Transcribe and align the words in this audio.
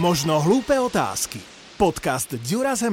Možno 0.00 0.40
hlúpe 0.40 0.80
otázky. 0.80 1.44
Podcast 1.76 2.32
Dura 2.32 2.72
z. 2.72 2.88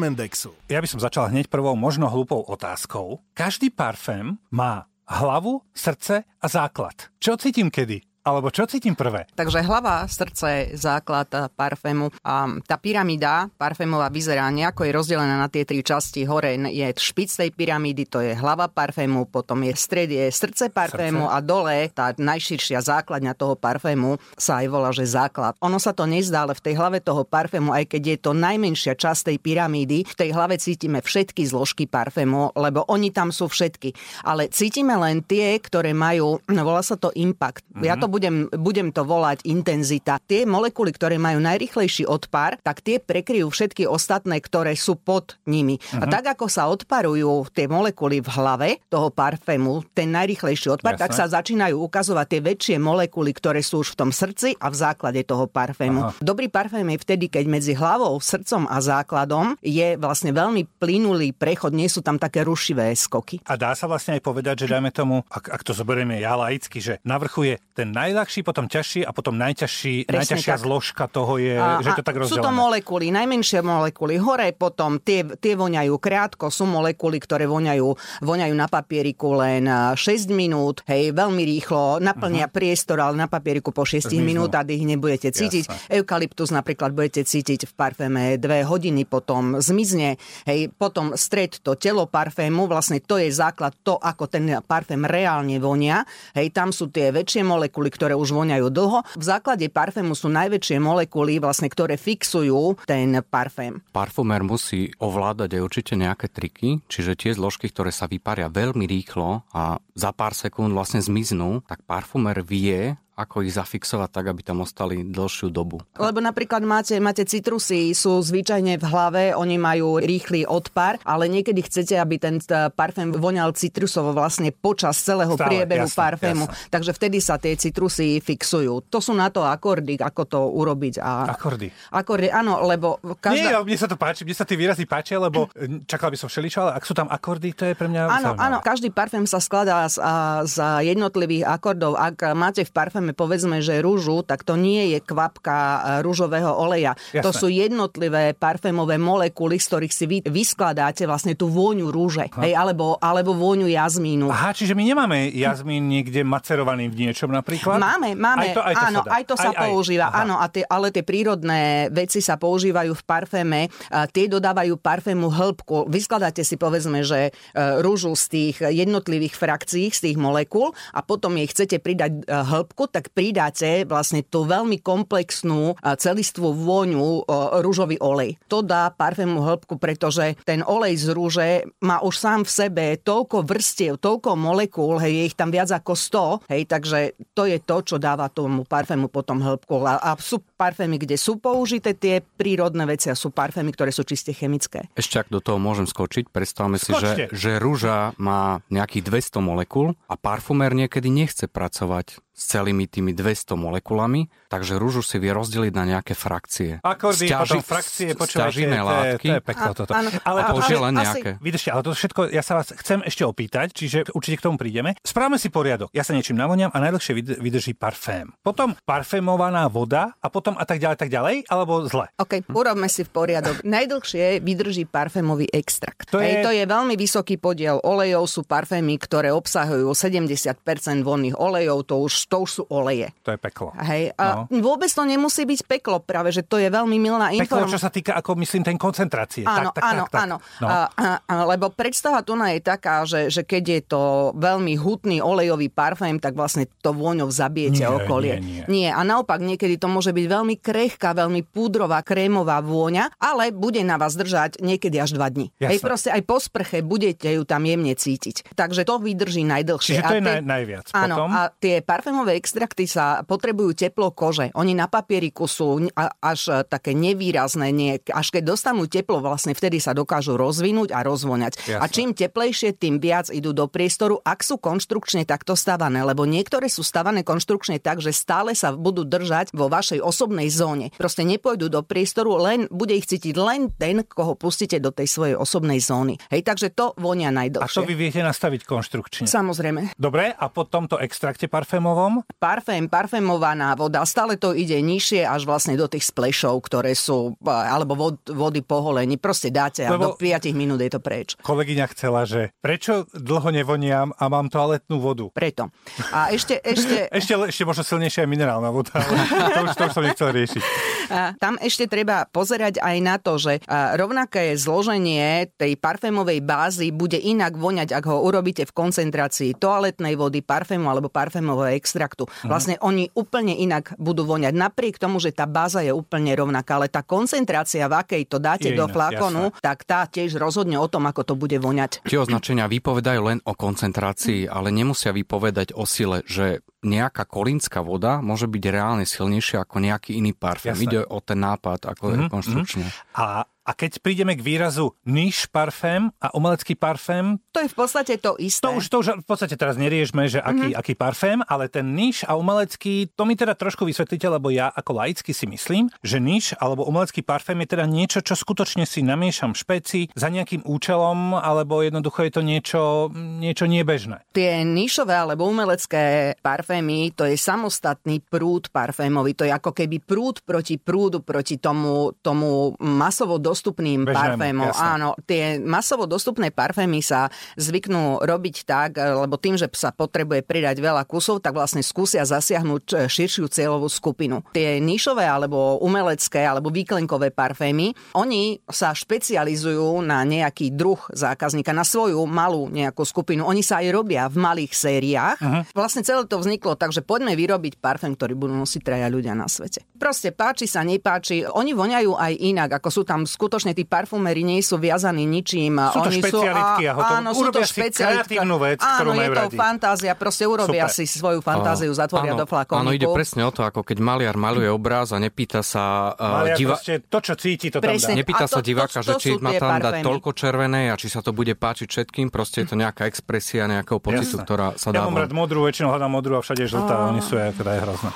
Ja 0.67 0.83
by 0.83 0.87
som 0.91 0.99
začal 0.99 1.31
hneď 1.31 1.47
prvou 1.47 1.71
možno 1.71 2.11
hlúpou 2.11 2.43
otázkou. 2.43 3.23
Každý 3.31 3.71
parfém 3.71 4.35
má 4.51 4.91
hlavu, 5.07 5.63
srdce 5.71 6.27
a 6.27 6.47
základ. 6.51 7.07
Čo 7.23 7.39
cítim 7.39 7.71
kedy? 7.71 8.03
Alebo 8.27 8.51
čo 8.51 8.67
cítim 8.67 8.91
prvé? 8.91 9.23
Takže 9.39 9.63
hlava, 9.63 10.03
srdce, 10.03 10.75
základ 10.75 11.31
parfému. 11.55 12.11
A 12.27 12.59
tá 12.67 12.75
pyramída 12.75 13.47
parfémová 13.55 14.11
vyzerá 14.11 14.51
nejako 14.51 14.83
je 14.83 14.91
rozdelená 14.91 15.39
na 15.39 15.47
tie 15.47 15.63
tri 15.63 15.79
časti. 15.79 16.27
Hore 16.27 16.59
je 16.67 16.87
špic 16.91 17.31
tej 17.31 17.55
pyramídy, 17.55 18.03
to 18.03 18.19
je 18.19 18.35
hlava 18.35 18.67
parfému, 18.67 19.31
potom 19.31 19.63
je 19.63 19.71
stred, 19.79 20.11
je 20.11 20.27
srdce 20.27 20.75
parfému 20.75 21.23
srdce. 21.23 21.35
a 21.35 21.37
dole 21.39 21.87
tá 21.95 22.11
najširšia 22.11 22.83
základňa 22.83 23.31
toho 23.39 23.55
parfému 23.55 24.19
sa 24.35 24.59
aj 24.59 24.67
volá, 24.67 24.91
že 24.91 25.07
základ. 25.07 25.55
Ono 25.63 25.79
sa 25.79 25.95
to 25.95 26.03
nezdá, 26.03 26.43
ale 26.43 26.51
v 26.51 26.63
tej 26.67 26.75
hlave 26.75 26.99
toho 26.99 27.23
parfému, 27.23 27.71
aj 27.71 27.95
keď 27.95 28.01
je 28.03 28.17
to 28.19 28.31
najmenšia 28.35 28.99
časť 28.99 29.31
tej 29.31 29.37
pyramídy, 29.39 30.03
v 30.03 30.19
tej 30.19 30.35
hlave 30.35 30.59
cítime 30.59 30.99
všetky 30.99 31.47
zložky 31.47 31.87
parfému, 31.87 32.59
lebo 32.59 32.83
oni 32.91 33.15
tam 33.15 33.31
sú 33.31 33.47
všetky. 33.47 33.95
Ale 34.27 34.51
cítime 34.51 34.99
len 34.99 35.23
tie, 35.23 35.55
ktoré 35.63 35.95
majú, 35.95 36.43
volá 36.49 36.83
sa 36.83 36.99
to 36.99 37.15
impact. 37.15 37.63
Mm-hmm. 37.71 37.87
Ja 37.87 37.95
to 37.95 38.16
budem, 38.17 38.49
budem 38.49 38.89
to 38.89 39.05
volať 39.05 39.45
intenzita. 39.45 40.17
Tie 40.25 40.49
molekuly, 40.49 40.89
ktoré 40.89 41.21
majú 41.21 41.37
najrychlejší 41.37 42.09
odpar, 42.09 42.57
tak 42.65 42.81
tie 42.81 42.97
prekryjú 42.97 43.53
všetky 43.53 43.85
ostatné, 43.85 44.41
ktoré 44.41 44.73
sú 44.73 44.97
pod 44.97 45.37
nimi. 45.45 45.77
Uh-huh. 45.77 46.01
A 46.01 46.05
mhm. 46.09 46.11
tak 46.11 46.25
ako 46.33 46.49
sa 46.49 46.65
odparujú 46.65 47.45
tie 47.53 47.69
molekuly 47.69 48.25
v 48.25 48.29
hlave 48.33 48.69
toho 48.89 49.13
parfému, 49.13 49.85
ten 49.93 50.09
najrychlejší 50.09 50.73
odpar, 50.73 50.97
Jasne. 50.97 51.03
tak 51.05 51.11
sa 51.13 51.25
začínajú 51.29 51.77
ukazovať 51.77 52.25
tie 52.25 52.41
väčšie 52.41 52.75
molekuly, 52.81 53.29
ktoré 53.37 53.61
sú 53.61 53.85
už 53.85 53.93
v 53.93 53.99
tom 54.01 54.09
srdci 54.09 54.57
a 54.57 54.73
v 54.73 54.75
základe 54.75 55.21
toho 55.21 55.45
parfému. 55.45 55.99
Aha. 56.01 56.11
Dobrý 56.17 56.49
parfém 56.49 56.87
je 56.97 56.97
vtedy, 57.05 57.25
keď 57.29 57.45
medzi 57.45 57.77
hlavou, 57.77 58.17
srdcom 58.17 58.65
a 58.65 58.81
základom 58.81 59.53
je 59.61 59.99
vlastne 59.99 60.33
veľmi 60.33 60.65
plynulý 60.81 61.35
prechod, 61.35 61.75
nie 61.75 61.91
sú 61.91 62.01
tam 62.01 62.17
také 62.17 62.41
rušivé 62.41 62.89
skoky. 62.95 63.43
A 63.45 63.59
dá 63.59 63.77
sa 63.77 63.85
vlastne 63.85 64.17
aj 64.17 64.23
povedať, 64.23 64.65
že 64.65 64.71
dajme 64.71 64.89
tomu, 64.89 65.21
ak, 65.27 65.51
ak 65.53 65.61
to 65.61 65.75
zoberieme 65.75 66.17
ja 66.17 66.33
laicky, 66.39 66.79
že 66.79 66.97
na 67.03 67.19
vrchu 67.19 67.53
je 67.53 67.55
ten 67.75 67.91
naj 67.91 68.06
najľahší, 68.07 68.39
potom 68.47 68.71
ťažší 68.71 69.03
a 69.03 69.11
potom 69.11 69.35
najťažší, 69.35 70.07
najťažšia 70.07 70.55
tak. 70.55 70.63
zložka 70.63 71.05
toho 71.11 71.35
je, 71.35 71.59
a, 71.59 71.83
že 71.83 71.91
je 71.91 71.99
to 71.99 72.05
tak 72.07 72.15
rozdelené. 72.15 72.39
Sú 72.39 72.47
to 72.47 72.53
molekuly, 72.55 73.11
najmenšie 73.11 73.59
molekuly 73.59 74.15
hore, 74.15 74.47
potom 74.55 75.03
tie, 75.03 75.27
tie 75.37 75.59
voňajú 75.59 75.93
krátko, 75.99 76.47
sú 76.47 76.63
molekuly, 76.63 77.19
ktoré 77.19 77.43
voňajú, 77.45 77.87
voňajú 78.23 78.53
na 78.55 78.67
papieriku 78.71 79.35
len 79.35 79.67
6 79.67 80.31
minút, 80.31 80.87
hej, 80.87 81.11
veľmi 81.11 81.43
rýchlo, 81.43 81.99
naplnia 81.99 82.47
uh-huh. 82.47 82.55
priestor, 82.55 83.03
ale 83.03 83.19
na 83.19 83.27
papieriku 83.27 83.75
po 83.75 83.83
6 83.83 84.07
Zmiznú. 84.07 84.23
minútach 84.23 84.65
ich 84.67 84.83
nebudete 84.87 85.29
cítiť. 85.35 85.65
Jasne. 85.67 85.99
Eukalyptus 85.99 86.49
napríklad 86.55 86.95
budete 86.95 87.27
cítiť 87.27 87.67
v 87.67 87.73
parféme 87.75 88.21
2 88.39 88.63
hodiny, 88.63 89.03
potom 89.03 89.59
zmizne, 89.59 90.15
hej, 90.47 90.71
potom 90.71 91.13
stred 91.19 91.59
to 91.59 91.75
telo 91.75 92.07
parfému, 92.07 92.69
vlastne 92.71 93.03
to 93.03 93.19
je 93.19 93.27
základ 93.33 93.75
to, 93.83 93.99
ako 93.99 94.31
ten 94.31 94.47
parfém 94.63 95.03
reálne 95.03 95.59
vonia, 95.59 96.07
hej, 96.37 96.53
tam 96.53 96.71
sú 96.71 96.87
tie 96.93 97.11
väčšie 97.11 97.41
molekuly, 97.43 97.89
ktoré 97.97 98.13
už 98.13 98.37
voňajú 98.37 98.69
dlho. 98.69 99.01
V 99.17 99.25
základe 99.25 99.65
parfému 99.73 100.13
sú 100.13 100.29
najväčšie 100.29 100.77
molekuly, 100.77 101.41
vlastne, 101.41 101.65
ktoré 101.65 101.97
fixujú 101.97 102.77
ten 102.85 103.17
parfém. 103.25 103.81
Parfumer 103.89 104.45
musí 104.45 104.93
ovládať 105.01 105.57
aj 105.57 105.61
určite 105.65 105.93
nejaké 105.97 106.29
triky, 106.29 106.85
čiže 106.85 107.17
tie 107.17 107.31
zložky, 107.33 107.73
ktoré 107.73 107.89
sa 107.89 108.05
vyparia 108.05 108.45
veľmi 108.47 108.85
rýchlo 108.85 109.41
a 109.49 109.81
za 109.97 110.13
pár 110.13 110.37
sekúnd 110.37 110.69
vlastne 110.77 111.01
zmiznú, 111.01 111.65
tak 111.65 111.81
parfumer 111.89 112.45
vie, 112.45 112.93
ako 113.17 113.41
ich 113.41 113.57
zafixovať 113.57 114.09
tak, 114.13 114.25
aby 114.29 114.45
tam 114.45 114.61
ostali 114.61 115.01
dlhšiu 115.01 115.49
dobu. 115.49 115.81
Lebo 115.97 116.21
napríklad 116.21 116.61
máte, 116.61 117.01
máte 117.01 117.25
citrusy, 117.25 117.97
sú 117.97 118.21
zvyčajne 118.21 118.77
v 118.77 118.85
hlave, 118.85 119.23
oni 119.33 119.57
majú 119.57 119.97
rýchly 119.97 120.45
odpar, 120.45 121.01
ale 121.01 121.25
niekedy 121.25 121.65
chcete, 121.65 121.97
aby 121.97 122.21
ten 122.21 122.37
parfém 122.77 123.09
voňal 123.09 123.57
citrusovo 123.57 124.13
vlastne 124.13 124.53
počas 124.53 125.01
celého 125.01 125.33
Stále, 125.33 125.49
priebehu 125.49 125.89
jasne, 125.89 125.97
parfému. 125.97 126.45
Jasne. 126.45 126.69
Takže 126.69 126.91
vtedy 126.93 127.17
sa 127.17 127.41
tie 127.41 127.57
citrusy 127.57 128.21
fixujú. 128.21 128.85
To 128.93 129.01
sú 129.01 129.17
na 129.17 129.33
to 129.33 129.41
akordy, 129.41 129.97
ako 129.97 130.21
to 130.29 130.39
urobiť. 130.53 131.01
A... 131.01 131.33
Akordy. 131.33 131.73
Akordy, 131.89 132.29
áno, 132.29 132.61
lebo 132.69 133.01
každá... 133.17 133.57
Nie, 133.57 133.65
mne 133.65 133.77
sa 133.81 133.89
to 133.89 133.97
páči, 133.97 134.21
mne 134.21 134.37
sa 134.37 134.45
tie 134.45 134.55
výrazy 134.55 134.85
páčia, 134.85 135.17
lebo 135.17 135.49
čakal 135.91 136.13
by 136.13 136.17
som 136.21 136.29
všeličo, 136.29 136.69
ale 136.69 136.71
ak 136.77 136.85
sú 136.85 136.93
tam 136.93 137.09
akordy, 137.09 137.57
to 137.57 137.65
je 137.65 137.73
pre 137.73 137.89
mňa 137.89 138.01
Áno, 138.21 138.31
áno, 138.37 138.57
každý 138.61 138.93
parfém 138.93 139.25
sa 139.25 139.41
skladá 139.41 139.89
z, 139.89 139.97
z 140.45 140.55
jednotlivých 140.93 141.49
akordov. 141.49 141.97
Ak 141.97 142.21
máte 142.37 142.61
v 142.61 142.71
parféme 142.71 143.06
máme 143.07 143.15
povedzme, 143.15 143.63
že 143.63 143.79
rúžu, 143.79 144.19
tak 144.27 144.43
to 144.43 144.59
nie 144.59 144.91
je 144.91 144.99
kvapka 144.99 145.55
e, 145.55 145.79
rúžového 146.03 146.51
oleja. 146.51 146.91
Jasne. 147.15 147.23
To 147.23 147.31
sú 147.31 147.47
jednotlivé 147.47 148.35
parfémové 148.35 148.99
molekuly, 148.99 149.55
z 149.55 149.65
ktorých 149.71 149.93
si 149.95 150.05
vy 150.11 150.17
vyskladáte 150.27 151.07
vlastne 151.07 151.39
tú 151.39 151.47
vôňu 151.47 151.87
rúže. 151.87 152.27
Hej, 152.43 152.51
alebo, 152.51 152.99
alebo 152.99 153.31
vôňu 153.31 153.71
jazmínu. 153.71 154.27
Aha, 154.27 154.51
čiže 154.51 154.75
my 154.75 154.83
nemáme 154.83 155.31
jazmín 155.31 155.87
niekde 155.87 156.27
macerovaný 156.27 156.91
v 156.91 157.07
niečom 157.07 157.31
napríklad? 157.31 157.79
Máme, 157.79 158.11
máme. 158.19 158.51
Aj 158.51 158.59
to, 158.59 158.61
aj 158.67 158.75
to 158.75 158.87
áno, 158.91 158.99
sa 158.99 159.11
aj 159.15 159.23
to 159.23 159.35
sa 159.39 159.51
aj, 159.55 159.59
používa. 159.71 160.05
Aj. 160.11 160.27
Áno, 160.27 160.35
a 160.35 160.45
tie, 160.51 160.67
ale 160.67 160.91
tie 160.91 161.07
prírodné 161.07 161.87
veci 161.95 162.19
sa 162.19 162.35
používajú 162.35 162.91
v 162.91 163.03
parféme. 163.07 163.71
A 163.87 164.03
tie 164.11 164.27
dodávajú 164.27 164.75
parfému 164.75 165.31
hĺbku. 165.31 165.87
Vyskladáte 165.87 166.43
si 166.43 166.59
povedzme, 166.59 167.07
že 167.07 167.31
e, 167.31 167.61
rúžu 167.79 168.11
z 168.19 168.25
tých 168.27 168.55
jednotlivých 168.59 169.39
frakcií, 169.39 169.95
z 169.95 170.11
tých 170.11 170.17
molekúl 170.19 170.75
a 170.91 170.99
potom 170.99 171.39
jej 171.39 171.47
chcete 171.47 171.77
pridať 171.79 172.11
e, 172.25 172.33
hĺbku, 172.33 172.89
tak 172.97 173.13
pridáte 173.13 173.85
vlastne 173.85 174.25
tú 174.25 174.49
veľmi 174.49 174.81
komplexnú 174.81 175.77
celistvú 175.77 176.49
vôňu 176.49 177.29
rúžový 177.61 178.01
olej. 178.01 178.41
To 178.49 178.65
dá 178.65 178.89
parfému 178.89 179.37
hĺbku, 179.45 179.77
pretože 179.77 180.33
ten 180.41 180.65
olej 180.65 180.97
z 180.97 181.07
rúže 181.13 181.47
má 181.85 182.01
už 182.01 182.17
sám 182.17 182.41
v 182.41 182.49
sebe 182.49 182.85
toľko 182.97 183.45
vrstiev, 183.45 184.01
toľko 184.01 184.33
molekúl, 184.33 184.97
hej, 184.97 185.13
je 185.13 185.23
ich 185.29 185.37
tam 185.37 185.53
viac 185.53 185.69
ako 185.69 185.93
100, 185.93 186.49
hej, 186.49 186.61
takže 186.65 186.99
to 187.37 187.45
je 187.45 187.61
to, 187.61 187.77
čo 187.85 188.01
dáva 188.01 188.33
tomu 188.33 188.65
parfému 188.65 189.13
potom 189.13 189.45
hĺbku. 189.45 189.85
A, 189.85 190.01
a 190.01 190.17
sú 190.17 190.41
parfémy, 190.57 190.97
kde 190.97 191.15
sú 191.15 191.37
použité 191.37 191.93
tie 191.93 192.19
prírodné 192.19 192.89
veci 192.89 193.13
a 193.13 193.15
sú 193.15 193.29
parfémy, 193.29 193.69
ktoré 193.77 193.93
sú 193.93 194.01
čiste 194.01 194.33
chemické. 194.33 194.89
Ešte 194.97 195.21
ak 195.21 195.29
do 195.29 195.37
toho 195.37 195.61
môžem 195.61 195.85
skočiť, 195.85 196.33
predstavme 196.33 196.81
si, 196.81 196.91
že, 196.97 197.29
že 197.29 197.61
rúža 197.61 198.17
má 198.17 198.65
nejakých 198.73 199.05
200 199.37 199.45
molekúl 199.45 199.93
a 200.09 200.17
parfumér 200.17 200.73
niekedy 200.73 201.13
nechce 201.13 201.45
pracovať 201.45 202.19
s 202.37 202.53
celými 202.53 202.85
tými 202.85 203.17
200 203.17 203.57
molekulami, 203.57 204.29
takže 204.45 204.77
rúžu 204.77 205.01
si 205.01 205.17
vie 205.17 205.33
rozdeliť 205.33 205.73
na 205.73 205.97
nejaké 205.97 206.13
frakcie. 206.13 206.77
Akordy, 206.85 207.25
Sťaži, 207.25 207.57
potom 207.57 207.65
frakcie, 207.65 208.07
počúvajte, 208.13 208.61
to, 208.61 208.85
látky. 208.85 209.25
To 209.25 209.33
je, 209.33 209.41
to 209.41 209.47
peklo 209.49 209.71
toto. 209.73 209.91
A, 209.97 209.99
ale 210.21 210.39
a 210.45 210.53
použije 210.53 210.77
len 210.77 210.93
nejaké. 211.01 211.29
Vydržte, 211.41 211.73
ale 211.73 211.81
to 211.81 211.97
všetko, 211.97 212.29
ja 212.29 212.45
sa 212.45 212.61
vás 212.61 212.69
chcem 212.77 213.01
ešte 213.01 213.25
opýtať, 213.25 213.73
čiže 213.73 214.13
určite 214.13 214.37
k 214.37 214.45
tomu 214.45 214.61
prídeme. 214.61 214.93
Správame 215.01 215.41
si 215.41 215.49
poriadok. 215.49 215.89
Ja 215.97 216.05
sa 216.05 216.13
niečím 216.13 216.37
navoniam 216.37 216.69
a 216.69 216.77
najdlhšie 216.77 217.41
vydrží 217.41 217.73
parfém. 217.73 218.29
Potom 218.45 218.77
parfémovaná 218.85 219.65
voda 219.65 220.13
a 220.21 220.29
potom 220.29 220.46
a 220.55 220.63
tak 220.63 220.79
ďalej, 220.79 220.95
tak 220.95 221.11
ďalej, 221.11 221.35
alebo 221.51 221.83
zle. 221.91 222.07
OK, 222.15 222.47
urobme 222.55 222.87
si 222.87 223.03
v 223.03 223.11
poriadok. 223.11 223.65
Najdlhšie 223.75 224.39
vydrží 224.39 224.87
parfémový 224.87 225.51
extrakt. 225.51 226.07
To 226.15 226.23
je... 226.23 226.29
Hej, 226.29 226.47
to 226.47 226.51
je 226.55 226.63
veľmi 226.63 226.95
vysoký 226.95 227.35
podiel 227.35 227.83
olejov, 227.83 228.29
sú 228.31 228.47
parfémy, 228.47 228.95
ktoré 229.01 229.35
obsahujú 229.35 229.91
70% 229.91 230.63
voľných 231.03 231.35
olejov, 231.35 231.83
to 231.83 231.99
už 232.07 232.31
to 232.31 232.37
už 232.47 232.49
sú 232.49 232.63
oleje. 232.71 233.11
To 233.27 233.35
je 233.35 233.39
peklo. 233.39 233.75
Hej. 233.75 234.15
A 234.15 234.47
no. 234.47 234.61
vôbec 234.63 234.87
to 234.87 235.03
nemusí 235.03 235.43
byť 235.43 235.59
peklo, 235.67 235.99
práve, 235.99 236.31
že 236.31 236.45
to 236.45 236.61
je 236.61 236.71
veľmi 236.71 236.95
milná 237.01 237.33
informácia. 237.33 237.67
Peklo, 237.67 237.73
čo 237.73 237.81
sa 237.81 237.89
týka, 237.89 238.15
ako 238.15 238.37
myslím, 238.39 238.63
ten 238.63 238.77
koncentrácie. 238.77 239.43
Áno, 239.43 239.73
tak, 239.73 239.81
tak, 239.81 239.89
áno, 239.89 240.03
tak, 240.05 240.13
tak. 240.13 240.23
áno. 240.23 240.37
No. 240.61 240.67
A, 240.67 240.77
a, 240.93 241.07
a, 241.25 241.33
lebo 241.49 241.73
predstava 241.73 242.21
tu 242.21 242.37
je 242.37 242.61
taká, 242.61 243.01
že, 243.07 243.33
že 243.33 243.41
keď 243.41 243.63
je 243.65 243.81
to 243.89 244.03
veľmi 244.37 244.77
hutný 244.77 245.17
olejový 245.23 245.73
parfém, 245.73 246.21
tak 246.21 246.37
vlastne 246.37 246.69
to 246.85 246.93
vôňou 246.93 247.31
zabijete 247.33 247.81
nie, 247.81 247.89
okolie. 247.89 248.35
Nie, 248.37 248.61
nie. 248.67 248.85
nie. 248.85 248.89
A 248.93 249.01
naopak 249.01 249.41
niekedy 249.41 249.81
to 249.81 249.89
môže 249.89 250.13
byť 250.13 250.25
veľmi 250.29 250.36
krehká, 250.61 251.17
veľmi 251.17 251.41
púdrová, 251.47 252.05
krémová 252.05 252.61
vôňa, 252.61 253.15
ale 253.17 253.49
bude 253.49 253.81
na 253.81 253.97
vás 253.97 254.13
držať 254.13 254.61
niekedy 254.61 255.01
až 255.01 255.17
dva 255.17 255.33
dní. 255.33 255.49
Hej, 255.57 255.81
proste 255.81 256.13
aj 256.13 256.21
po 256.27 256.37
sprche 256.37 256.85
budete 256.85 257.33
ju 257.33 257.47
tam 257.47 257.65
jemne 257.65 257.95
cítiť. 257.97 258.53
Takže 258.53 258.85
to 258.85 259.01
vydrží 259.01 259.41
najdlhšie. 259.47 259.97
Čiže 259.97 260.05
to 260.05 260.13
a 260.13 260.17
je 260.17 260.21
tie, 260.21 260.37
najviac. 260.43 260.85
Áno, 260.93 261.15
potom? 261.15 261.29
a 261.33 261.39
tie 261.57 261.75
parfémové 261.81 262.37
extrakty 262.37 262.85
sa 262.85 263.23
potrebujú 263.23 263.73
teplo 263.73 264.11
kože. 264.11 264.51
Oni 264.53 264.77
na 264.77 264.85
papieriku 264.91 265.47
sú 265.47 265.87
až 266.21 266.67
také 266.67 266.91
nevýrazné, 266.91 267.71
nie, 267.71 267.97
až 268.11 268.27
keď 268.29 268.53
dostanú 268.53 268.85
teplo, 268.85 269.23
vlastne 269.23 269.55
vtedy 269.55 269.79
sa 269.79 269.95
dokážu 269.95 270.35
rozvinúť 270.35 270.91
a 270.91 271.01
rozvoňať. 271.01 271.53
Jasne. 271.63 271.79
A 271.79 271.85
čím 271.87 272.09
teplejšie, 272.11 272.75
tým 272.75 272.99
viac 272.99 273.31
idú 273.31 273.55
do 273.55 273.71
priestoru, 273.71 274.19
ak 274.21 274.43
sú 274.43 274.59
konštrukčne 274.59 275.23
takto 275.23 275.55
stavané, 275.55 276.03
lebo 276.03 276.27
niektoré 276.27 276.67
sú 276.67 276.83
stavané 276.83 277.23
konštrukčne 277.23 277.79
tak, 277.79 278.03
že 278.03 278.11
stále 278.11 278.51
sa 278.57 278.75
budú 278.75 279.07
držať 279.07 279.55
vo 279.55 279.71
vašej 279.71 280.03
osobnej 280.27 280.51
zóne. 280.51 280.85
Proste 280.99 281.23
nepôjdu 281.23 281.71
do 281.71 281.79
priestoru, 281.87 282.35
len 282.35 282.67
bude 282.67 282.91
ich 282.91 283.07
cítiť 283.07 283.31
len 283.39 283.71
ten, 283.71 284.03
koho 284.03 284.35
pustíte 284.35 284.75
do 284.83 284.91
tej 284.91 285.07
svojej 285.07 285.35
osobnej 285.39 285.79
zóny. 285.79 286.19
Hej, 286.27 286.43
takže 286.43 286.67
to 286.75 286.91
vonia 286.99 287.31
najdlhšie. 287.31 287.79
A 287.79 287.87
to 287.87 287.87
vy 287.87 287.95
viete 287.95 288.19
nastaviť 288.19 288.67
konštrukčne? 288.67 289.23
Samozrejme. 289.23 289.95
Dobre, 289.95 290.35
a 290.35 290.45
po 290.51 290.67
tomto 290.67 290.99
extrakte 290.99 291.47
parfémovom? 291.47 292.27
Parfém, 292.35 292.91
parfémovaná 292.91 293.71
voda, 293.79 294.03
stále 294.03 294.35
to 294.35 294.51
ide 294.51 294.75
nižšie 294.83 295.23
až 295.23 295.47
vlastne 295.47 295.79
do 295.79 295.87
tých 295.87 296.03
splešov, 296.03 296.59
ktoré 296.67 296.91
sú, 296.91 297.39
alebo 297.47 297.95
vod, 297.95 298.27
vody 298.27 298.59
poholení. 298.59 299.15
Proste 299.15 299.47
dáte 299.47 299.87
a 299.87 299.95
do 299.95 300.19
5 300.19 300.51
minút 300.51 300.83
je 300.83 300.91
to 300.91 300.99
preč. 300.99 301.39
Kolegyňa 301.39 301.85
chcela, 301.95 302.27
že 302.27 302.51
prečo 302.59 303.07
dlho 303.15 303.47
nevoniam 303.55 304.11
a 304.11 304.27
mám 304.27 304.51
toaletnú 304.51 304.99
vodu? 304.99 305.31
Preto. 305.31 305.71
A 306.11 306.35
ešte... 306.35 306.59
Ešte, 306.59 307.07
ešte, 307.23 307.33
ešte 307.47 307.63
možno 307.63 307.87
silnejšia 307.87 308.27
minerálna 308.27 308.67
voda, 308.75 308.99
to 308.99 309.59
už, 309.63 309.71
to 309.71 309.83
už 309.87 309.93
som 309.95 310.03
nechcel 310.17 310.33
riešiť. 310.33 310.63
A 311.07 311.37
tam 311.37 311.55
ešte 311.61 311.85
treba 311.87 312.25
pozerať 312.27 312.81
aj 312.81 312.97
na 312.99 313.15
to, 313.21 313.37
že 313.37 313.63
rovnaké 313.69 314.57
zloženie 314.57 315.53
tej 315.55 315.77
parfémovej 315.77 316.41
bázy 316.43 316.89
bude 316.89 317.15
inak 317.15 317.55
voňať, 317.55 317.93
ak 317.93 318.03
ho 318.09 318.25
urobíte 318.25 318.65
v 318.65 318.73
koncentrácii 318.73 319.55
toaletnej 319.55 320.17
vody, 320.17 320.41
parfému 320.41 320.89
alebo 320.89 321.07
parfémového 321.07 321.77
extraktu. 321.77 322.25
Mhm. 322.25 322.49
Vlastne 322.49 322.75
oni 322.81 323.13
úplne 323.13 323.53
inak 323.55 323.93
budú 324.01 324.25
voňať. 324.25 324.51
Napriek 324.57 324.97
tomu, 324.97 325.21
že 325.21 325.31
tá 325.31 325.45
báza 325.45 325.85
je 325.85 325.93
úplne 325.93 326.33
rovnaká, 326.33 326.81
ale 326.81 326.89
tá 326.89 327.05
koncentrácia, 327.05 327.85
v 327.85 327.93
akej 328.01 328.23
to 328.27 328.41
dáte 328.41 328.73
je 328.73 328.75
do 328.75 328.89
flakonu, 328.89 329.53
tak 329.61 329.85
tá 329.85 330.09
tiež 330.09 330.35
rozhodne 330.41 330.81
o 330.81 330.89
tom, 330.89 331.05
ako 331.05 331.21
to 331.23 331.33
bude 331.37 331.55
voňať. 331.55 332.03
Tie 332.03 332.19
označenia 332.19 332.65
vypovedajú 332.67 333.21
len 333.21 333.39
o 333.45 333.53
koncentrácii, 333.53 334.49
ale 334.49 334.73
nemusia 334.73 335.15
vypovedať 335.15 335.71
o 335.77 335.87
sile, 335.87 336.25
že 336.27 336.65
nejaká 336.87 337.25
kolínska 337.27 337.83
voda 337.83 338.23
môže 338.23 338.47
byť 338.47 338.63
reálne 338.69 339.03
silnejšia 339.03 339.65
ako 339.65 339.81
nejaký 339.81 340.06
iný 340.15 340.31
parfém. 340.33 340.77
Ide 340.77 341.03
o 341.03 341.19
ten 341.19 341.39
nápad, 341.43 341.91
ako 341.91 342.03
mm-hmm. 342.07 342.23
je 342.23 342.31
konštrukčne. 342.31 342.85
A 343.19 343.43
a 343.67 343.75
keď 343.75 343.99
prídeme 343.99 344.31
k 344.31 344.39
výrazu 344.39 344.95
niž 345.03 345.51
parfém 345.51 346.07
a 346.23 346.31
umelecký 346.31 346.79
parfém... 346.79 347.35
To 347.51 347.59
je 347.59 347.67
v 347.67 347.75
podstate 347.75 348.15
to 348.23 348.39
isté. 348.39 348.63
To 348.63 348.79
už, 348.79 348.85
to 348.87 348.97
už 349.03 349.07
v 349.19 349.27
podstate 349.27 349.59
teraz 349.59 349.75
neriešme, 349.75 350.31
že 350.31 350.39
aký, 350.39 350.71
mm-hmm. 350.71 350.79
aký 350.79 350.93
parfém, 350.95 351.43
ale 351.43 351.67
ten 351.67 351.91
niž 351.91 352.23
a 352.23 352.39
umelecký, 352.39 353.11
to 353.11 353.27
mi 353.27 353.35
teda 353.35 353.59
trošku 353.59 353.83
vysvetlíte, 353.83 354.23
lebo 354.31 354.47
ja 354.55 354.71
ako 354.71 355.03
laicky 355.03 355.35
si 355.35 355.43
myslím, 355.51 355.91
že 355.99 356.23
niž 356.23 356.55
alebo 356.63 356.87
umelecký 356.87 357.27
parfém 357.27 357.59
je 357.67 357.75
teda 357.75 357.83
niečo, 357.83 358.23
čo 358.23 358.39
skutočne 358.39 358.87
si 358.87 359.03
namiešam 359.03 359.51
špeci 359.51 360.07
za 360.15 360.31
nejakým 360.31 360.63
účelom, 360.63 361.35
alebo 361.35 361.83
jednoducho 361.83 362.23
je 362.23 362.31
to 362.31 362.41
niečo, 362.45 362.81
niečo 363.15 363.67
nebežné. 363.67 364.23
Tie 364.31 364.63
nišové 364.63 365.11
alebo 365.11 365.43
umelecké 365.51 366.37
parfémy, 366.39 367.11
to 367.19 367.27
je 367.27 367.35
samostatný 367.35 368.23
prúd 368.23 368.71
parfémový. 368.71 369.35
To 369.35 369.43
je 369.43 369.51
ako 369.51 369.75
keby 369.75 369.99
prúd 369.99 370.39
proti 370.47 370.79
prúdu, 370.79 371.19
proti 371.19 371.59
tomu, 371.59 372.15
tomu 372.23 372.77
masovo 372.79 373.41
dostupným 373.57 374.05
Bežnému, 374.05 374.37
parfémom. 374.37 374.69
Jasne. 374.69 374.85
Áno, 374.93 375.09
tie 375.25 375.57
masovo 375.57 376.05
dostupné 376.05 376.53
parfémy 376.53 377.01
sa 377.01 377.33
zvyknú 377.57 378.21
robiť 378.21 378.55
tak, 378.69 379.01
lebo 379.01 379.41
tým, 379.41 379.57
že 379.57 379.65
sa 379.73 379.89
potrebuje 379.89 380.45
pridať 380.45 380.77
veľa 380.77 381.09
kusov, 381.09 381.41
tak 381.41 381.57
vlastne 381.57 381.81
skúsia 381.81 382.21
zasiahnuť 382.21 382.83
e, 382.93 382.95
širšiu 383.09 383.49
cieľovú 383.49 383.89
skupinu. 383.89 384.45
Tie 384.53 384.77
nišové 384.77 385.25
alebo 385.25 385.81
umelecké 385.81 386.45
alebo 386.45 386.69
výklenkové 386.69 387.33
parfémy, 387.33 388.13
oni 388.13 388.61
sa 388.69 388.93
špecializujú 388.93 390.05
na 390.05 390.21
nejaký 390.21 390.69
druh 390.77 391.01
zákazníka, 391.09 391.73
na 391.73 391.81
svoju 391.81 392.21
malú 392.29 392.69
nejakú 392.69 393.01
skupinu. 393.01 393.49
Oni 393.49 393.65
sa 393.65 393.81
aj 393.81 393.87
robia 393.89 394.29
v 394.29 394.37
malých 394.37 394.71
sériách. 394.77 395.39
Uh-huh. 395.41 395.63
Vlastne 395.73 396.05
celé 396.05 396.29
to 396.29 396.37
vzniklo 396.37 396.77
tak, 396.77 396.93
že 396.93 397.01
poďme 397.01 397.33
vyrobiť 397.33 397.81
parfém, 397.81 398.13
ktorý 398.13 398.37
budú 398.37 398.53
nosiť 398.53 398.81
traja 398.85 399.07
ľudia 399.09 399.33
na 399.33 399.49
svete. 399.49 399.81
Proste 399.97 400.29
páči 400.29 400.69
sa, 400.69 400.85
nepáči. 400.85 401.41
Oni 401.47 401.71
voňajú 401.71 402.11
aj 402.13 402.33
inak, 402.37 402.69
ako 402.77 402.89
sú 402.91 403.01
tam 403.07 403.23
skutočne 403.23 403.46
skutočne 403.47 403.71
tí 403.71 403.87
parfumery 403.87 404.43
nie 404.43 404.59
sú 404.59 404.75
viazaní 404.75 405.23
ničím. 405.23 405.79
Sú 405.95 406.03
to 406.03 406.11
Oni 406.11 406.19
špecialitky 406.19 406.83
sú, 406.83 406.91
a 406.91 406.93
hotovo. 406.99 407.15
Áno, 407.15 407.29
sú 407.31 407.47
to 407.47 407.63
kreatívnu 407.63 408.55
vec, 408.59 408.83
áno, 408.83 409.15
je 409.15 409.29
to 409.31 409.47
radi. 409.47 409.55
fantázia, 409.55 410.11
proste 410.19 410.43
urobia 410.43 410.91
Super. 410.91 410.99
si 410.99 411.03
svoju 411.07 411.39
fantáziu, 411.39 411.87
zatvoria 411.95 412.35
áno, 412.35 412.43
do 412.43 412.45
flakoniku. 412.45 412.83
Áno, 412.83 412.91
ide 412.91 413.07
presne 413.07 413.47
o 413.47 413.51
to, 413.55 413.63
ako 413.63 413.87
keď 413.87 413.97
maliar 414.03 414.35
maluje 414.35 414.67
obráz 414.67 415.15
a 415.15 415.17
nepýta 415.23 415.63
sa 415.63 416.11
uh, 416.11 416.51
diva... 416.59 416.75
to, 416.83 417.19
čo 417.23 417.33
cíti, 417.39 417.71
to 417.71 417.79
presne. 417.79 418.11
tam 418.11 418.19
dá. 418.19 418.19
Nepýta 418.19 418.45
to, 418.51 418.59
sa 418.59 418.61
diváka, 418.61 418.99
že 418.99 419.13
či 419.15 419.39
má 419.39 419.55
tam 419.55 419.79
dať 419.79 420.03
toľko 420.03 420.29
červené 420.35 420.91
a 420.91 420.99
či 420.99 421.07
sa 421.07 421.23
to 421.23 421.31
bude 421.31 421.55
páčiť 421.55 421.87
všetkým, 421.87 422.27
proste 422.27 422.67
je 422.67 422.75
to 422.75 422.75
nejaká 422.75 423.07
expresia 423.07 423.63
nejakého 423.71 424.03
pocitu, 424.03 424.43
ktorá 424.43 424.75
sa 424.75 424.91
dá. 424.91 424.99
Ja 424.99 425.07
mám 425.07 425.23
rád 425.23 425.31
modrú, 425.31 425.63
väčšinou 425.63 425.95
hľadám 425.95 426.11
modrú 426.11 426.35
a 426.35 426.41
všade 426.43 426.67
je 426.67 426.69
žltá, 426.75 427.07
oni 427.07 427.23
sú 427.23 427.39
aj 427.39 427.55
teda 427.55 427.71
je 427.79 427.81
hrozné. 427.87 428.11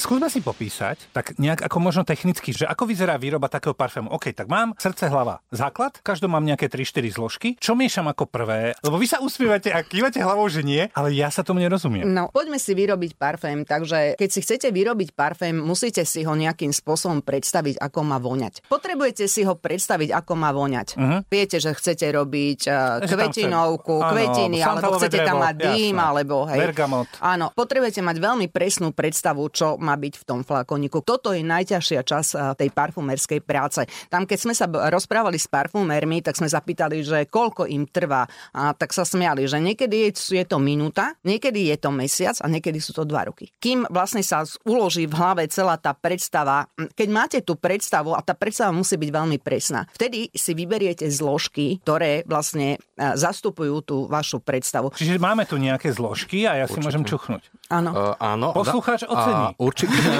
Skúsme 0.00 0.32
si 0.32 0.40
popísať, 0.40 1.12
tak 1.12 1.36
nejak 1.36 1.60
ako 1.60 1.76
možno 1.76 2.08
technicky, 2.08 2.56
že 2.56 2.64
ako 2.64 2.88
vyzerá 2.88 3.20
výroba 3.20 3.52
takého 3.52 3.76
parfému. 3.76 4.08
OK, 4.08 4.32
tak 4.32 4.48
mám 4.48 4.72
srdce, 4.80 5.12
hlava, 5.12 5.44
základ, 5.52 6.00
každom 6.00 6.32
mám 6.32 6.40
nejaké 6.40 6.72
3-4 6.72 7.20
zložky. 7.20 7.48
Čo 7.60 7.76
miešam 7.76 8.08
ako 8.08 8.24
prvé? 8.24 8.72
Lebo 8.80 8.96
vy 8.96 9.04
sa 9.04 9.20
usmievate 9.20 9.68
a 9.68 9.84
kývate 9.84 10.24
hlavou, 10.24 10.48
že 10.48 10.64
nie, 10.64 10.88
ale 10.96 11.12
ja 11.12 11.28
sa 11.28 11.44
tomu 11.44 11.60
nerozumiem. 11.60 12.08
No, 12.08 12.32
poďme 12.32 12.56
si 12.56 12.72
vyrobiť 12.72 13.20
parfém. 13.20 13.68
Takže 13.68 14.16
keď 14.16 14.28
si 14.32 14.40
chcete 14.40 14.68
vyrobiť 14.72 15.12
parfém, 15.12 15.52
musíte 15.52 16.08
si 16.08 16.24
ho 16.24 16.32
nejakým 16.32 16.72
spôsobom 16.72 17.20
predstaviť, 17.20 17.76
ako 17.76 18.00
má 18.00 18.16
voňať. 18.16 18.72
Potrebujete 18.72 19.28
si 19.28 19.44
ho 19.44 19.52
predstaviť, 19.52 20.16
ako 20.16 20.32
má 20.32 20.50
voňať. 20.56 20.88
Uh-huh. 20.96 21.20
Viete, 21.28 21.60
že 21.60 21.76
chcete 21.76 22.08
robiť 22.08 22.60
uh, 22.72 23.04
kvetinovku, 23.04 24.00
kvetiny, 24.00 24.64
alebo 24.64 24.96
chcete 24.96 25.20
tam 25.28 25.44
mať 25.44 25.54
dým, 25.76 26.00
alebo 26.00 26.48
hej. 26.48 26.58
Bergamot. 26.58 27.08
Áno, 27.20 27.52
potrebujete 27.52 28.00
mať 28.00 28.16
veľmi 28.16 28.46
presnú 28.48 28.96
predstavu, 28.96 29.44
čo 29.52 29.76
má 29.76 29.89
byť 29.94 30.14
v 30.20 30.24
tom 30.26 30.40
flakoniku. 30.42 31.00
Toto 31.00 31.30
je 31.30 31.42
najťažšia 31.42 32.00
časť 32.02 32.30
eh, 32.34 32.40
tej 32.58 32.68
parfumerskej 32.74 33.40
práce. 33.42 33.80
Tam, 34.10 34.26
keď 34.26 34.38
sme 34.38 34.54
sa 34.54 34.66
rozprávali 34.68 35.38
s 35.38 35.46
parfumermi, 35.46 36.20
tak 36.20 36.36
sme 36.36 36.50
zapýtali, 36.50 37.02
že 37.02 37.18
koľko 37.30 37.66
im 37.70 37.86
trvá. 37.86 38.26
A 38.54 38.74
tak 38.74 38.90
sa 38.90 39.06
smiali, 39.06 39.46
že 39.46 39.62
niekedy 39.62 40.10
je 40.12 40.44
to 40.46 40.58
minúta, 40.58 41.14
niekedy 41.22 41.70
je 41.70 41.76
to 41.78 41.90
mesiac 41.94 42.36
a 42.42 42.46
niekedy 42.50 42.82
sú 42.82 42.92
to 42.92 43.06
dva 43.06 43.30
roky. 43.30 43.50
Kým 43.62 43.86
vlastne 43.88 44.20
sa 44.20 44.42
uloží 44.66 45.06
v 45.06 45.14
hlave 45.14 45.46
celá 45.48 45.78
tá 45.78 45.94
predstava, 45.94 46.66
keď 46.76 47.08
máte 47.08 47.38
tú 47.40 47.56
predstavu 47.56 48.12
a 48.16 48.20
tá 48.20 48.34
predstava 48.34 48.74
musí 48.74 48.98
byť 48.98 49.10
veľmi 49.10 49.38
presná, 49.40 49.86
vtedy 49.94 50.32
si 50.34 50.52
vyberiete 50.52 51.06
zložky, 51.08 51.80
ktoré 51.82 52.26
vlastne 52.26 52.76
eh, 52.76 53.14
zastupujú 53.14 53.74
tú 53.84 53.96
vašu 54.10 54.42
predstavu. 54.42 54.92
Čiže 54.94 55.20
máme 55.22 55.46
tu 55.46 55.60
nejaké 55.60 55.92
zložky 55.94 56.44
a 56.48 56.58
ja 56.58 56.66
si 56.66 56.78
Určite. 56.78 56.86
môžem 56.86 57.02
čuchnúť. 57.06 57.42
Áno. 57.70 57.90
Uh, 57.94 58.14
áno. 58.18 58.50
Poslucháč 58.50 59.06
ocení. 59.06 59.54
A 59.54 59.58
určite, 59.86 60.10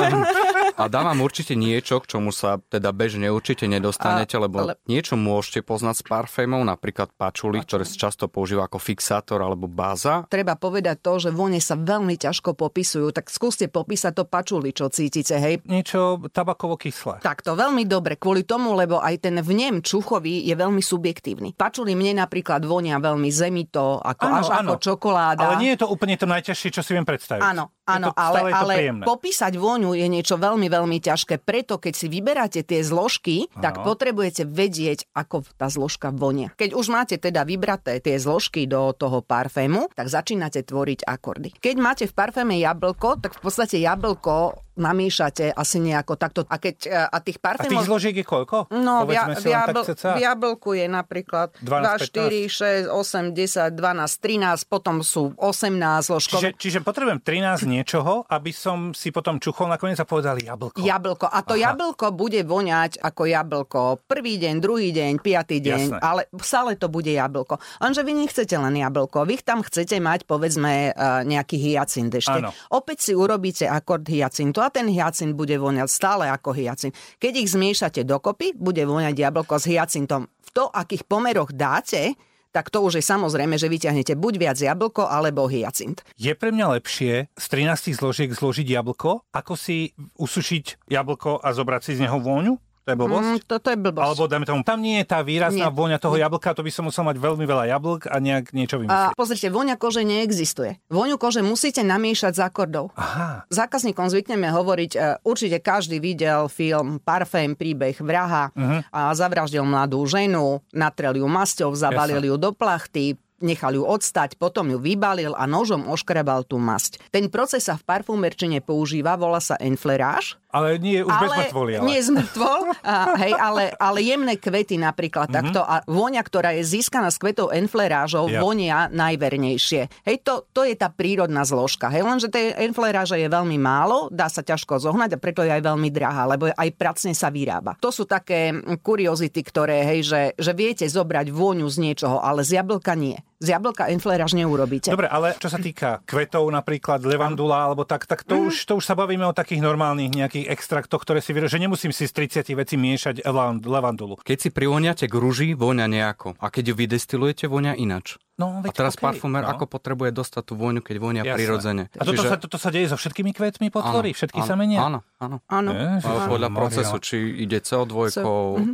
a 0.80 0.88
dávam 0.88 1.18
určite 1.20 1.52
niečo, 1.52 2.00
k 2.00 2.16
čomu 2.16 2.32
sa 2.32 2.56
teda 2.56 2.94
bežne 2.96 3.28
určite 3.28 3.68
nedostanete, 3.68 4.40
a, 4.40 4.48
lebo 4.48 4.56
ale... 4.64 4.72
niečo 4.88 5.18
môžete 5.20 5.60
poznať 5.60 6.00
s 6.00 6.02
parfémov, 6.08 6.64
napríklad 6.64 7.12
pačuli, 7.12 7.60
ktoré 7.60 7.84
sa 7.84 8.08
často 8.08 8.32
používa 8.32 8.64
ako 8.64 8.80
fixátor 8.80 9.44
alebo 9.44 9.68
báza. 9.68 10.24
Treba 10.32 10.56
povedať 10.56 11.04
to, 11.04 11.28
že 11.28 11.30
vone 11.34 11.60
sa 11.60 11.76
veľmi 11.76 12.16
ťažko 12.16 12.56
popisujú, 12.56 13.12
tak 13.12 13.28
skúste 13.28 13.68
popísať 13.68 14.12
to 14.16 14.24
pačuli, 14.24 14.72
čo 14.72 14.88
cítite, 14.88 15.36
hej? 15.36 15.60
Niečo 15.68 16.24
tabakovo 16.32 16.80
kyslé. 16.80 17.20
Tak 17.20 17.44
to 17.44 17.52
veľmi 17.52 17.84
dobre, 17.84 18.16
kvôli 18.16 18.48
tomu, 18.48 18.72
lebo 18.72 19.00
aj 19.00 19.28
ten 19.28 19.36
vnem 19.40 19.84
čuchový 19.84 20.48
je 20.48 20.54
veľmi 20.56 20.80
subjektívny. 20.80 21.52
Pačuli 21.56 21.92
mne 21.92 22.24
napríklad 22.24 22.64
vonia 22.64 22.96
veľmi 22.96 23.28
zemito, 23.28 24.00
ako, 24.00 24.24
ano, 24.24 24.36
až 24.40 24.48
ano. 24.48 24.70
ako 24.72 24.74
čokoláda. 24.80 25.44
Ale 25.44 25.60
nie 25.60 25.76
je 25.76 25.84
to 25.84 25.86
úplne 25.92 26.16
to 26.16 26.24
najťažšie, 26.24 26.68
čo 26.72 26.80
si 26.80 26.96
viem 26.96 27.04
predstaviť. 27.04 27.42
Áno, 27.42 27.79
áno, 27.98 28.14
ale, 28.14 28.52
ale 28.52 28.74
popísať 29.02 29.58
vôňu 29.58 29.96
je 29.96 30.06
niečo 30.06 30.38
veľmi, 30.38 30.70
veľmi 30.70 30.98
ťažké. 31.02 31.42
Preto, 31.42 31.82
keď 31.82 31.92
si 31.96 32.06
vyberáte 32.06 32.60
tie 32.62 32.80
zložky, 32.84 33.50
áno. 33.50 33.62
tak 33.64 33.82
potrebujete 33.82 34.46
vedieť, 34.46 35.10
ako 35.16 35.42
tá 35.58 35.66
zložka 35.66 36.14
vonia. 36.14 36.54
Keď 36.54 36.70
už 36.76 36.86
máte 36.92 37.16
teda 37.18 37.42
vybraté 37.42 37.98
tie 37.98 38.16
zložky 38.16 38.70
do 38.70 38.94
toho 38.94 39.20
parfému, 39.24 39.90
tak 39.92 40.06
začínate 40.06 40.62
tvoriť 40.62 41.04
akordy. 41.04 41.50
Keď 41.58 41.76
máte 41.80 42.04
v 42.06 42.14
parféme 42.14 42.56
jablko, 42.56 43.18
tak 43.18 43.36
v 43.36 43.40
podstate 43.42 43.82
jablko 43.82 44.69
namiešate 44.80 45.52
asi 45.52 45.78
nejako 45.78 46.16
takto. 46.16 46.48
A, 46.48 46.56
keď, 46.56 46.76
e, 46.88 46.96
a 46.96 47.18
tých 47.20 47.38
parfémov... 47.38 47.70
A 47.70 47.74
tých 47.76 47.88
zložiek 47.88 48.14
je 48.16 48.26
koľko? 48.26 48.72
No, 48.72 49.04
v, 49.04 49.14
ja, 49.14 49.28
v, 49.28 49.44
jabl, 49.44 49.82
v 49.84 50.20
jablku 50.24 50.70
je 50.74 50.86
napríklad 50.88 51.52
12, 51.60 52.10
2, 52.10 52.88
4, 52.88 52.88
6, 52.88 52.90
8, 52.90 53.36
10, 53.36 53.76
12, 53.76 54.64
13, 54.64 54.72
potom 54.72 55.04
sú 55.04 55.36
18 55.36 56.08
zložkové. 56.08 56.40
Čiže, 56.40 56.50
čiže 56.56 56.78
potrebujem 56.80 57.20
13 57.20 57.68
niečoho, 57.68 58.24
aby 58.26 58.50
som 58.50 58.96
si 58.96 59.12
potom 59.12 59.36
čuchol 59.36 59.68
nakoniec 59.68 60.00
a 60.00 60.06
povedal 60.08 60.40
jablko. 60.40 60.80
Jablko. 60.80 61.26
A 61.28 61.44
to 61.44 61.54
Aha. 61.54 61.70
jablko 61.70 62.16
bude 62.16 62.40
voňať 62.40 63.04
ako 63.04 63.22
jablko 63.28 63.80
prvý 64.08 64.40
deň, 64.40 64.54
druhý 64.58 64.90
deň, 64.96 65.12
piatý 65.20 65.60
deň, 65.60 65.82
Jasné. 65.92 65.98
ale 66.00 66.26
stále 66.40 66.74
to 66.80 66.88
bude 66.88 67.10
jablko. 67.10 67.60
Lenže 67.82 68.02
vy 68.06 68.12
nechcete 68.16 68.56
len 68.56 68.74
jablko, 68.80 69.28
vy 69.28 69.42
tam 69.44 69.60
chcete 69.60 70.00
mať 70.00 70.24
povedzme 70.24 70.90
e, 70.90 71.02
nejaký 71.28 71.56
hyacint 71.60 72.10
ešte. 72.14 72.40
Áno. 72.40 72.50
Opäť 72.72 73.10
si 73.10 73.12
urobíte 73.12 73.68
akord 73.68 74.06
hyacintu 74.08 74.64
a 74.64 74.69
ten 74.70 74.88
hyacint 74.88 75.34
bude 75.34 75.54
voňať 75.58 75.88
stále 75.90 76.24
ako 76.30 76.54
hyacint. 76.54 76.94
Keď 77.18 77.32
ich 77.42 77.52
zmiešate 77.52 78.06
dokopy, 78.06 78.54
bude 78.56 78.82
voňať 78.86 79.14
jablko 79.14 79.58
s 79.58 79.68
hyacintom. 79.68 80.30
V 80.30 80.50
to, 80.54 80.70
akých 80.70 81.04
pomeroch 81.04 81.52
dáte, 81.52 82.16
tak 82.50 82.70
to 82.70 82.82
už 82.82 82.98
je 82.98 83.04
samozrejme, 83.06 83.54
že 83.54 83.70
vyťahnete 83.70 84.18
buď 84.18 84.34
viac 84.38 84.58
jablko 84.58 85.06
alebo 85.06 85.46
hyacint. 85.46 86.02
Je 86.18 86.34
pre 86.34 86.50
mňa 86.50 86.82
lepšie 86.82 87.30
z 87.30 87.44
13 87.46 87.94
zložiek 87.94 88.30
zložiť 88.30 88.66
jablko, 88.66 89.30
ako 89.30 89.54
si 89.54 89.94
usušiť 90.18 90.90
jablko 90.90 91.38
a 91.42 91.48
zobrať 91.54 91.82
si 91.86 91.92
z 91.98 92.02
neho 92.06 92.18
vôňu? 92.18 92.58
To 92.90 92.92
je 92.92 92.98
blbosť? 92.98 93.30
Mm, 93.30 93.38
to, 93.46 93.54
to 93.56 93.68
je 93.70 93.78
blbosť. 93.78 94.02
Alebo 94.04 94.22
dajme 94.26 94.44
tomu, 94.44 94.60
tam 94.60 94.78
nie 94.80 94.98
je 94.98 95.06
tá 95.06 95.22
výrazná 95.22 95.70
Nie. 95.70 95.72
vôňa 95.72 95.96
toho 95.96 96.18
jablka, 96.18 96.50
to 96.50 96.60
by 96.60 96.68
som 96.68 96.82
musel 96.84 97.06
mať 97.06 97.16
veľmi 97.16 97.44
veľa 97.44 97.70
jablk 97.70 98.00
a 98.04 98.18
nejak 98.18 98.50
niečo 98.50 98.74
A 98.74 98.80
vymyslieť. 98.80 99.14
pozrite, 99.14 99.46
vôňa 99.48 99.74
kože 99.76 100.02
neexistuje. 100.02 100.82
Vôňu 100.88 101.14
kože 101.14 101.38
musíte 101.40 101.80
namiešať 101.80 102.34
z 102.34 102.40
akordov. 102.42 102.90
Aha, 102.92 103.46
Zákazníkom 103.46 104.10
zvykneme 104.10 104.50
hovoriť, 104.50 104.90
e, 104.92 104.98
určite 105.22 105.60
každý 105.60 105.98
videl 105.98 106.48
film 106.48 106.98
Parfém, 106.98 107.54
príbeh 107.54 107.94
vraha 107.96 108.50
Mhm. 108.50 108.90
a 108.90 109.14
zavraždil 109.14 109.62
mladú 109.62 110.02
ženu, 110.02 110.58
natrel 110.70 111.14
ju 111.14 111.26
masťou, 111.26 111.70
zabalil 111.72 112.24
ju 112.24 112.34
do 112.34 112.50
plachty, 112.50 113.14
nechal 113.38 113.72
ju 113.72 113.80
odstať, 113.80 114.34
potom 114.34 114.66
ju 114.66 114.76
vybalil 114.76 115.32
a 115.32 115.44
nožom 115.44 115.84
oškrebal 115.86 116.42
tú 116.42 116.56
masť. 116.56 117.00
Ten 117.08 117.28
proces 117.28 117.62
sa 117.62 117.76
v 117.76 117.84
parfumerčine 117.84 118.58
používa, 118.58 119.14
volá 119.14 119.38
sa 119.38 119.54
enfleráž. 119.56 120.39
Ale 120.50 120.82
nie, 120.82 121.00
už 121.06 121.14
bez 121.14 121.30
mŕtvoly, 121.30 121.72
ale. 121.78 121.86
Nie 121.86 122.00
z 122.02 122.10
mŕtvol, 122.10 122.60
a, 122.82 122.94
hej, 123.22 123.32
ale, 123.38 123.62
ale 123.78 123.98
jemné 124.02 124.34
kvety 124.34 124.76
napríklad 124.76 125.30
mm-hmm. 125.30 125.38
takto 125.54 125.60
a 125.62 125.80
vôňa, 125.86 126.22
ktorá 126.26 126.50
je 126.58 126.66
získaná 126.66 127.08
z 127.14 127.18
kvetov 127.22 127.54
enflerážov, 127.54 128.26
Ja. 128.30 128.42
vonia 128.42 128.90
najvernejšie. 128.90 130.06
Hej, 130.06 130.16
to, 130.26 130.46
to 130.50 130.66
je 130.66 130.74
tá 130.74 130.90
prírodná 130.90 131.46
zložka. 131.46 131.86
Hej, 131.88 132.02
lenže 132.02 132.28
tej 132.28 132.54
enfleráže 132.66 133.14
je 133.18 133.30
veľmi 133.30 133.58
málo, 133.58 134.10
dá 134.10 134.26
sa 134.26 134.42
ťažko 134.42 134.82
zohnať 134.82 135.16
a 135.16 135.22
preto 135.22 135.46
je 135.46 135.54
aj 135.54 135.62
veľmi 135.62 135.88
drahá, 135.94 136.26
lebo 136.26 136.50
aj 136.50 136.68
pracne 136.74 137.14
sa 137.14 137.30
vyrába. 137.30 137.78
To 137.78 137.94
sú 137.94 138.04
také 138.06 138.50
mm, 138.50 138.82
kuriozity, 138.82 139.40
ktoré, 139.46 139.86
hej, 139.86 140.00
že, 140.02 140.22
že 140.34 140.52
viete 140.52 140.84
zobrať 140.86 141.30
vôňu 141.30 141.66
z 141.70 141.78
niečoho, 141.78 142.18
ale 142.18 142.42
z 142.42 142.58
jablka 142.58 142.98
nie. 142.98 143.16
Z 143.40 143.48
jablka 143.50 143.88
enfleráž 143.88 144.36
neurobíte. 144.36 144.92
Dobre, 144.92 145.08
ale 145.08 145.32
čo 145.34 145.48
sa 145.48 145.56
týka 145.56 146.04
kvetov, 146.04 146.44
napríklad 146.46 147.00
levandula, 147.00 147.64
alebo 147.64 147.82
tak, 147.82 148.04
tak 148.04 148.20
to, 148.20 148.36
Mhm. 148.36 148.44
už, 148.46 148.56
to 148.62 148.72
už 148.76 148.84
sa 148.84 148.92
bavíme 148.92 149.24
o 149.24 149.32
takých 149.32 149.60
normálnych 149.60 150.12
nejakých 150.12 150.46
extraktoch, 150.46 151.00
ktoré 151.00 151.18
si 151.18 151.32
vyro... 151.32 151.46
že 151.46 151.56
nemusím 151.56 151.88
si 151.88 152.04
z 152.04 152.12
30 152.12 152.52
vecí 152.52 152.76
miešať 152.76 153.24
levan- 153.24 153.58
levandulu. 153.58 154.20
Keď 154.20 154.38
si 154.38 154.48
privoniate 154.50 155.04
k 155.04 155.14
rúži, 155.14 155.48
vonia 155.54 155.84
nejako. 155.86 156.36
A 156.36 156.46
keď 156.46 156.68
ju 156.68 156.74
vydestilujete, 156.76 157.44
vonia 157.46 157.72
inač. 157.72 158.20
No, 158.40 158.64
A 158.64 158.72
teraz 158.72 158.96
okay, 158.96 159.04
parfumer 159.04 159.44
no. 159.44 159.52
ako 159.52 159.68
potrebuje 159.68 160.16
dostať 160.16 160.42
tú 160.48 160.56
vôňu, 160.56 160.80
keď 160.80 160.96
vonia 160.96 161.22
Jasné. 161.28 161.36
prirodzene. 161.36 161.84
A 161.92 162.02
toto, 162.08 162.24
sa, 162.24 162.40
toto 162.40 162.56
sa 162.56 162.72
deje 162.72 162.88
so 162.88 162.96
všetkými 162.96 163.36
kvetmi 163.36 163.68
potvory? 163.68 164.16
Všetky 164.16 164.40
sa 164.40 164.56
menia? 164.56 164.80
Áno, 164.80 165.04
áno. 165.20 165.44
Áno. 165.44 165.70
Ježiš, 165.76 166.08
Ale 166.08 166.20
Podľa 166.24 166.48
Maria. 166.48 166.60
procesu, 166.64 166.96
či 167.04 167.16
ide 167.44 167.60
CO2, 167.60 168.16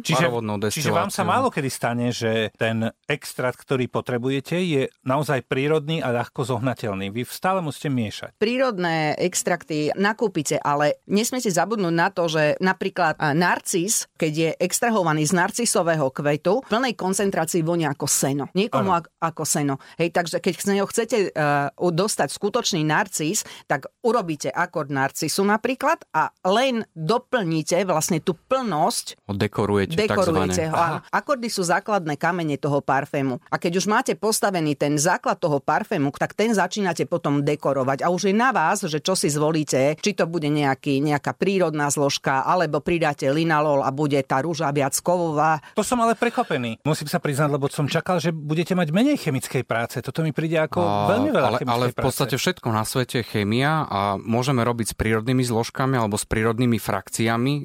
Čiže, 0.07 0.31
parovodnou 0.31 0.63
čiže 0.71 0.95
vám 0.95 1.11
sa 1.11 1.27
málo 1.27 1.51
kedy 1.51 1.67
stane, 1.67 2.15
že 2.15 2.55
ten 2.55 2.95
extrakt, 3.11 3.59
ktorý 3.59 3.91
potrebujete, 3.91 4.55
je 4.63 4.87
naozaj 5.03 5.43
prírodný 5.51 5.99
a 5.99 6.15
ľahko 6.15 6.47
zohnateľný. 6.47 7.11
Vy 7.11 7.27
stále 7.27 7.59
musíte 7.59 7.91
miešať. 7.91 8.39
prírodné 8.39 9.19
extrakty 9.19 9.91
nakúpite, 9.99 10.63
ale 10.63 11.03
nesmiete 11.11 11.51
zabudnúť 11.51 11.95
na 11.97 12.15
to, 12.15 12.31
že 12.31 12.55
napríklad 12.63 13.19
narcis, 13.35 14.07
keď 14.15 14.33
je 14.33 14.51
extrahovaný 14.63 15.27
z 15.27 15.35
narcisového 15.35 16.07
kvetu, 16.15 16.63
v 16.63 16.71
plnej 16.71 16.95
koncentrácii 16.95 17.67
vonia 17.67 17.91
ako 17.91 18.07
seno. 18.07 18.45
Niekomu 18.55 18.95
Áno. 18.95 19.01
ak, 19.03 19.05
ako 19.19 19.43
seno. 19.43 19.56
Hej, 19.97 20.13
takže 20.13 20.43
keď 20.43 20.53
z 20.59 20.67
neho 20.77 20.87
chcete 20.91 21.17
uh, 21.33 21.71
dostať 21.73 22.29
skutočný 22.29 22.85
narcis, 22.85 23.47
tak 23.65 23.89
urobíte 24.05 24.53
akord 24.53 24.93
narcisu 24.93 25.47
napríklad 25.47 26.05
a 26.13 26.35
len 26.45 26.85
doplníte 26.93 27.79
vlastne 27.89 28.21
tú 28.21 28.37
plnosť 28.37 29.23
Ho 29.31 29.35
dekorujete, 29.37 29.97
dekorujete 29.97 30.69
ho. 30.69 30.75
áno. 30.75 30.99
Akordy 31.09 31.49
sú 31.49 31.63
základné 31.63 32.19
kamene 32.19 32.59
toho 32.59 32.83
parfému. 32.83 33.39
A 33.49 33.57
keď 33.57 33.79
už 33.81 33.87
máte 33.87 34.13
postavený 34.19 34.75
ten 34.75 34.99
základ 34.99 35.39
toho 35.39 35.63
parfému, 35.63 36.11
tak 36.17 36.35
ten 36.35 36.51
začínate 36.53 37.07
potom 37.07 37.45
dekorovať. 37.47 38.03
A 38.03 38.11
už 38.11 38.31
je 38.31 38.35
na 38.35 38.51
vás, 38.51 38.83
že 38.83 38.99
čo 38.99 39.15
si 39.15 39.31
zvolíte, 39.31 39.95
či 40.01 40.11
to 40.13 40.27
bude 40.27 40.49
nejaký, 40.51 40.99
nejaká 41.05 41.37
prírodná 41.37 41.87
zložka, 41.93 42.43
alebo 42.43 42.83
pridáte 42.83 43.29
linalol 43.31 43.85
a 43.87 43.91
bude 43.95 44.19
tá 44.27 44.43
rúža 44.43 44.73
viac 44.75 44.97
kovová. 45.01 45.63
To 45.79 45.85
som 45.87 46.01
ale 46.03 46.19
prekvapený. 46.19 46.83
Musím 46.83 47.07
sa 47.07 47.23
priznať, 47.23 47.49
lebo 47.53 47.71
som 47.71 47.87
čakal, 47.87 48.19
že 48.19 48.35
budete 48.35 48.75
mať 48.75 48.89
menej 48.91 49.17
chemickej 49.47 49.63
práce. 49.65 49.97
Toto 50.03 50.27
mi 50.27 50.35
príde 50.35 50.59
ako 50.59 50.81
A- 50.83 51.09
veľmi 51.15 51.31
veľa 51.31 51.49
ale, 51.49 51.59
ale 51.63 51.85
v 51.91 51.95
práce. 51.95 52.07
podstate 52.11 52.35
všetko 52.37 52.69
na 52.75 52.83
svete 52.83 53.23
je 53.23 53.25
chémia 53.25 53.87
a 53.87 54.19
môžeme 54.19 54.67
robiť 54.67 54.93
s 54.93 54.95
prírodnými 54.99 55.47
zložkami 55.47 55.95
alebo 55.97 56.19
s 56.19 56.27
prírodnými 56.27 56.77
frakciami 56.77 57.55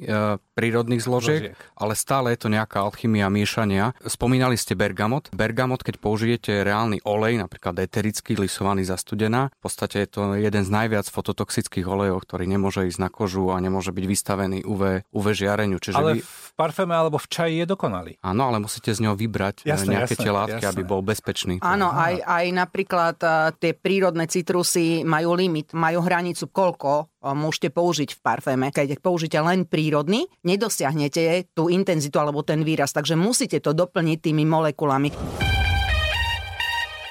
prírodných 0.52 1.00
zložiek, 1.00 1.52
Zložiek. 1.52 1.58
ale 1.74 1.92
stále 1.96 2.26
je 2.36 2.38
to 2.44 2.48
nejaká 2.52 2.84
alchymia 2.84 3.32
miešania. 3.32 3.96
Spomínali 4.04 4.56
ste 4.56 4.76
bergamot. 4.76 5.32
Bergamot, 5.32 5.80
keď 5.80 5.96
použijete 5.96 6.62
reálny 6.62 7.00
olej, 7.04 7.40
napríklad 7.40 7.76
eterický, 7.80 8.36
lisovaný 8.36 8.84
za 8.84 8.96
studená, 8.96 9.48
v 9.48 9.60
podstate 9.60 10.04
je 10.04 10.08
to 10.08 10.20
jeden 10.36 10.62
z 10.64 10.70
najviac 10.70 11.06
fototoxických 11.08 11.84
olejov, 11.84 12.24
ktorý 12.24 12.44
nemôže 12.48 12.84
ísť 12.84 13.00
na 13.00 13.08
kožu 13.08 13.48
a 13.52 13.60
nemôže 13.60 13.92
byť 13.92 14.04
vystavený 14.04 14.58
UV, 14.64 15.08
UV 15.08 15.26
žiareniu. 15.32 15.80
Čiže 15.80 15.96
Ale 15.96 16.12
vy, 16.18 16.20
v 16.22 16.52
parféme 16.56 16.92
alebo 16.92 17.16
v 17.16 17.28
čaji 17.28 17.54
je 17.62 17.66
dokonalý. 17.66 18.12
áno, 18.20 18.42
ale 18.48 18.60
musíte 18.60 18.92
z 18.92 19.00
neho 19.04 19.16
vybrať 19.16 19.64
e, 19.64 19.72
Jasné, 19.72 20.00
nejaké 20.00 20.14
jasné, 20.16 20.24
tie 20.24 20.32
látky, 20.32 20.64
jasné. 20.64 20.72
aby 20.72 20.82
bol 20.84 21.00
bezpečný. 21.00 21.54
Áno, 21.64 21.88
aj, 21.92 22.20
aj 22.24 22.44
napríklad 22.52 23.16
a, 23.24 23.52
tie 23.56 23.72
prírodné 23.72 24.28
citrusy 24.28 25.04
majú 25.04 25.36
limit, 25.36 25.72
majú 25.72 26.04
hranicu, 26.04 26.48
koľko 26.48 27.11
môžete 27.22 27.70
použiť 27.70 28.18
v 28.18 28.20
parféme. 28.20 28.66
Keď 28.74 28.98
použite 28.98 29.38
len 29.38 29.64
prírodný, 29.64 30.26
nedosiahnete 30.42 31.54
tú 31.54 31.70
intenzitu 31.70 32.18
alebo 32.18 32.42
ten 32.42 32.66
výraz, 32.66 32.90
takže 32.90 33.14
musíte 33.14 33.62
to 33.62 33.70
doplniť 33.70 34.18
tými 34.18 34.42
molekulami. 34.42 35.61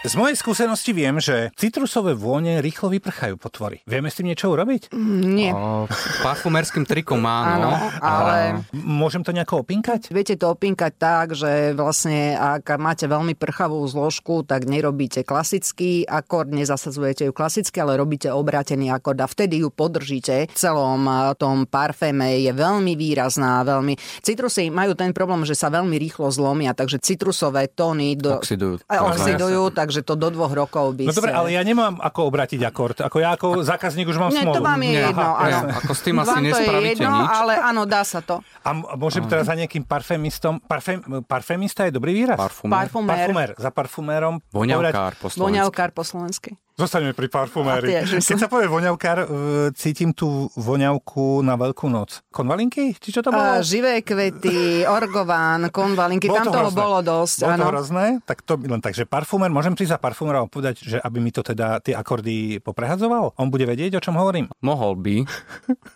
Z 0.01 0.17
mojej 0.17 0.33
skúsenosti 0.33 0.97
viem, 0.97 1.21
že 1.21 1.53
citrusové 1.53 2.17
vône 2.17 2.57
rýchlo 2.57 2.89
vyprchajú 2.89 3.37
potvory. 3.37 3.85
Vieme 3.85 4.09
s 4.09 4.17
tým 4.17 4.33
niečo 4.33 4.49
urobiť? 4.49 4.89
Nie. 4.97 5.53
O, 5.53 5.85
parfumerským 6.25 6.89
trikom 6.89 7.21
áno, 7.21 7.69
Áno, 7.69 7.71
ale 8.01 8.65
Môžem 8.73 9.21
to 9.21 9.29
nejako 9.29 9.61
opinkať? 9.61 10.09
viete 10.09 10.33
to 10.41 10.57
opinkať 10.57 10.93
tak, 10.97 11.37
že 11.37 11.77
vlastne 11.77 12.33
ak 12.33 12.65
máte 12.81 13.05
veľmi 13.05 13.37
prchavú 13.37 13.77
zložku, 13.85 14.41
tak 14.41 14.65
nerobíte 14.65 15.21
klasický 15.21 16.09
akord, 16.09 16.49
nezasadzujete 16.49 17.29
ju 17.29 17.33
klasicky, 17.37 17.77
ale 17.77 17.93
robíte 17.93 18.33
obrátený 18.33 18.89
akord 18.89 19.21
a 19.21 19.29
vtedy 19.29 19.61
ju 19.61 19.69
podržíte. 19.69 20.49
V 20.49 20.57
celom 20.57 21.05
tom 21.37 21.69
parféme 21.69 22.41
je 22.41 22.49
veľmi 22.49 22.97
výrazná, 22.97 23.61
veľmi... 23.61 24.01
Citrusy 24.25 24.73
majú 24.73 24.97
ten 24.97 25.13
problém, 25.13 25.45
že 25.45 25.53
sa 25.53 25.69
veľmi 25.69 25.93
rýchlo 26.01 26.33
zlomia, 26.33 26.73
takže 26.73 26.97
citrusové 26.97 27.69
tóny 27.69 28.17
do... 28.17 28.41
Oxidujú. 28.41 28.81
oxidujú, 28.89 29.69
takže 29.91 30.07
to 30.07 30.15
do 30.15 30.31
dvoch 30.31 30.55
rokov 30.55 30.95
by 30.95 31.03
No 31.03 31.11
dobre, 31.11 31.35
ale 31.35 31.51
ja 31.51 31.59
nemám 31.67 31.99
ako 31.99 32.31
obrátiť 32.31 32.63
akord. 32.63 32.95
Ako 33.03 33.19
ja 33.19 33.35
ako 33.35 33.59
zákazník 33.59 34.07
už 34.07 34.23
mám 34.23 34.31
Nie, 34.31 34.47
smolu. 34.47 34.55
to 34.55 34.63
vám 34.63 34.79
je 34.79 34.91
jedno, 34.95 35.27
aha, 35.35 35.51
áno. 35.51 35.67
Ako 35.83 35.91
s 35.91 36.01
tým 36.07 36.15
asi 36.15 36.31
Vám 36.31 36.39
to 36.39 36.47
je 36.47 36.47
nespravíte 36.47 36.91
jedno, 36.95 37.11
nič. 37.11 37.27
ale 37.35 37.53
áno, 37.59 37.81
dá 37.83 38.01
sa 38.07 38.19
to. 38.23 38.35
A 38.63 38.69
môžem 38.95 39.27
teraz 39.27 39.51
za 39.51 39.55
nejakým 39.59 39.83
parfémistom... 39.83 40.63
Parfém, 40.63 41.03
parfémista 41.27 41.83
je 41.83 41.91
dobrý 41.91 42.15
výraz? 42.15 42.39
Parfumer. 42.39 42.71
Parfumér. 42.71 43.11
Parfumér. 43.11 43.49
Za 43.59 43.69
parfumérom. 43.75 44.33
Voňavkár 44.55 45.19
po 45.19 45.27
slovensky. 45.27 45.43
Voňavkár 45.43 45.89
po 45.91 46.03
slovensky. 46.07 46.49
Zostaňme 46.73 47.11
pri 47.11 47.27
parfuméri. 47.27 47.85
A 47.85 47.91
tie, 47.93 47.99
že 48.05 48.15
Keď 48.17 48.37
som- 48.37 48.41
sa 48.41 48.47
povie 48.47 48.65
voňavkár, 48.65 49.17
e, 49.19 49.27
cítim 49.73 50.09
tú 50.09 50.47
voňavku 50.55 51.39
na 51.39 51.53
Veľkú 51.53 51.87
noc. 51.87 52.23
Konvalinky? 52.29 52.93
Či 52.93 53.09
čo 53.11 53.21
to 53.21 53.29
bolo? 53.29 53.39
A, 53.39 53.61
živé 53.61 54.01
kvety, 54.01 54.81
orgován, 54.83 55.69
konvalinky, 55.69 56.25
Bolo 56.25 56.37
tam 56.37 56.45
to 56.45 56.51
toho 56.51 56.63
hrozné. 56.67 56.79
bolo 56.79 56.97
dosť. 57.01 57.37
Bolo 57.37 57.49
to 57.49 57.55
áno. 57.55 57.69
hrozné? 57.69 58.05
Tak 58.23 58.37
to 58.41 58.53
len 58.57 58.79
takže 58.79 59.03
parfumer, 59.05 59.47
môžem 59.47 59.71
prísť 59.71 59.91
za 59.91 59.99
parfumera 59.99 60.41
a 60.41 60.47
povedať, 60.47 60.81
že 60.81 60.97
aby 60.97 61.17
mi 61.19 61.29
to 61.29 61.41
teda 61.41 61.79
tie 61.79 61.93
akordy 61.93 62.57
poprehadzoval? 62.59 63.35
On 63.35 63.47
bude 63.47 63.63
vedieť, 63.63 63.97
o 63.97 64.01
čom 64.01 64.15
hovorím? 64.15 64.47
Mohol 64.59 64.93
by, 64.97 65.15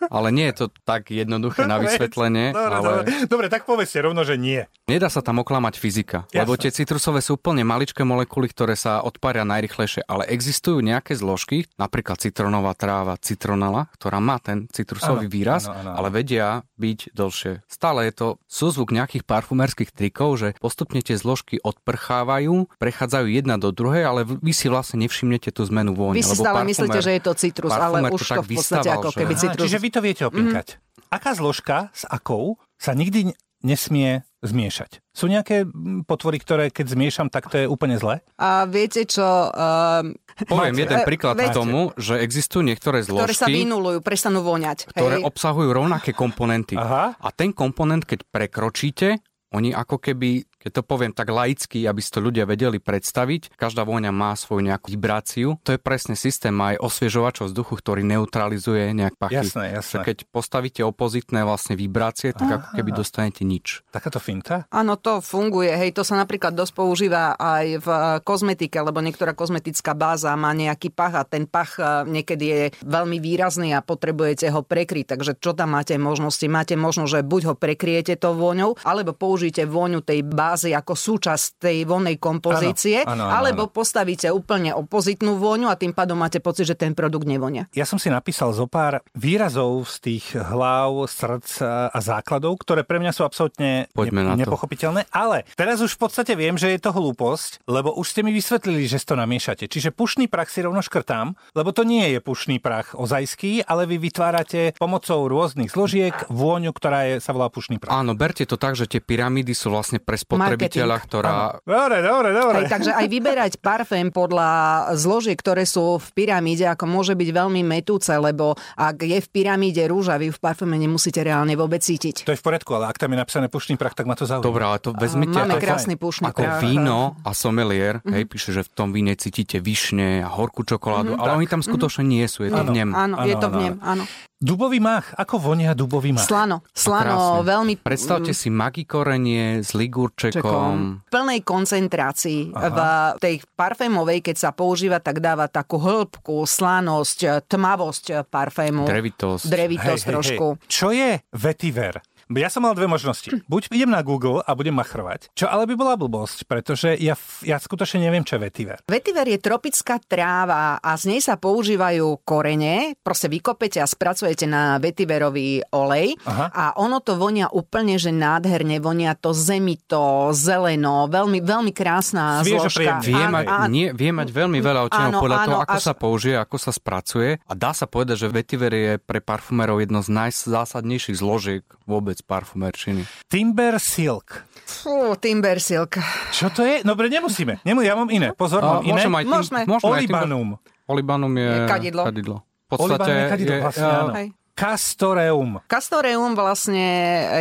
ale 0.07 0.27
nie 0.29 0.45
je 0.47 0.55
to 0.57 0.75
tak 0.83 1.07
jednoduché 1.07 1.63
na 1.63 1.77
vysvetlenie, 1.77 2.51
Dobre, 2.51 2.67
ale 2.69 2.85
dobre, 2.85 3.01
dobre, 3.25 3.45
tak 3.47 3.63
povedzte 3.63 4.01
rovno, 4.01 4.21
že 4.21 4.35
nie. 4.35 4.67
nedá 4.85 5.07
sa 5.07 5.21
tam 5.21 5.39
oklamať 5.39 5.73
fyzika, 5.75 6.17
Jasné. 6.27 6.37
lebo 6.37 6.51
tie 6.55 6.69
citrusové 6.69 7.19
sú 7.19 7.35
úplne 7.35 7.63
maličké 7.63 8.01
molekuly, 8.01 8.47
ktoré 8.47 8.75
sa 8.75 9.01
odparia 9.01 9.41
najrychlejšie, 9.41 10.03
ale 10.03 10.27
existujú 10.27 10.64
nejaké 10.79 11.13
zložky, 11.13 11.67
napríklad 11.75 12.17
citronová 12.17 12.73
tráva, 12.73 13.17
citronela, 13.17 13.89
ktorá 13.93 14.17
má 14.17 14.37
ten 14.37 14.65
citrusový 14.69 15.27
Áno, 15.27 15.33
výraz, 15.33 15.63
áno, 15.65 15.75
áno, 15.75 15.89
áno. 15.91 15.97
ale 15.97 16.07
vedia 16.09 16.47
byť 16.75 16.99
dlhšie. 17.11 17.53
Stále 17.65 18.09
je 18.09 18.13
to 18.13 18.27
súzvuk 18.45 18.89
nejakých 18.89 19.21
parfumerských 19.23 19.91
trikov, 19.91 20.37
že 20.37 20.47
postupne 20.57 20.99
tie 20.99 21.13
zložky 21.13 21.59
odprchávajú, 21.59 22.67
prechádzajú 22.75 23.25
jedna 23.29 23.55
do 23.55 23.69
druhej, 23.69 24.03
ale 24.03 24.21
vy 24.23 24.51
si 24.51 24.67
vlastne 24.67 25.01
nevšimnete 25.01 25.49
tú 25.49 25.65
zmenu 25.65 25.91
vône. 25.91 26.15
Vy 26.15 26.23
si 26.23 26.33
stále 26.33 26.61
parfumer- 26.61 26.69
myslíte, 26.71 26.99
že 26.99 27.11
je 27.11 27.21
to 27.21 27.33
citrus, 27.33 27.71
ale 27.71 27.99
už 28.07 28.19
to 28.19 28.25
to 28.25 28.31
tak 28.31 28.37
v 28.37 28.49
podstate 28.49 28.81
vystával, 28.81 28.93
ako 28.99 29.09
že- 29.09 29.19
keby 29.19 29.33
Aha, 29.33 29.41
citrus. 29.41 29.63
čiže 29.65 29.77
vy 29.77 29.89
to 29.89 29.99
viete 29.99 30.23
opinkať. 30.23 30.67
Mhm. 30.71 30.83
Aká 31.07 31.31
zložka 31.31 31.77
s 31.91 32.03
akou 32.03 32.57
sa 32.75 32.91
nikdy 32.91 33.31
nesmie 33.61 34.21
zmiešať? 34.45 35.01
Sú 35.11 35.25
nejaké 35.27 35.65
potvory, 36.05 36.37
ktoré 36.39 36.69
keď 36.69 36.95
zmiešam, 36.95 37.27
tak 37.33 37.49
to 37.49 37.61
je 37.61 37.65
úplne 37.65 37.97
zle? 37.97 38.21
A 38.39 38.69
viete 38.69 39.03
čo, 39.09 39.25
um, 39.51 40.15
Poviem 40.35 40.75
Máte. 40.75 40.83
jeden 40.83 40.99
E, 40.99 41.05
príklad 41.07 41.39
k 41.39 41.47
viete. 41.47 41.55
tomu, 41.55 41.95
že 41.95 42.19
existujú 42.19 42.59
niektoré 42.59 43.07
ktoré 43.07 43.31
sa 43.31 43.47
zložky, 43.47 43.63
vynulujú, 43.63 44.03
prestanú 44.03 44.43
voňať. 44.43 44.91
ktoré 44.91 45.23
hej. 45.23 45.23
obsahujú 45.23 45.71
rovnaké 45.71 46.11
komponenty. 46.11 46.75
Aha. 46.75 47.15
A 47.15 47.27
ten 47.31 47.55
komponent, 47.55 48.03
keď 48.03 48.27
prekročíte, 48.27 49.23
oni 49.55 49.71
ako 49.71 49.95
keby, 49.95 50.43
keď 50.65 50.81
to 50.81 50.83
poviem 50.83 51.13
tak 51.13 51.29
laicky, 51.29 51.85
aby 51.85 52.01
si 52.01 52.09
to 52.09 52.25
ľudia 52.25 52.49
vedeli 52.49 52.81
predstaviť, 52.81 53.53
každá 53.53 53.85
vôňa 53.85 54.09
má 54.09 54.33
svoju 54.33 54.65
nejakú 54.65 54.89
vibráciu. 54.89 55.61
To 55.61 55.77
je 55.77 55.79
presne 55.79 56.17
systém 56.17 56.57
aj 56.57 56.81
osviežovačov 56.81 57.53
vzduchu, 57.53 57.77
ktorý 57.77 58.01
neutralizuje 58.01 58.89
nejak 58.97 59.13
pachy. 59.13 59.45
Jasné, 59.45 59.77
jasné. 59.77 60.01
Keď 60.01 60.17
postavíte 60.33 60.81
opozitné 60.81 61.45
vlastne 61.45 61.77
vibrácie, 61.77 62.33
tak 62.33 62.49
ako 62.49 62.67
keby 62.81 62.89
dostanete 62.97 63.45
nič. 63.45 63.85
Takáto 63.93 64.17
finta? 64.17 64.65
Áno, 64.73 64.97
to 64.97 65.21
funguje. 65.21 65.69
Hej, 65.69 65.93
to 65.93 66.01
sa 66.01 66.17
napríklad 66.17 66.57
dosť 66.57 66.73
používa 66.73 67.37
aj 67.37 67.65
v 67.85 67.87
kozmetike, 68.25 68.81
lebo 68.81 69.05
niektorá 69.05 69.37
kozmetická 69.37 69.93
báza 69.93 70.33
má 70.33 70.49
nejaký 70.49 70.89
pach 70.89 71.13
a 71.13 71.29
ten 71.29 71.45
pach 71.45 71.77
e, 71.77 72.09
niekedy 72.09 72.45
je 72.49 72.63
veľmi 72.81 73.21
výrazný 73.21 73.77
a 73.77 73.85
potrebujete 73.85 74.49
ho 74.49 74.65
prekryť. 74.65 75.13
Takže 75.13 75.37
čo 75.37 75.53
tam 75.53 75.77
máte 75.77 75.93
možnosti? 76.01 76.49
Máte 76.49 76.73
možnosť, 76.73 77.21
že 77.21 77.21
buď 77.21 77.41
ho 77.53 77.55
prekriete 77.55 78.17
tou 78.17 78.33
vôňou, 78.33 78.81
alebo 78.81 79.13
použijete 79.13 79.69
vôňu 79.69 80.01
tej 80.01 80.25
bázy 80.25 80.54
ako 80.63 80.93
súčasť 80.95 81.59
tej 81.59 81.77
vonej 81.83 82.15
kompozície, 82.21 83.03
áno, 83.03 83.27
áno, 83.27 83.33
alebo 83.33 83.67
áno. 83.67 83.73
postavíte 83.73 84.31
úplne 84.31 84.71
opozitnú 84.71 85.35
vôňu 85.35 85.67
a 85.67 85.75
tým 85.75 85.91
pádom 85.91 86.15
máte 86.15 86.39
pocit, 86.39 86.69
že 86.69 86.79
ten 86.79 86.95
produkt 86.95 87.27
nevonia. 87.27 87.67
Ja 87.75 87.83
som 87.83 87.99
si 87.99 88.07
napísal 88.07 88.55
zo 88.55 88.69
pár 88.69 89.03
výrazov 89.17 89.83
z 89.91 89.95
tých 89.99 90.25
hlav, 90.37 91.09
srdc 91.09 91.65
a 91.91 91.99
základov, 91.99 92.61
ktoré 92.61 92.85
pre 92.85 93.01
mňa 93.01 93.11
sú 93.11 93.27
absolútne 93.27 93.89
to. 93.91 94.39
nepochopiteľné, 94.47 95.09
ale 95.11 95.43
teraz 95.59 95.81
už 95.81 95.97
v 95.97 95.99
podstate 96.07 96.33
viem, 96.37 96.55
že 96.55 96.71
je 96.71 96.79
to 96.79 96.95
hlúposť, 96.95 97.65
lebo 97.65 97.91
už 97.95 98.05
ste 98.15 98.21
mi 98.21 98.31
vysvetlili, 98.31 98.85
že 98.85 99.01
si 99.01 99.05
to 99.07 99.17
namiešate. 99.17 99.65
Čiže 99.67 99.91
pušný 99.91 100.29
prach 100.29 100.53
si 100.53 100.61
rovno 100.61 100.79
škrtám, 100.79 101.35
lebo 101.57 101.73
to 101.73 101.83
nie 101.83 102.15
je 102.15 102.19
pušný 102.21 102.61
prach 102.61 102.93
ozajský, 102.93 103.65
ale 103.65 103.89
vy 103.89 103.97
vytvárate 103.97 104.77
pomocou 104.77 105.25
rôznych 105.25 105.73
zložiek 105.73 106.13
vôňu, 106.29 106.71
ktorá 106.75 107.09
je, 107.09 107.15
sa 107.19 107.33
volá 107.33 107.49
pušný 107.49 107.81
prach. 107.81 107.95
Áno, 107.95 108.13
berte 108.13 108.45
to 108.45 108.55
tak, 108.55 108.77
že 108.77 108.85
tie 108.85 109.01
pyramídy 109.01 109.51
sú 109.51 109.73
vlastne 109.73 109.97
pre 109.97 110.15
spotrebiteľa, 110.53 110.97
ktorá... 111.01 111.33
Dobre, 111.65 111.97
dobre, 112.05 112.29
dobre. 112.29 112.57
Takže 112.69 112.91
aj 112.93 113.05
vyberať 113.09 113.51
parfém 113.57 114.13
podľa 114.13 114.51
zložiek, 114.93 115.33
ktoré 115.33 115.65
sú 115.65 115.97
v 115.97 116.07
pyramíde, 116.13 116.69
ako 116.69 116.85
môže 116.85 117.17
byť 117.17 117.29
veľmi 117.33 117.61
metúce, 117.65 118.13
lebo 118.13 118.53
ak 118.77 119.01
je 119.01 119.17
v 119.17 119.27
pyramíde 119.33 119.83
rúža, 119.89 120.21
vy 120.21 120.29
v 120.29 120.39
parféme 120.39 120.77
nemusíte 120.77 121.21
reálne 121.25 121.57
vôbec 121.57 121.81
cítiť. 121.81 122.23
To 122.25 122.33
je 122.33 122.39
v 122.39 122.45
poriadku, 122.45 122.71
ale 122.77 122.91
ak 122.93 122.97
tam 123.01 123.11
je 123.13 123.17
napísané 123.17 123.47
pušný 123.49 123.75
prach, 123.75 123.97
tak 123.97 124.05
ma 124.05 124.13
to 124.13 124.29
zaujíma. 124.29 124.45
Dobre, 124.45 124.63
ale 124.63 124.77
to 124.77 124.93
vezmite 124.93 125.35
Máme 125.35 125.57
ako, 125.57 125.63
krásny 125.63 125.95
pušný 125.97 126.29
ako 126.29 126.43
prach. 126.43 126.61
víno 126.61 127.17
a 127.25 127.31
somelier, 127.33 127.99
hej, 128.05 128.23
píše, 128.29 128.53
že 128.53 128.61
v 128.63 128.71
tom 128.71 128.89
víne 128.93 129.17
cítite 129.17 129.57
višne 129.57 130.21
a 130.21 130.29
horkú 130.29 130.61
čokoládu, 130.67 131.17
ale 131.17 131.39
oni 131.39 131.47
tam 131.49 131.65
skutočne 131.65 132.05
nie 132.05 132.25
sú, 132.29 132.45
je 132.45 132.51
to 132.53 132.63
v 132.67 132.71
nem. 132.71 132.89
Áno, 132.93 133.23
je 133.25 133.35
to 133.35 133.47
v 133.49 133.55
nem, 133.57 133.73
áno. 133.81 134.03
Dubový 134.35 134.83
mach, 134.83 135.15
ako 135.15 135.39
vonia 135.39 135.71
dubový 135.71 136.11
mach? 136.11 136.27
Slano, 136.27 136.67
slano, 136.75 137.39
veľmi... 137.39 137.79
Predstavte 137.79 138.35
si 138.35 138.51
magi 138.51 138.83
korenie 138.83 139.63
s 139.63 139.71
ligurčekom. 139.71 140.43
čekom. 140.43 140.75
V 141.07 141.09
plnej 141.09 141.39
koncentrácii. 141.39 142.51
V 142.51 142.79
tej 143.23 143.39
parfémovej, 143.55 144.19
keď 144.19 144.35
sa 144.35 144.49
používa, 144.51 144.99
tak 144.99 145.23
dáva 145.23 145.47
takú 145.47 145.79
hĺbku, 145.79 146.43
slanosť, 146.43 147.47
tmavosť 147.47 148.27
parfému. 148.27 148.83
Drevitosť. 148.83 149.47
Drevitosť 149.47 150.03
trošku. 150.03 150.47
Čo 150.67 150.91
je 150.91 151.23
vetiver? 151.31 152.03
Ja 152.27 152.49
som 152.49 152.65
mal 152.65 152.73
dve 152.73 152.85
možnosti. 152.85 153.29
Buď 153.45 153.69
idem 153.69 153.87
na 153.87 154.01
Google 154.01 154.41
a 154.41 154.51
budem 154.51 154.73
machrovať, 154.73 155.29
čo 155.31 155.45
ale 155.45 155.65
by 155.65 155.73
bola 155.73 155.93
blbosť, 155.93 156.45
pretože 156.45 156.97
ja, 156.97 157.13
ja 157.41 157.57
skutočne 157.57 158.01
neviem, 158.01 158.25
čo 158.25 158.35
je 158.35 158.43
vetiver. 158.43 158.77
Vetiver 158.83 159.25
je 159.25 159.37
tropická 159.37 160.01
tráva 160.01 160.77
a 160.77 160.91
z 160.95 161.05
nej 161.07 161.21
sa 161.21 161.37
používajú 161.37 162.25
korene. 162.25 162.97
Proste 162.99 163.29
vykopete 163.29 163.77
a 163.77 163.85
spracujete 163.85 164.43
na 164.43 164.81
vetiverový 164.81 165.69
olej 165.69 166.17
Aha. 166.23 166.49
a 166.49 166.63
ono 166.75 166.97
to 166.97 167.13
vonia 167.13 167.45
úplne, 167.47 167.95
že 167.95 168.09
nádherne. 168.09 168.81
Vonia 168.81 169.13
to 169.13 169.29
zemito, 169.29 170.33
zeleno, 170.33 171.05
veľmi, 171.05 171.39
veľmi 171.39 171.71
krásna 171.71 172.41
Sviežo, 172.41 172.73
zložka. 172.73 173.05
Vie, 173.05 173.13
Áno, 173.15 173.37
mať, 173.37 173.45
áno. 173.45 173.69
nie, 173.69 173.87
vie 173.91 174.09
mať 174.09 174.29
veľmi 174.29 174.59
veľa 174.59 174.81
Áno, 174.89 175.21
podľa 175.21 175.37
toho, 175.45 175.57
áno, 175.57 175.63
ako 175.63 175.77
až- 175.77 175.85
sa 175.85 175.93
použije, 175.93 176.35
ako 176.35 176.57
sa 176.57 176.71
spracuje. 176.73 177.37
A 177.45 177.53
dá 177.53 177.69
sa 177.69 177.85
povedať, 177.85 178.25
že 178.25 178.33
vetiver 178.33 178.73
je 178.73 178.91
pre 178.97 179.21
parfumerov 179.21 179.77
jedno 179.77 180.01
z 180.01 180.09
najzásadnejších 180.09 181.17
zložiek 181.17 181.61
vôbec 181.85 182.14
parfumerčiny. 182.23 183.03
Timber 183.27 183.81
silk. 183.81 184.45
Fú, 184.65 185.13
Timber 185.21 185.61
Silk. 185.61 186.01
Čo 186.33 186.49
to 186.49 186.65
je? 186.65 186.81
No, 186.81 186.97
Dobre, 186.97 187.05
nemusíme. 187.05 187.61
Nemu, 187.61 187.85
ja 187.85 187.93
mám 187.93 188.09
iné. 188.09 188.33
Pozor, 188.33 188.65
mám 188.65 188.81
iné. 188.81 188.97
môžem 188.97 189.13
aj 189.13 189.23
tým, 189.23 189.33
Môžeme. 189.37 189.59
Olibanum. 189.85 190.49
Olibanum 190.89 191.33
je, 191.37 191.49
Je 191.49 191.61
kadidlo. 191.69 192.01
kadidlo. 192.01 192.35
V 192.41 192.69
podstate 192.73 192.89
Olibanum 192.89 193.13
je 193.13 193.29
kadidlo, 193.29 193.55
vlastne, 193.61 193.85
áno. 193.85 194.13
Hej. 194.17 194.27
Castoreum. 194.55 195.59
Castoreum 195.67 196.31
vlastne 196.31 196.87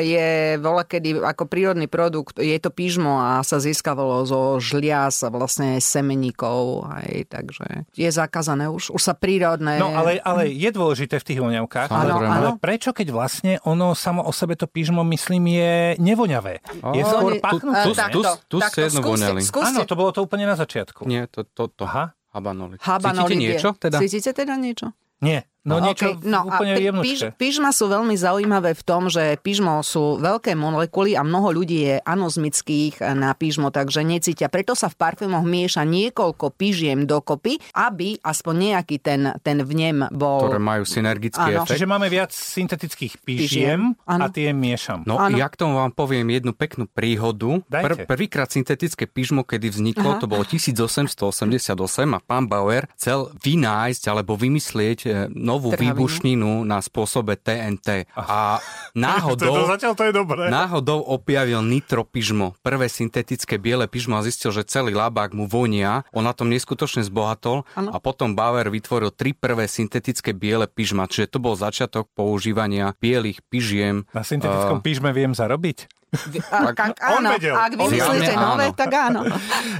je 0.03 0.59
volakedy 0.59 1.15
ako 1.15 1.47
prírodný 1.47 1.87
produkt, 1.87 2.43
je 2.43 2.59
to 2.59 2.75
pížmo 2.75 3.23
a 3.23 3.39
sa 3.47 3.63
získavalo 3.63 4.27
zo 4.27 4.59
žliaz 4.59 5.23
a 5.23 5.31
vlastne 5.31 5.79
semeníkov, 5.79 6.83
aj, 6.91 7.31
takže 7.31 7.87
je 7.95 8.11
zakázané 8.11 8.67
už, 8.67 8.91
už 8.91 8.99
sa 8.99 9.15
prírodné... 9.15 9.79
No, 9.79 9.95
ale, 9.95 10.19
ale 10.27 10.51
je 10.51 10.71
dôležité 10.75 11.23
v 11.23 11.27
tých 11.31 11.39
voňavkách. 11.39 11.87
Áno. 11.89 12.19
Ale 12.19 12.49
prečo, 12.59 12.91
keď 12.91 13.15
vlastne 13.15 13.53
ono 13.63 13.95
samo 13.95 14.27
o 14.27 14.35
sebe 14.35 14.59
to 14.59 14.67
pížmo, 14.67 15.07
myslím, 15.07 15.55
je 15.55 15.75
nevoňavé? 16.03 16.67
Je 16.99 17.03
Á, 17.03 17.09
skôr 17.09 17.31
nie- 17.31 17.39
tu- 17.39 17.47
pachnuté. 17.47 17.83
tu- 18.11 18.23
tu- 18.51 18.59
ste 18.59 18.91
jedno 18.91 19.07
voňali. 19.07 19.41
Áno, 19.55 19.87
to 19.87 19.95
bolo 19.95 20.11
to 20.11 20.19
úplne 20.19 20.51
na 20.51 20.59
začiatku. 20.59 21.07
Nie, 21.07 21.31
to, 21.31 21.47
to, 21.47 21.71
to. 21.71 21.87
Aha. 21.87 22.11
Habanolit. 22.35 22.83
Habanolit 22.83 23.31
Cítite 23.31 23.39
je. 23.39 23.43
niečo 23.47 23.69
teda? 23.79 23.97
Cítite 24.03 24.31
teda 24.35 24.59
niečo? 24.59 24.91
Nie, 25.23 25.47
no 25.65 25.81
niečo 25.81 26.17
Okej, 26.17 26.29
no 26.29 26.49
úplne 26.49 26.73
a 26.77 26.93
píž, 27.01 27.21
pížma 27.41 27.73
sú 27.73 27.89
veľmi 27.89 28.15
zaujímavé 28.15 28.77
v 28.77 28.83
tom, 28.85 29.09
že 29.09 29.41
pížmo 29.41 29.81
sú 29.81 30.21
veľké 30.21 30.53
molekuly 30.53 31.17
a 31.17 31.25
mnoho 31.25 31.57
ľudí 31.57 31.79
je 31.89 31.97
anozmických 32.05 33.01
na 33.17 33.33
pížmo, 33.33 33.73
takže 33.73 34.05
necítia. 34.05 34.53
Preto 34.53 34.77
sa 34.77 34.93
v 34.93 34.97
parfémoch 35.01 35.43
mieša 35.43 35.83
niekoľko 35.89 36.53
pížiem 36.55 37.09
dokopy, 37.09 37.57
aby 37.75 38.21
aspoň 38.21 38.55
nejaký 38.77 38.97
ten, 39.01 39.33
ten 39.41 39.65
vnem 39.65 40.07
bol... 40.13 40.45
Ktoré 40.45 40.61
majú 40.61 40.85
synergický 40.85 41.41
Áno. 41.41 41.65
efekt. 41.65 41.81
Čiže 41.81 41.89
máme 41.89 42.07
viac 42.13 42.31
syntetických 42.31 43.17
Pížiem, 43.25 43.97
pížiem 43.97 44.05
a 44.05 44.29
tie 44.29 44.53
miešam. 44.53 45.03
No, 45.09 45.17
Áno. 45.17 45.35
ja 45.35 45.49
k 45.49 45.57
tomu 45.57 45.81
vám 45.81 45.97
poviem 45.97 46.29
jednu 46.29 46.53
peknú 46.53 46.85
príhodu. 46.85 47.65
Dajte. 47.67 48.05
prvýkrát 48.05 48.53
syntetické 48.53 49.09
pyžmo, 49.09 49.43
kedy 49.47 49.73
vzniklo, 49.73 50.17
Aha. 50.17 50.21
to 50.21 50.27
bolo 50.29 50.45
1888 50.45 51.73
a 52.13 52.19
pán 52.21 52.45
Bauer 52.47 52.85
chcel 52.99 53.33
vynájsť 53.41 54.03
alebo 54.13 54.37
vymyslieť 54.37 54.99
e, 55.05 55.11
novú 55.55 55.71
Trhavinu. 55.71 55.95
výbušninu 55.95 56.51
na 56.67 56.83
spôsobe 56.83 57.39
TNT. 57.39 58.11
A 58.19 58.59
náhodou, 58.99 59.71
zatiaľ 59.71 59.95
to 59.95 60.05
je 60.11 60.13
dobré. 60.13 60.51
náhodou 60.51 60.99
objavil 61.07 61.63
nitropyžmo, 61.63 62.59
prvé 62.61 62.91
syntetické 62.91 63.57
biele 63.57 63.87
pyžmo 63.87 64.19
a 64.19 64.27
zistil, 64.27 64.51
že 64.51 64.67
celý 64.67 64.93
labák 64.99 65.31
mu 65.31 65.47
vonia. 65.47 66.03
On 66.11 66.27
na 66.27 66.35
tom 66.35 66.51
neskutočne 66.51 67.07
zbohatol 67.07 67.63
Áno. 67.79 67.91
a 67.95 68.03
potom 68.03 68.35
Bauer 68.35 68.67
vytvoril 68.67 69.15
tri 69.15 69.31
prvé 69.31 69.71
syntetické 69.71 70.35
biele 70.35 70.67
pyžma, 70.67 71.07
čiže 71.07 71.31
to 71.31 71.39
bol 71.39 71.55
začiatok 71.55 72.11
používania 72.13 72.91
bielých 72.99 73.39
pyžiem 73.47 74.05
Na 74.11 74.27
syntetickom 74.27 74.81
Eh, 74.81 74.85
pížme 74.85 75.15
viem 75.15 75.31
zarobiť. 75.31 75.87
A, 76.47 76.71
ak, 76.71 76.95
on 77.19 77.27
áno, 77.27 77.29
vedel. 77.35 77.55
ak 77.59 77.75
vymyslíte 77.75 78.33
nové, 78.39 78.71
tak 78.71 78.91
áno. 78.95 79.27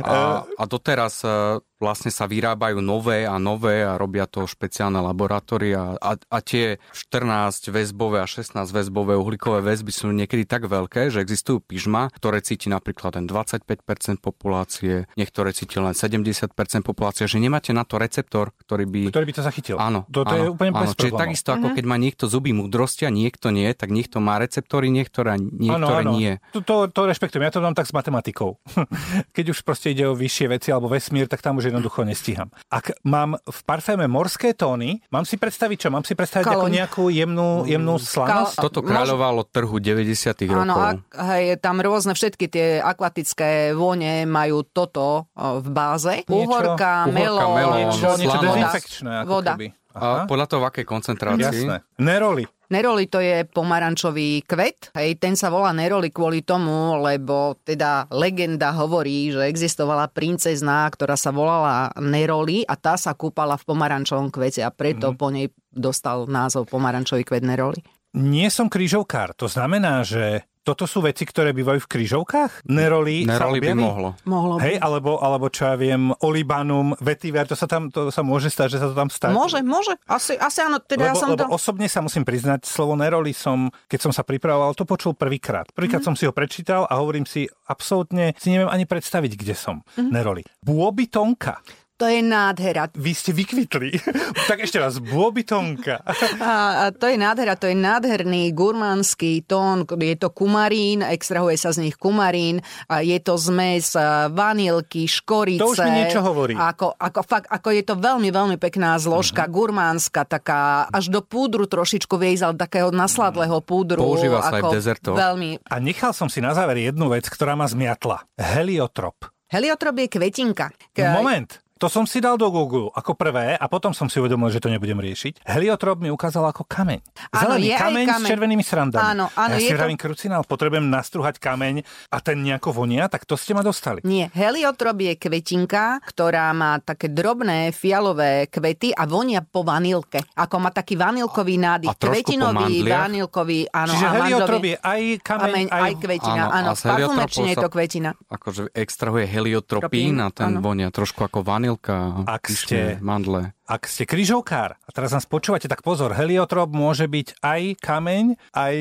A, 0.03 0.43
a 0.43 0.63
doteraz 0.67 1.23
e, 1.23 1.63
vlastne 1.83 2.11
sa 2.15 2.31
vyrábajú 2.31 2.79
nové 2.79 3.27
a 3.27 3.37
nové 3.37 3.83
a 3.83 3.99
robia 3.99 4.25
to 4.31 4.47
špeciálne 4.47 4.99
laboratória 5.03 5.99
a, 5.99 6.11
a 6.17 6.39
tie 6.41 6.79
14 6.95 7.75
väzbové 7.75 8.23
a 8.23 8.27
16 8.27 8.57
väzbové 8.71 9.19
uhlíkové 9.19 9.61
väzby 9.61 9.91
sú 9.91 10.15
niekedy 10.15 10.47
tak 10.47 10.71
veľké, 10.71 11.11
že 11.11 11.21
existujú 11.21 11.61
pyžma, 11.61 12.09
ktoré 12.15 12.41
cíti 12.41 12.71
napríklad 12.71 13.19
len 13.19 13.27
25% 13.27 14.23
populácie, 14.23 15.11
niektoré 15.19 15.51
cíti 15.51 15.83
len 15.83 15.93
70% 15.93 16.55
populácie, 16.87 17.27
že 17.27 17.43
nemáte 17.43 17.75
na 17.75 17.83
to 17.83 17.99
receptor, 17.99 18.55
ktorý 18.65 18.87
by... 18.87 19.01
Ktorý 19.11 19.27
by 19.29 19.35
to 19.35 19.43
zachytil. 19.43 19.77
Áno, 19.83 20.07
Toto 20.09 20.33
áno, 20.33 20.41
je 20.41 20.49
úplne 20.51 20.71
áno. 20.73 20.95
Čiže 20.95 21.15
takisto 21.19 21.51
ako 21.53 21.75
keď 21.75 21.85
má 21.85 21.97
niekto 21.99 22.31
zuby 22.31 22.55
múdrosti 22.55 23.05
a 23.05 23.11
niekto 23.13 23.51
nie, 23.51 23.69
tak 23.75 23.91
niekto 23.91 24.23
má 24.23 24.39
receptory, 24.39 24.89
niektoré, 24.89 25.37
niektoré 25.39 26.03
nie. 26.09 26.39
To, 26.55 26.63
to, 26.63 26.75
to 26.89 27.01
rešpektujem, 27.11 27.45
ja 27.45 27.53
to 27.53 27.61
mám 27.61 27.77
tak 27.77 27.91
s 27.91 27.93
matematikou. 27.93 28.57
Keď 29.37 29.45
už 29.53 29.59
proste 29.67 29.91
ide 29.93 30.07
o 30.07 30.15
vyššie 30.15 30.47
veci 30.49 30.69
alebo 30.71 30.89
vesmír, 30.89 31.27
tak 31.27 31.43
tam 31.43 31.59
už 31.59 31.74
jednoducho 31.75 32.07
nestíham. 32.07 32.55
Ak 32.71 32.95
mám 33.03 33.35
v 33.43 33.61
parféme 33.67 34.07
morské 34.07 34.55
tóny, 34.55 35.03
mám 35.11 35.27
si 35.27 35.35
predstaviť 35.35 35.77
čo? 35.77 35.89
Mám 35.91 36.07
si 36.07 36.15
predstaviť 36.15 36.47
ako 36.47 36.71
Kaloň. 36.71 36.71
nejakú 36.71 37.05
jemnú, 37.11 37.67
jemnú 37.67 37.99
slanosť? 37.99 38.63
Toto 38.63 38.87
kráľovalo 38.87 39.43
trhu 39.51 39.83
90 39.83 40.55
rokov. 40.55 40.63
Áno, 40.63 40.75
a, 40.79 40.95
hej, 41.35 41.59
tam 41.59 41.83
rôzne 41.83 42.15
všetky 42.15 42.47
tie 42.47 42.67
akvatické 42.79 43.75
vône 43.75 44.23
majú 44.31 44.63
toto 44.63 45.27
v 45.35 45.69
báze. 45.75 46.23
Uhorka, 46.31 47.11
melón, 47.11 47.91
niečo, 47.91 48.15
niečo 48.15 48.39
dezinfekčné. 48.39 49.27
Ako 49.27 49.43
Voda. 49.43 49.59
Keby. 49.59 49.84
A 49.95 50.27
podľa 50.27 50.47
toho, 50.51 50.61
v 50.61 50.69
akej 50.69 50.87
koncentrácii. 50.87 51.65
Jasné. 51.65 51.77
Neroli. 51.97 52.45
Neroli 52.65 53.07
to 53.07 53.23
je 53.23 53.47
pomarančový 53.47 54.43
kvet. 54.43 54.91
Hej, 54.99 55.23
ten 55.23 55.39
sa 55.39 55.53
volá 55.53 55.71
Neroli 55.71 56.11
kvôli 56.11 56.43
tomu, 56.43 56.99
lebo 56.99 57.55
teda 57.63 58.11
legenda 58.11 58.75
hovorí, 58.75 59.31
že 59.31 59.47
existovala 59.47 60.11
princezná, 60.11 60.89
ktorá 60.91 61.15
sa 61.15 61.31
volala 61.31 61.95
Neroli 62.01 62.67
a 62.67 62.75
tá 62.75 62.99
sa 62.99 63.15
kúpala 63.15 63.55
v 63.55 63.69
pomarančovom 63.69 64.35
kvete 64.35 64.65
a 64.65 64.75
preto 64.75 65.13
Mhm. 65.13 65.17
po 65.17 65.31
nej 65.31 65.47
dostal 65.71 66.27
názov 66.27 66.67
pomarančový 66.67 67.23
kvet 67.23 67.45
Neroli. 67.45 67.79
Nie 68.15 68.47
som 68.49 68.71
krížovkár. 68.71 69.35
To 69.43 69.51
znamená, 69.51 70.07
že 70.07 70.47
toto 70.65 70.89
sú 70.89 71.05
veci, 71.05 71.29
ktoré 71.29 71.53
bývajú 71.53 71.85
v 71.85 71.91
krížovkách? 71.93 72.65
Neroli, 72.73 73.29
Neroli 73.29 73.61
by 73.61 73.77
mohlo. 73.77 74.17
Mohlo 74.25 74.57
Hej, 74.65 74.81
alebo, 74.81 75.21
alebo 75.21 75.53
čo 75.53 75.69
ja 75.69 75.77
viem, 75.77 76.09
olibanum, 76.25 76.97
vetiver, 77.05 77.45
to 77.45 77.53
sa 77.53 77.69
tam 77.69 77.93
to 77.93 78.09
sa 78.09 78.25
môže 78.25 78.49
stať, 78.49 78.73
že 78.73 78.79
sa 78.81 78.89
to 78.89 78.97
tam 78.97 79.13
stane. 79.13 79.37
Môže, 79.37 79.61
môže. 79.61 79.93
Asi, 80.09 80.41
asi 80.41 80.65
áno, 80.65 80.81
teda 80.81 81.05
lebo, 81.05 81.13
ja 81.13 81.21
som 81.21 81.29
lebo 81.37 81.45
to... 81.45 81.53
osobne 81.53 81.85
sa 81.85 82.01
musím 82.01 82.25
priznať, 82.25 82.65
slovo 82.65 82.97
neroli 82.97 83.37
som, 83.37 83.69
keď 83.93 84.09
som 84.09 84.13
sa 84.17 84.25
pripravoval, 84.25 84.73
to 84.73 84.89
počul 84.89 85.13
prvýkrát. 85.13 85.69
Prvýkrát 85.77 86.01
Mhm. 86.01 86.09
mm-hmm. 86.09 86.17
som 86.17 86.17
si 86.17 86.25
ho 86.25 86.33
prečítal 86.33 86.89
a 86.89 86.97
hovorím 86.97 87.29
si, 87.29 87.45
absolútne 87.69 88.33
si 88.41 88.49
neviem 88.49 88.73
ani 88.73 88.89
predstaviť, 88.89 89.37
kde 89.37 89.53
som. 89.53 89.85
Mhm. 89.85 90.01
Mm-hmm. 90.01 90.13
Neroli. 90.17 90.43
Bôbytonka. 90.65 91.61
To 91.95 92.05
je 92.05 92.21
nádhera. 92.21 92.91
Vy 92.91 93.13
ste 93.13 93.31
vykvitli. 93.31 93.95
tak 94.51 94.59
ešte 94.61 94.77
raz, 94.77 94.99
bôbytonka. 94.99 96.03
A, 96.37 96.51
a 96.81 96.91
to 96.91 97.07
je 97.07 97.15
nádhera, 97.15 97.55
to 97.55 97.65
je 97.65 97.75
nádherný 97.75 98.51
gurmánsky 98.51 99.41
tón, 99.41 99.87
je 99.87 100.17
to 100.17 100.29
kumarín, 100.29 101.01
extrahuje 101.01 101.55
sa 101.55 101.71
z 101.71 101.87
nich 101.87 101.95
kumarín, 101.95 102.59
a 102.87 102.99
je 102.99 103.15
to 103.17 103.39
zmes 103.39 103.95
vanilky, 104.29 105.07
škorice. 105.07 105.63
To 105.63 105.71
už 105.71 105.81
mi 105.81 106.03
niečo 106.03 106.19
hovorí. 106.21 106.53
Ako, 106.53 106.93
ako, 106.93 107.21
fakt, 107.23 107.47
ako 107.47 107.69
je 107.71 107.83
to 107.83 107.95
veľmi, 107.95 108.29
veľmi 108.29 108.57
pekná 108.57 108.99
zložka, 108.99 109.15
Mhm. 109.41 109.47
mm-hmm. 109.47 109.55
gurmánska, 109.55 110.21
taká 110.25 110.61
až 110.89 111.09
do 111.09 111.23
púdru 111.23 111.65
trošičku 111.65 112.15
vie 112.17 112.35
ale 112.37 112.55
takého 112.55 112.91
nasladlého 112.91 113.63
púdru. 113.63 114.03
Používa 114.03 114.43
sa 114.43 114.51
aj 114.51 114.53
v 114.53 114.59
ako 114.61 114.69
dezertoch. 114.75 115.15
Veľmi. 115.15 115.63
A 115.63 115.79
nechal 115.79 116.11
som 116.11 116.27
si 116.27 116.43
na 116.43 116.51
záver 116.51 116.83
jednu 116.83 117.07
vec, 117.07 117.25
ktorá 117.25 117.55
ma 117.55 117.65
zmiatla. 117.65 118.27
Heliotrop. 118.35 119.31
Heliotrop 119.47 119.95
je 119.95 120.09
kvetinka. 120.11 120.75
K- 120.91 121.15
Moment. 121.15 121.63
To 121.75 121.91
som 121.91 122.07
si 122.07 122.23
dal 122.23 122.39
do 122.39 122.47
Google 122.49 122.87
ako 122.89 123.13
prvé 123.13 123.59
a 123.59 123.67
potom 123.67 123.91
som 123.91 124.07
si 124.07 124.17
uvedomil, 124.17 124.47
že 124.47 124.63
to 124.63 124.71
nebudem 124.71 124.95
riešiť. 124.95 125.43
Heliotrop 125.43 125.99
mi 125.99 126.07
ukázal 126.07 126.47
ako 126.47 126.63
kameň. 126.63 127.03
Áno, 127.29 127.59
Zelený 127.59 127.67
je 127.67 127.75
aj 127.75 127.83
kameň, 127.83 128.05
s 128.05 128.11
kameň. 128.15 128.29
červenými 128.31 128.63
srandami. 128.63 129.03
Áno, 129.05 129.25
áno, 129.29 129.51
a 129.51 129.59
ja 129.59 129.59
je 129.59 129.69
si 129.69 129.75
to- 129.75 129.99
krucinál, 129.99 130.43
potrebujem 130.45 130.87
nastruhať 130.87 131.37
kameň 131.37 131.83
a 132.09 132.19
ten 132.19 132.39
nejako 132.41 132.71
vonia, 132.77 133.11
tak 133.11 133.27
to 133.27 133.35
ste 133.35 133.53
ma 133.53 133.61
dostali. 133.61 133.99
Nie, 134.03 134.31
heliotrop 134.31 134.95
je 134.97 135.19
kvetinka, 135.19 135.99
ktorá 136.05 136.47
má 136.53 136.79
také 136.79 137.11
drobné 137.11 137.75
fialové 137.75 138.47
kvety 138.47 138.95
a 138.95 139.03
vonia 139.05 139.43
po 139.43 139.61
vanilke. 139.61 140.23
Ako 140.33 140.57
má 140.57 140.71
taký 140.71 140.95
vanilkový 140.95 141.59
nádych. 141.59 141.91
A 141.91 141.99
Kvetinový, 141.99 142.87
vanilkový, 142.87 143.67
áno. 143.69 143.91
Čiže 143.91 144.07
a 144.07 144.11
heliotrop 144.15 144.63
je 144.63 144.77
aj 144.79 145.01
kameň, 145.21 145.43
Kameň, 145.45 145.67
aj, 145.69 145.93
kvetina, 145.97 146.45
Áno, 146.45 146.53
áno. 146.53 146.71
heliotropov 146.71 146.87
parfumerčine 147.19 147.49
je 147.51 147.57
to 147.57 147.69
kvetina. 147.69 148.11
Akože 148.31 148.63
extrahuje 148.73 149.25
heliotropín 149.27 150.15
Tropín, 150.15 150.17
a 150.19 150.31
ten 150.31 150.55
áno. 150.55 150.63
vonia 150.63 150.89
trošku 150.89 151.25
ako 151.25 151.43
vanilka, 151.75 152.25
Ak 152.27 152.47
ste- 152.47 152.99
mandle. 153.03 153.53
Ak 153.67 153.89
ste 153.89 154.05
kryžovkár 154.05 154.77
a 154.77 154.91
teraz 154.93 155.11
nás 155.11 155.27
počúvate, 155.27 155.67
tak 155.67 155.83
pozor, 155.83 156.13
heliotrop 156.13 156.71
môže 156.71 157.09
byť 157.09 157.41
aj 157.41 157.61
kameň, 157.81 158.25
aj 158.53 158.75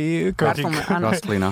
áno. 0.92 1.06
Rastlina. 1.10 1.50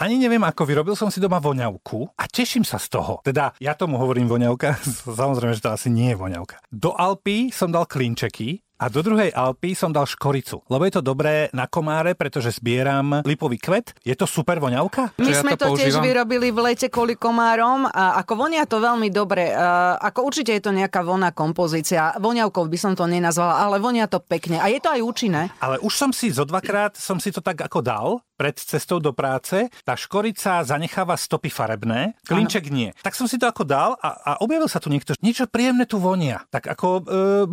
Ani 0.00 0.16
neviem, 0.16 0.40
ako 0.40 0.64
vyrobil 0.64 0.96
som 0.96 1.12
si 1.12 1.20
doma 1.20 1.36
voňavku 1.36 2.16
a 2.16 2.24
teším 2.24 2.64
sa 2.64 2.80
z 2.80 2.88
toho. 2.88 3.20
Teda 3.20 3.52
ja 3.60 3.76
tomu 3.76 4.00
hovorím 4.00 4.32
voňavka, 4.32 4.80
samozrejme, 5.20 5.52
že 5.52 5.60
to 5.60 5.76
asi 5.76 5.92
nie 5.92 6.12
je 6.12 6.16
voňavka. 6.16 6.56
Do 6.72 6.96
Alpy 6.96 7.52
som 7.52 7.68
dal 7.68 7.84
klinčeky 7.84 8.64
a 8.80 8.88
do 8.88 9.04
druhej 9.04 9.28
Alpy 9.36 9.76
som 9.76 9.92
dal 9.92 10.08
škoricu, 10.08 10.64
lebo 10.72 10.88
je 10.88 10.96
to 10.96 11.02
dobré 11.04 11.52
na 11.52 11.68
komáre, 11.68 12.16
pretože 12.16 12.56
zbieram 12.56 13.20
lipový 13.28 13.60
kvet. 13.60 13.92
Je 14.00 14.16
to 14.16 14.24
super 14.24 14.56
voňavka? 14.56 15.12
My 15.20 15.28
ja 15.28 15.44
sme 15.44 15.52
to 15.60 15.76
to, 15.76 15.84
tiež 15.84 16.00
vyrobili 16.00 16.48
v 16.48 16.72
lete 16.72 16.88
kvôli 16.88 17.20
komárom 17.20 17.84
a 17.84 18.16
ako 18.24 18.48
vonia 18.48 18.64
to 18.64 18.80
veľmi 18.80 19.12
dobre. 19.12 19.52
Uh, 19.52 20.00
ako 20.00 20.32
určite 20.32 20.56
je 20.56 20.62
to 20.64 20.72
nejaká 20.72 21.04
voná 21.04 21.28
kompozícia. 21.28 22.16
Voňavkou 22.16 22.64
by 22.64 22.78
som 22.80 22.92
to 22.96 23.04
nenazvala, 23.04 23.68
ale 23.68 23.76
vonia 23.76 24.08
to 24.08 24.16
pekne. 24.24 24.56
A 24.56 24.72
je 24.72 24.80
to 24.80 24.88
aj 24.88 25.04
účinné. 25.04 25.52
Ale 25.60 25.76
už 25.84 25.92
som 25.92 26.10
si 26.16 26.32
zo 26.32 26.48
dvakrát 26.48 26.96
som 26.96 27.20
si 27.20 27.28
to 27.28 27.44
tak 27.44 27.60
ako 27.60 27.84
dal 27.84 28.08
pred 28.40 28.56
cestou 28.56 29.04
do 29.04 29.12
práce. 29.12 29.68
Tá 29.84 29.92
škorica 29.92 30.64
zanecháva 30.64 31.12
stopy 31.20 31.52
farebné, 31.52 32.16
klinček 32.24 32.72
nie. 32.72 32.96
Tak 33.04 33.12
som 33.12 33.28
si 33.28 33.36
to 33.36 33.44
ako 33.44 33.68
dal 33.68 34.00
a, 34.00 34.16
a 34.16 34.32
objavil 34.40 34.64
sa 34.64 34.80
tu 34.80 34.88
niekto, 34.88 35.12
niečo 35.20 35.44
príjemné 35.44 35.84
tu 35.84 36.00
vonia. 36.00 36.48
Tak 36.48 36.72
ako 36.72 36.88
e, 36.88 37.02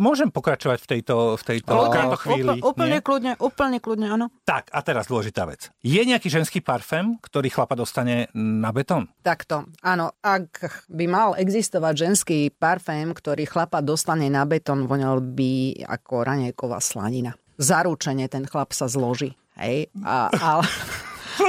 môžem 0.00 0.32
pokračovať 0.32 0.80
v 0.80 0.88
tejto, 0.96 1.16
v 1.38 1.42
tejto, 1.42 1.72
v 1.72 1.94
tejto 1.94 2.18
chvíli. 2.22 2.58
Úplne, 2.58 2.62
úplne 2.64 2.98
nie? 2.98 3.04
kľudne, 3.04 3.32
úplne 3.40 3.78
kľudne, 3.78 4.06
áno. 4.08 4.26
Tak, 4.44 4.70
a 4.70 4.80
teraz 4.84 5.08
dôležitá 5.08 5.44
vec. 5.48 5.70
Je 5.82 6.00
nejaký 6.00 6.28
ženský 6.28 6.60
parfém, 6.60 7.18
ktorý 7.20 7.48
chlapa 7.48 7.74
dostane 7.74 8.30
na 8.36 8.70
betón? 8.70 9.10
Takto, 9.22 9.68
áno, 9.80 10.14
ak 10.20 10.86
by 10.88 11.04
mal 11.08 11.28
existovať 11.38 11.94
ženský 11.94 12.38
parfém, 12.54 13.10
ktorý 13.10 13.48
chlapa 13.48 13.82
dostane 13.82 14.28
na 14.28 14.44
betón, 14.44 14.86
voňal 14.86 15.20
by 15.22 15.84
ako 15.86 16.26
raňajková 16.26 16.78
slanina. 16.78 17.34
Zaručene 17.58 18.30
ten 18.30 18.46
chlap 18.46 18.70
sa 18.70 18.86
zloží. 18.86 19.34
Hej, 19.58 19.90
a, 20.06 20.30
ale, 20.30 20.64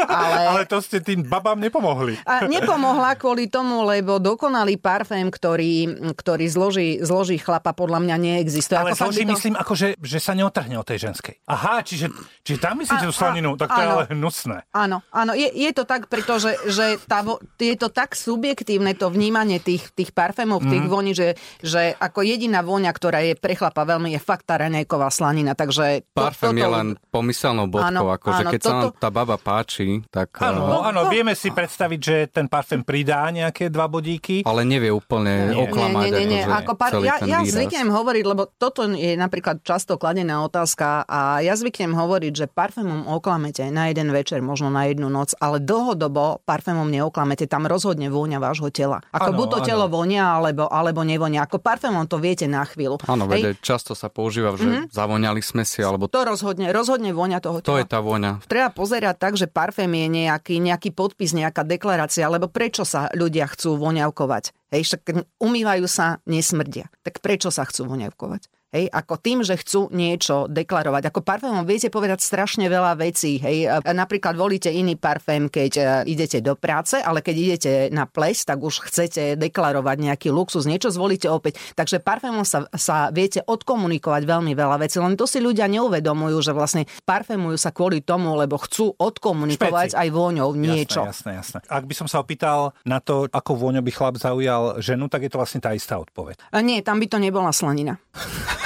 ale, 0.06 0.36
Ale 0.47 0.62
to 0.65 0.78
ste 0.78 0.99
tým 0.99 1.21
babám 1.21 1.58
nepomohli. 1.58 2.17
a 2.23 2.45
nepomohla 2.45 3.13
kvôli 3.13 3.45
tomu, 3.45 3.82
lebo 3.84 4.17
dokonalý 4.17 4.75
parfém, 4.75 5.25
ktorý, 5.25 5.88
ktorý 6.12 6.45
zloží, 6.45 6.89
zloží 6.99 7.38
chlapa, 7.38 7.71
podľa 7.71 7.99
mňa 7.99 8.15
neexistuje. 8.17 8.75
Ale 8.75 8.91
Ako 8.91 8.99
zloží 9.08 9.23
to- 9.23 9.32
myslím, 9.32 9.56
ako 9.56 9.73
že, 9.73 9.88
že 9.97 10.19
sa 10.19 10.34
neotrhne 10.34 10.75
od 10.75 10.84
tej 10.84 10.99
ženskej. 11.06 11.36
Aha, 11.45 11.82
čiže, 11.82 12.10
čiže 12.41 12.60
tam 12.60 12.78
myslíte 12.78 13.04
tú 13.04 13.12
slaninu, 13.12 13.56
tak 13.56 13.69
to 13.69 13.78
je 13.78 13.86
áno. 13.86 13.95
ale 13.95 14.06
hnusné. 14.10 14.58
Áno, 14.71 14.97
áno, 15.10 15.32
je, 15.34 15.47
je 15.47 15.71
to 15.71 15.84
tak, 15.84 16.06
pretože 16.06 16.52
že 16.67 16.86
tá, 17.04 17.21
vo- 17.21 17.39
je 17.56 17.75
to 17.75 17.88
tak 17.88 18.13
subjektívne 18.13 18.93
to 18.93 19.08
vnímanie 19.08 19.58
tých, 19.58 19.89
tých 19.91 20.12
parfémov, 20.12 20.62
tých 20.62 20.82
Mhm. 20.82 20.89
voní, 20.89 21.12
že, 21.12 21.34
že 21.60 21.93
ako 21.93 22.21
jediná 22.21 22.62
vôňa, 22.62 22.89
ktorá 22.89 23.19
je 23.21 23.34
pre 23.34 23.54
chlapa 23.54 23.84
veľmi, 23.84 24.12
je 24.12 24.19
fakt 24.19 24.43
tá 24.43 24.58
raňajková 24.58 25.10
slanina. 25.10 25.54
Takže 25.54 26.04
to, 26.08 26.19
Parfém 26.19 26.54
je 26.54 26.62
toto- 26.62 26.75
len 26.75 26.88
pomyselnou 27.10 27.65
bodkou, 27.65 27.88
Áno, 28.06 28.12
akože 28.12 28.43
áno, 28.43 28.52
keď 28.52 28.62
sa 28.62 28.71
nám 28.71 28.84
toto- 28.86 28.97
tá 28.97 29.10
baba 29.10 29.36
páči, 29.36 29.79
tak... 30.10 30.36
Áno, 30.39 30.65
eh, 30.65 30.72
no, 30.72 30.78
áno, 30.84 31.00
to- 31.08 31.12
vieme 31.12 31.34
si 31.34 31.50
predstaviť, 31.50 32.00
že 32.00 32.15
ten 32.28 32.46
parfém 32.46 32.82
pridá 32.82 33.28
nejaké 33.30 33.68
dva 33.68 33.86
bodíky. 33.86 34.42
ale 34.44 34.63
nevie 34.63 34.89
úplne 34.89 35.54
Nie. 35.54 35.63
oklamať 35.63 36.04
nie, 36.04 36.12
nie, 36.12 36.26
nie, 36.26 36.44
akože 36.44 36.58
ako 36.60 36.72
par- 36.74 36.94
ja, 37.00 37.15
ja 37.22 37.39
zvyknem 37.44 37.89
hovoriť, 37.89 38.24
lebo 38.26 38.50
toto 38.50 38.88
je 38.89 39.13
napríklad 39.13 39.62
často 39.62 39.96
kladená 39.96 40.42
otázka 40.42 41.06
a 41.06 41.39
ja 41.39 41.54
zvyknem 41.54 41.94
hovoriť, 41.94 42.34
že 42.34 42.46
parfémom 42.50 43.06
oklamete 43.08 43.70
na 43.70 43.88
jeden 43.88 44.10
večer, 44.10 44.42
možno 44.42 44.74
na 44.74 44.89
jednu 44.89 45.08
noc, 45.08 45.38
ale 45.38 45.62
dlhodobo 45.62 46.42
parfémom 46.44 46.89
neoklamete, 46.89 47.46
tam 47.46 47.70
rozhodne 47.70 48.10
vôňa 48.10 48.42
vášho 48.42 48.74
tela. 48.74 49.00
Ako 49.13 49.32
Áno, 49.32 49.38
buď 49.38 49.48
to 49.48 49.60
áno. 49.62 49.68
telo 49.70 49.86
vonia, 49.86 50.26
alebo, 50.36 50.65
alebo 50.65 51.06
nevonia. 51.06 51.46
Ako 51.46 51.62
parfémom 51.62 52.10
to 52.10 52.18
viete 52.18 52.50
na 52.50 52.65
chvíľu. 52.65 52.98
Áno, 53.06 53.30
často 53.62 53.94
sa 53.94 54.10
používa, 54.10 54.58
že 54.58 54.89
zavoňali 54.89 55.42
sme 55.46 55.62
si, 55.63 55.86
alebo 55.86 56.10
To 56.10 56.26
rozhodne, 56.26 56.74
rozhodne 56.74 57.13
vonia 57.13 57.38
toho 57.38 57.62
to 57.62 57.78
tela. 57.78 57.80
je 57.84 57.86
tá 57.86 58.00
vôňa. 58.02 58.42
Treba 58.50 58.74
pozerať 58.74 59.15
tak, 59.22 59.34
že 59.38 59.46
parfém 59.46 59.68
je 59.77 60.08
nejaký, 60.10 60.58
nejaký 60.58 60.89
podpis, 60.95 61.38
nejaká 61.38 61.62
deklarácia, 61.62 62.25
lebo 62.25 62.49
prečo 62.49 62.82
sa 62.88 63.12
ľudia 63.13 63.45
chcú 63.45 63.77
voňavkovať? 63.77 64.73
Hej, 64.73 64.82
však 64.89 65.01
umývajú 65.38 65.86
sa, 65.86 66.21
nesmrdia. 66.25 66.89
Tak 67.05 67.21
prečo 67.21 67.53
sa 67.53 67.65
chcú 67.65 67.89
voňavkovať? 67.89 68.59
Hej, 68.69 68.86
ako 68.93 69.17
tým, 69.17 69.41
že 69.41 69.58
chcú 69.58 69.89
niečo 69.89 70.45
deklarovať. 70.45 71.10
Ako 71.10 71.25
parfémom 71.25 71.65
viete 71.65 71.89
povedať 71.89 72.21
strašne 72.21 72.69
veľa 72.69 73.01
vecí. 73.01 73.41
Hej, 73.41 73.65
A 73.65 73.91
napríklad 73.97 74.38
volíte 74.38 74.69
iný 74.69 74.93
parfém, 74.93 75.49
keď 75.49 75.71
e, 75.73 75.84
idete 76.13 76.38
do 76.38 76.53
práce, 76.53 77.01
ale 77.01 77.25
keď 77.25 77.36
idete 77.36 77.71
na 77.89 78.05
ples, 78.05 78.45
tak 78.45 78.62
už 78.62 78.86
chcete 78.86 79.41
deklarovať 79.41 79.97
nejaký 80.05 80.29
luxus, 80.29 80.69
niečo 80.69 80.93
zvolíte 80.93 81.25
opäť. 81.34 81.58
Takže 81.73 81.97
parfémom 81.97 82.45
sa, 82.45 82.69
sa 82.77 83.10
viete 83.10 83.41
odkomunikovať 83.41 84.29
veľmi 84.29 84.53
veľa 84.53 84.86
vecí, 84.86 85.01
len 85.01 85.17
to 85.17 85.25
si 85.25 85.41
ľudia 85.41 85.65
neuvedomujú, 85.65 86.38
že 86.38 86.53
vlastne 86.53 86.86
parfémujú 87.10 87.58
sa 87.58 87.73
kvôli 87.73 88.05
tomu, 88.05 88.38
lebo 88.38 88.62
chcú 88.62 88.93
odkomunikovať 89.01 89.97
Špeci. 89.97 89.97
aj 89.97 90.08
vôňou 90.13 90.53
niečo. 90.53 91.10
Jasné, 91.10 91.41
jasné, 91.41 91.58
jasné. 91.65 91.73
Ak 91.73 91.89
by 91.89 91.93
som 91.97 92.05
sa 92.05 92.21
opýtal 92.21 92.77
na 92.86 93.01
to, 93.01 93.25
ako 93.34 93.58
vôňo 93.58 93.82
by 93.82 93.89
chlap 93.89 94.21
zaujal 94.21 94.77
ženu, 94.77 95.10
tak 95.10 95.25
je 95.25 95.34
to 95.34 95.41
vlastne 95.41 95.58
tá 95.58 95.73
istá 95.73 95.97
odpoveď. 95.97 96.38
A 96.53 96.62
nie, 96.62 96.86
tam 96.86 97.01
by 97.01 97.10
to 97.10 97.17
nebola 97.17 97.49
slanina. 97.49 97.97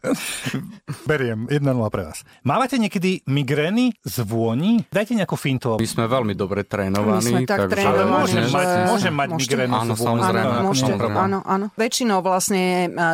Beriem, 1.06 1.46
1-0 1.46 1.60
pre 1.88 2.02
vás. 2.04 2.22
Mávate 2.40 2.76
niekedy 2.76 3.22
migrény 3.26 3.92
z 4.00 4.16
vôni? 4.22 4.82
Dajte 4.88 5.12
nejakú 5.12 5.36
fintu. 5.36 5.76
My 5.76 5.84
sme 5.84 6.04
veľmi 6.06 6.32
dobre 6.32 6.64
trénovaní. 6.64 7.30
My 7.32 7.44
sme 7.44 7.48
tak. 7.48 7.58
Ale 7.60 7.70
trénovaní, 7.70 8.10
môžem 8.16 8.42
že- 8.42 8.54
mať, 8.54 8.66
môžem 8.86 9.14
mať 9.14 9.28
Môžete. 9.28 9.42
migrénu 9.46 9.74
Áno, 9.74 9.84
z 9.84 9.98
vôni. 9.98 10.06
samozrejme, 10.20 10.50
Áno, 10.50 10.62
môžete, 10.64 10.92
samozrejme. 10.92 11.18
áno, 11.18 11.38
áno. 11.44 11.66
Väčšinou 11.74 12.18
vlastne 12.20 12.64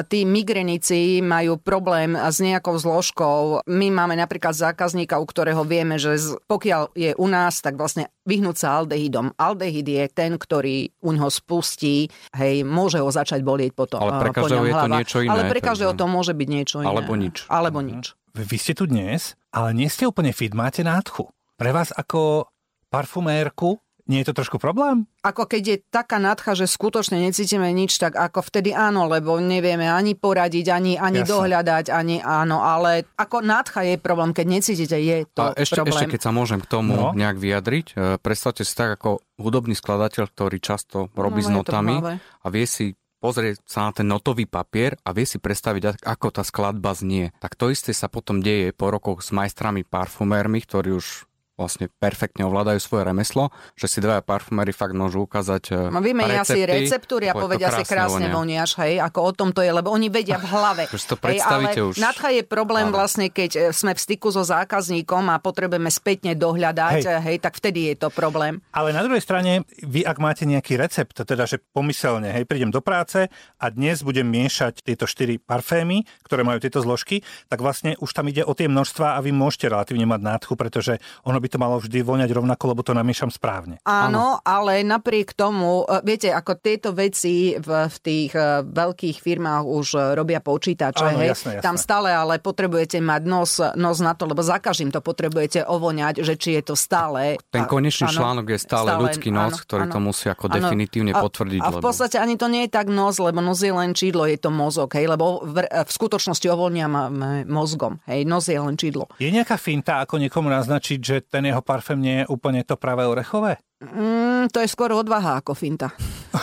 tí 0.06 0.20
migrenici 0.22 0.98
majú 1.20 1.56
problém 1.56 2.14
s 2.14 2.38
nejakou 2.38 2.76
zložkou. 2.76 3.38
My 3.66 3.86
máme 3.88 4.14
napríklad 4.14 4.54
zákazníka, 4.54 5.18
u 5.18 5.26
ktorého 5.26 5.62
vieme, 5.62 5.96
že 5.96 6.16
z, 6.16 6.26
pokiaľ 6.46 6.94
je 6.94 7.10
u 7.14 7.26
nás, 7.26 7.58
tak 7.58 7.74
vlastne 7.74 8.08
vyhnúť 8.22 8.56
sa 8.56 8.68
aldehydom. 8.76 9.34
Aldehyd 9.36 9.86
je 9.86 10.04
ten, 10.08 10.34
ktorý 10.34 10.90
u 10.98 11.10
ňoho 11.12 11.30
spustí, 11.30 12.10
hej, 12.32 12.62
môže 12.62 12.98
ho 12.98 13.06
začať 13.06 13.42
bolieť 13.42 13.70
potom. 13.72 14.02
Ale 14.02 14.18
pre 14.20 14.30
po 14.30 14.42
každého 14.42 14.58
ňom 14.58 14.66
je 14.66 14.72
to 14.72 14.78
hlava. 14.80 14.96
niečo 14.98 15.18
iné, 15.22 15.30
Ale 15.30 15.42
pre 15.46 15.60
každého 15.62 15.92
to 15.94 16.04
môže 16.06 16.32
byť 16.34 16.48
niečo 16.48 16.75
iné. 16.80 16.88
Alebo 16.88 17.12
nič. 17.14 17.36
Alebo 17.46 17.78
nič. 17.80 18.12
Vy 18.32 18.56
ste 18.56 18.72
tu 18.72 18.84
dnes, 18.84 19.32
ale 19.48 19.72
nie 19.72 19.88
ste 19.88 20.04
úplne 20.04 20.30
fit, 20.30 20.52
máte 20.52 20.80
nádchu. 20.80 21.28
Pre 21.56 21.70
vás 21.70 21.88
ako 21.90 22.52
parfumérku 22.90 23.80
nie 24.06 24.22
je 24.22 24.30
to 24.30 24.38
trošku 24.38 24.62
problém? 24.62 25.10
Ako 25.20 25.50
keď 25.50 25.62
je 25.66 25.76
taká 25.82 26.22
nadcha, 26.22 26.54
že 26.54 26.70
skutočne 26.70 27.18
necítime 27.18 27.66
nič, 27.74 27.98
tak 27.98 28.14
ako 28.14 28.38
vtedy 28.40 28.70
áno, 28.70 29.10
lebo 29.10 29.34
nevieme 29.42 29.90
ani 29.90 30.14
poradiť, 30.14 30.70
ani, 30.70 30.94
ani 30.94 31.26
Jasne. 31.26 31.32
dohľadať, 31.34 31.84
ani 31.90 32.22
áno, 32.22 32.62
ale 32.62 33.02
ako 33.18 33.42
nadcha 33.42 33.82
je 33.82 33.98
problém, 33.98 34.30
keď 34.30 34.46
necítite, 34.46 34.94
je 34.94 35.26
to 35.26 35.42
a 35.42 35.58
ešte, 35.58 35.82
problém. 35.82 35.90
ešte 35.98 36.06
keď 36.14 36.20
sa 36.22 36.30
môžem 36.30 36.62
k 36.62 36.68
tomu 36.70 36.94
No. 36.94 37.10
nejak 37.18 37.34
vyjadriť, 37.34 37.86
e, 37.90 37.94
predstavte 38.22 38.62
si 38.62 38.70
tak 38.72 38.94
ako 38.94 39.18
hudobný 39.42 39.74
skladateľ, 39.74 40.30
ktorý 40.30 40.58
často 40.62 41.10
robí 41.10 41.42
s 41.42 41.50
No, 41.50 41.50
v 41.50 41.66
notami 41.66 41.94
a 42.14 42.46
vie 42.46 42.62
si 42.62 42.94
pozrieť 43.20 43.62
sa 43.66 43.88
na 43.88 43.92
ten 43.92 44.06
notový 44.06 44.46
papier 44.48 44.96
a 45.02 45.12
vie 45.12 45.28
si 45.28 45.36
predstaviť, 45.40 45.82
ak- 45.84 46.04
ako 46.04 46.26
tá 46.30 46.42
skladba 46.42 46.92
znie. 46.96 47.32
Tak 47.42 47.56
to 47.58 47.72
isté 47.72 47.92
sa 47.92 48.06
potom 48.06 48.40
deje 48.40 48.72
po 48.72 48.88
rokoch 48.88 49.24
s 49.24 49.32
majstrami 49.34 49.82
parfumérmi, 49.82 50.62
ktorí 50.62 50.96
už 50.96 51.28
vlastne 51.56 51.88
perfektne 51.88 52.44
ovládajú 52.44 52.78
svoje 52.78 53.08
remeslo, 53.08 53.48
že 53.74 53.88
si 53.88 53.98
dvaja 53.98 54.20
parfuméri 54.20 54.76
fakt 54.76 54.92
môžu 54.92 55.24
ukázať 55.24 55.62
e, 55.72 55.76
No 55.88 56.04
vymenia 56.04 56.44
si 56.44 56.60
recepty, 56.60 56.84
receptúry 56.84 57.24
a 57.26 57.34
povedia 57.34 57.72
si 57.72 57.82
krásne 57.82 58.28
vonia. 58.28 58.36
voniaš, 58.36 58.76
hej, 58.84 59.00
ako 59.00 59.18
o 59.24 59.32
tom 59.32 59.48
to 59.56 59.64
je, 59.64 59.72
lebo 59.72 59.88
oni 59.88 60.12
vedia 60.12 60.36
v 60.36 60.46
hlave. 60.52 60.84
Už 60.94 61.00
si 61.00 61.08
to 61.08 61.16
hej, 61.16 61.24
predstavíte 61.24 61.80
ale 61.80 61.88
už. 61.88 61.96
nadcha 61.96 62.28
je 62.28 62.42
problém 62.44 62.92
Áno. 62.92 63.00
vlastne, 63.00 63.32
keď 63.32 63.50
e, 63.56 63.60
sme 63.72 63.96
v 63.96 64.00
styku 64.00 64.28
so 64.28 64.44
zákazníkom 64.44 65.32
a 65.32 65.40
potrebujeme 65.40 65.88
spätne 65.88 66.36
dohľadať, 66.36 67.00
Hej. 67.00 67.08
hej. 67.08 67.20
hej, 67.24 67.36
tak 67.40 67.56
vtedy 67.56 67.80
je 67.92 68.04
to 68.04 68.08
problém. 68.12 68.60
Ale 68.76 68.92
na 68.92 69.00
druhej 69.00 69.24
strane, 69.24 69.64
vy 69.80 70.04
ak 70.04 70.20
máte 70.20 70.44
nejaký 70.44 70.76
recept, 70.76 71.16
teda 71.16 71.48
že 71.48 71.56
pomyselne, 71.72 72.36
hej, 72.36 72.44
prídem 72.44 72.68
do 72.68 72.84
práce 72.84 73.32
a 73.56 73.66
dnes 73.72 74.04
budem 74.04 74.28
miešať 74.28 74.84
tieto 74.84 75.08
štyri 75.08 75.40
parfémy, 75.40 76.04
ktoré 76.20 76.44
majú 76.44 76.60
tieto 76.60 76.84
zložky, 76.84 77.24
tak 77.48 77.64
vlastne 77.64 77.96
už 77.96 78.12
tam 78.12 78.28
ide 78.28 78.44
o 78.44 78.52
tie 78.52 78.68
množstva 78.68 79.16
a 79.16 79.24
vy 79.24 79.32
môžete 79.32 79.72
relatívne 79.72 80.04
mať 80.04 80.20
nádchu, 80.20 80.52
pretože 80.54 81.00
ono 81.24 81.40
by 81.40 81.45
to 81.48 81.58
malo 81.58 81.78
vždy 81.78 82.02
voňať 82.02 82.30
rovnako, 82.32 82.74
lebo 82.74 82.82
to 82.82 82.92
namiešam 82.92 83.30
správne. 83.30 83.78
Áno, 83.82 84.38
ale 84.42 84.82
napriek 84.82 85.32
tomu, 85.32 85.86
e, 85.86 86.02
viete, 86.02 86.30
ako 86.30 86.58
tieto 86.58 86.90
veci 86.92 87.56
v, 87.56 87.68
v 87.86 87.96
tých 88.02 88.32
e, 88.34 88.62
veľkých 88.66 89.16
firmách 89.22 89.64
už 89.66 89.86
e, 89.94 90.00
robia 90.14 90.40
počítače, 90.42 91.06
Áno, 91.06 91.18
hej, 91.22 91.34
jasné, 91.34 91.50
jasné. 91.58 91.64
tam 91.64 91.76
stále 91.76 92.10
ale 92.12 92.38
potrebujete 92.38 92.98
mať 93.00 93.22
nos, 93.26 93.58
nos 93.74 93.98
na 94.02 94.12
to, 94.14 94.26
lebo 94.26 94.42
za 94.42 94.58
každým 94.58 94.90
to 94.90 95.00
potrebujete 95.00 95.64
ovoňať, 95.64 96.22
že 96.22 96.34
či 96.38 96.58
je 96.60 96.72
to 96.72 96.74
stále... 96.74 97.38
Ten 97.50 97.66
konečný 97.66 98.10
áno, 98.10 98.16
článok 98.16 98.46
je 98.52 98.58
stále, 98.60 98.88
ľudský 98.96 99.30
nos, 99.30 99.58
ktorý 99.62 99.90
to 99.90 100.00
musí 100.02 100.26
ako 100.30 100.46
definitívne 100.50 101.12
a, 101.14 101.20
potvrdiť, 101.22 101.60
A 101.62 101.68
v 101.70 101.74
lebo- 101.78 101.84
podstate 101.86 102.16
ani 102.18 102.34
to 102.38 102.46
nie 102.50 102.66
je 102.66 102.70
tak 102.72 102.90
nos, 102.90 103.16
lebo 103.20 103.40
nos 103.40 103.60
je 103.60 103.72
len 103.72 103.92
čidlo, 103.92 104.26
je 104.26 104.38
to 104.38 104.50
mozog, 104.50 104.92
hej, 104.94 105.06
lebo 105.06 105.42
v, 105.44 105.66
v 105.66 105.90
skutočnosti 105.90 106.46
ovoňame 106.48 107.44
mozgom, 107.46 107.98
hej, 108.08 108.24
nos 108.24 108.46
je 108.48 108.58
len 108.58 108.74
čidlo. 108.74 109.08
Je 109.20 109.28
nejaká 109.28 109.56
finta, 109.56 110.02
ako 110.02 110.20
niekomu 110.20 110.48
naznačiť, 110.52 110.98
že 111.00 111.16
ten 111.36 111.52
jeho 111.52 111.60
parfém 111.60 112.00
nie 112.00 112.24
je 112.24 112.32
úplne 112.32 112.64
to 112.64 112.80
práve 112.80 113.04
orechové? 113.04 113.60
Mm, 113.84 114.48
to 114.48 114.64
je 114.64 114.72
skôr 114.72 114.88
odvaha 114.96 115.44
ako 115.44 115.52
finta. 115.52 115.92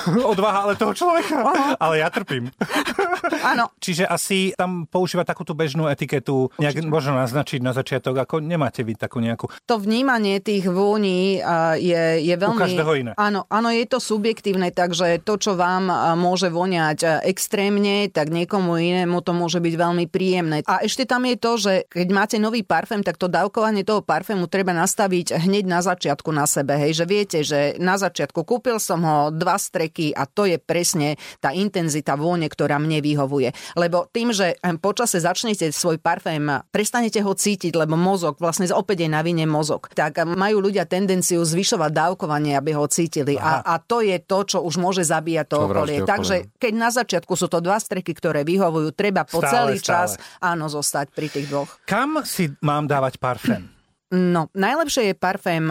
Odvaha 0.33 0.69
ale 0.69 0.73
toho 0.75 0.93
človeka. 0.93 1.43
Ale 1.77 2.01
ja 2.01 2.09
trpím. 2.09 2.49
Áno, 3.53 3.71
Čiže 3.83 4.07
asi 4.07 4.55
tam 4.55 4.87
používať 4.87 5.35
takú 5.35 5.43
tú 5.43 5.53
bežnú 5.55 5.91
etiketu, 5.91 6.49
nejak 6.55 6.87
možno 6.87 7.19
naznačiť 7.19 7.59
na 7.59 7.75
začiatok, 7.75 8.23
ako 8.23 8.39
nemáte 8.39 8.81
vy 8.81 8.95
takú 8.95 9.19
nejakú. 9.19 9.51
to 9.67 9.75
vnímanie 9.75 10.39
tých 10.39 10.67
vôní 10.71 11.43
a, 11.43 11.75
je, 11.75 12.23
je 12.23 12.35
veľmi... 12.35 12.59
každého 12.59 12.91
iné. 12.95 13.11
Áno, 13.19 13.43
áno, 13.51 13.69
je 13.71 13.83
to 13.83 13.99
subjektívne, 13.99 14.71
takže 14.71 15.19
to, 15.21 15.35
čo 15.35 15.59
vám 15.59 15.91
môže 16.15 16.47
voňať 16.47 17.23
extrémne, 17.27 18.07
tak 18.07 18.31
niekomu 18.31 18.79
inému 18.79 19.19
to 19.19 19.35
môže 19.35 19.59
byť 19.59 19.73
veľmi 19.75 20.05
príjemné. 20.07 20.63
A 20.63 20.85
ešte 20.85 21.03
tam 21.03 21.27
je 21.27 21.35
to, 21.35 21.51
že 21.59 21.73
keď 21.91 22.07
máte 22.11 22.37
nový 22.39 22.63
parfém, 22.63 23.03
tak 23.03 23.19
to 23.19 23.27
dávkovanie 23.27 23.83
toho 23.83 23.99
parfému 23.99 24.47
treba 24.47 24.71
nastaviť 24.71 25.35
hneď 25.43 25.65
na 25.67 25.79
začiatku 25.83 26.29
na 26.31 26.47
sebe. 26.47 26.79
Hej, 26.79 27.03
že 27.03 27.05
viete, 27.05 27.39
že 27.43 27.75
na 27.79 27.99
začiatku 27.99 28.43
kúpil 28.47 28.79
som 28.79 29.03
ho 29.03 29.17
dva 29.33 29.59
streky 29.83 30.15
a 30.15 30.23
to 30.23 30.47
je 30.47 30.55
presne 30.55 31.19
tá 31.43 31.51
intenzita 31.51 32.15
vône, 32.15 32.47
ktorá 32.47 32.79
mne 32.79 33.03
vyhovuje. 33.03 33.51
Lebo 33.75 34.07
tým, 34.07 34.31
že 34.31 34.55
em, 34.63 34.79
počase 34.79 35.19
začnete 35.19 35.75
svoj 35.75 35.99
parfém, 35.99 36.39
prestanete 36.71 37.19
ho 37.19 37.35
cítiť, 37.35 37.75
lebo 37.75 37.99
mozog, 37.99 38.39
vlastne 38.39 38.71
opäť 38.71 39.03
je 39.03 39.09
na 39.11 39.19
vine 39.19 39.43
mozog, 39.43 39.91
tak 39.91 40.23
majú 40.23 40.63
ľudia 40.63 40.87
tendenciu 40.87 41.43
zvyšovať 41.43 41.91
dávkovanie, 41.91 42.55
aby 42.55 42.71
ho 42.71 42.87
cítili. 42.87 43.35
A, 43.35 43.59
a 43.59 43.75
to 43.83 43.99
je 43.99 44.15
to, 44.23 44.39
čo 44.47 44.57
už 44.63 44.79
môže 44.79 45.03
zabíjať 45.03 45.45
to 45.51 45.57
okolie. 45.67 45.99
okolie. 45.99 46.07
Takže 46.07 46.35
keď 46.55 46.73
na 46.79 46.89
začiatku 46.95 47.35
sú 47.35 47.51
to 47.51 47.59
dva 47.59 47.75
streky, 47.75 48.15
ktoré 48.15 48.47
vyhovujú, 48.47 48.95
treba 48.95 49.27
po 49.27 49.43
Stále, 49.43 49.51
celý 49.51 49.75
stále. 49.83 49.83
čas 49.83 50.09
áno 50.39 50.71
zostať 50.71 51.11
pri 51.11 51.27
tých 51.27 51.51
dvoch. 51.51 51.67
Kam 51.83 52.23
si 52.23 52.55
mám 52.63 52.87
dávať 52.87 53.19
parfém? 53.19 53.82
No, 54.13 54.45
najlepšie 54.53 55.09
je 55.09 55.15
parfém 55.17 55.65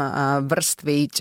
vrstviť 0.50 1.14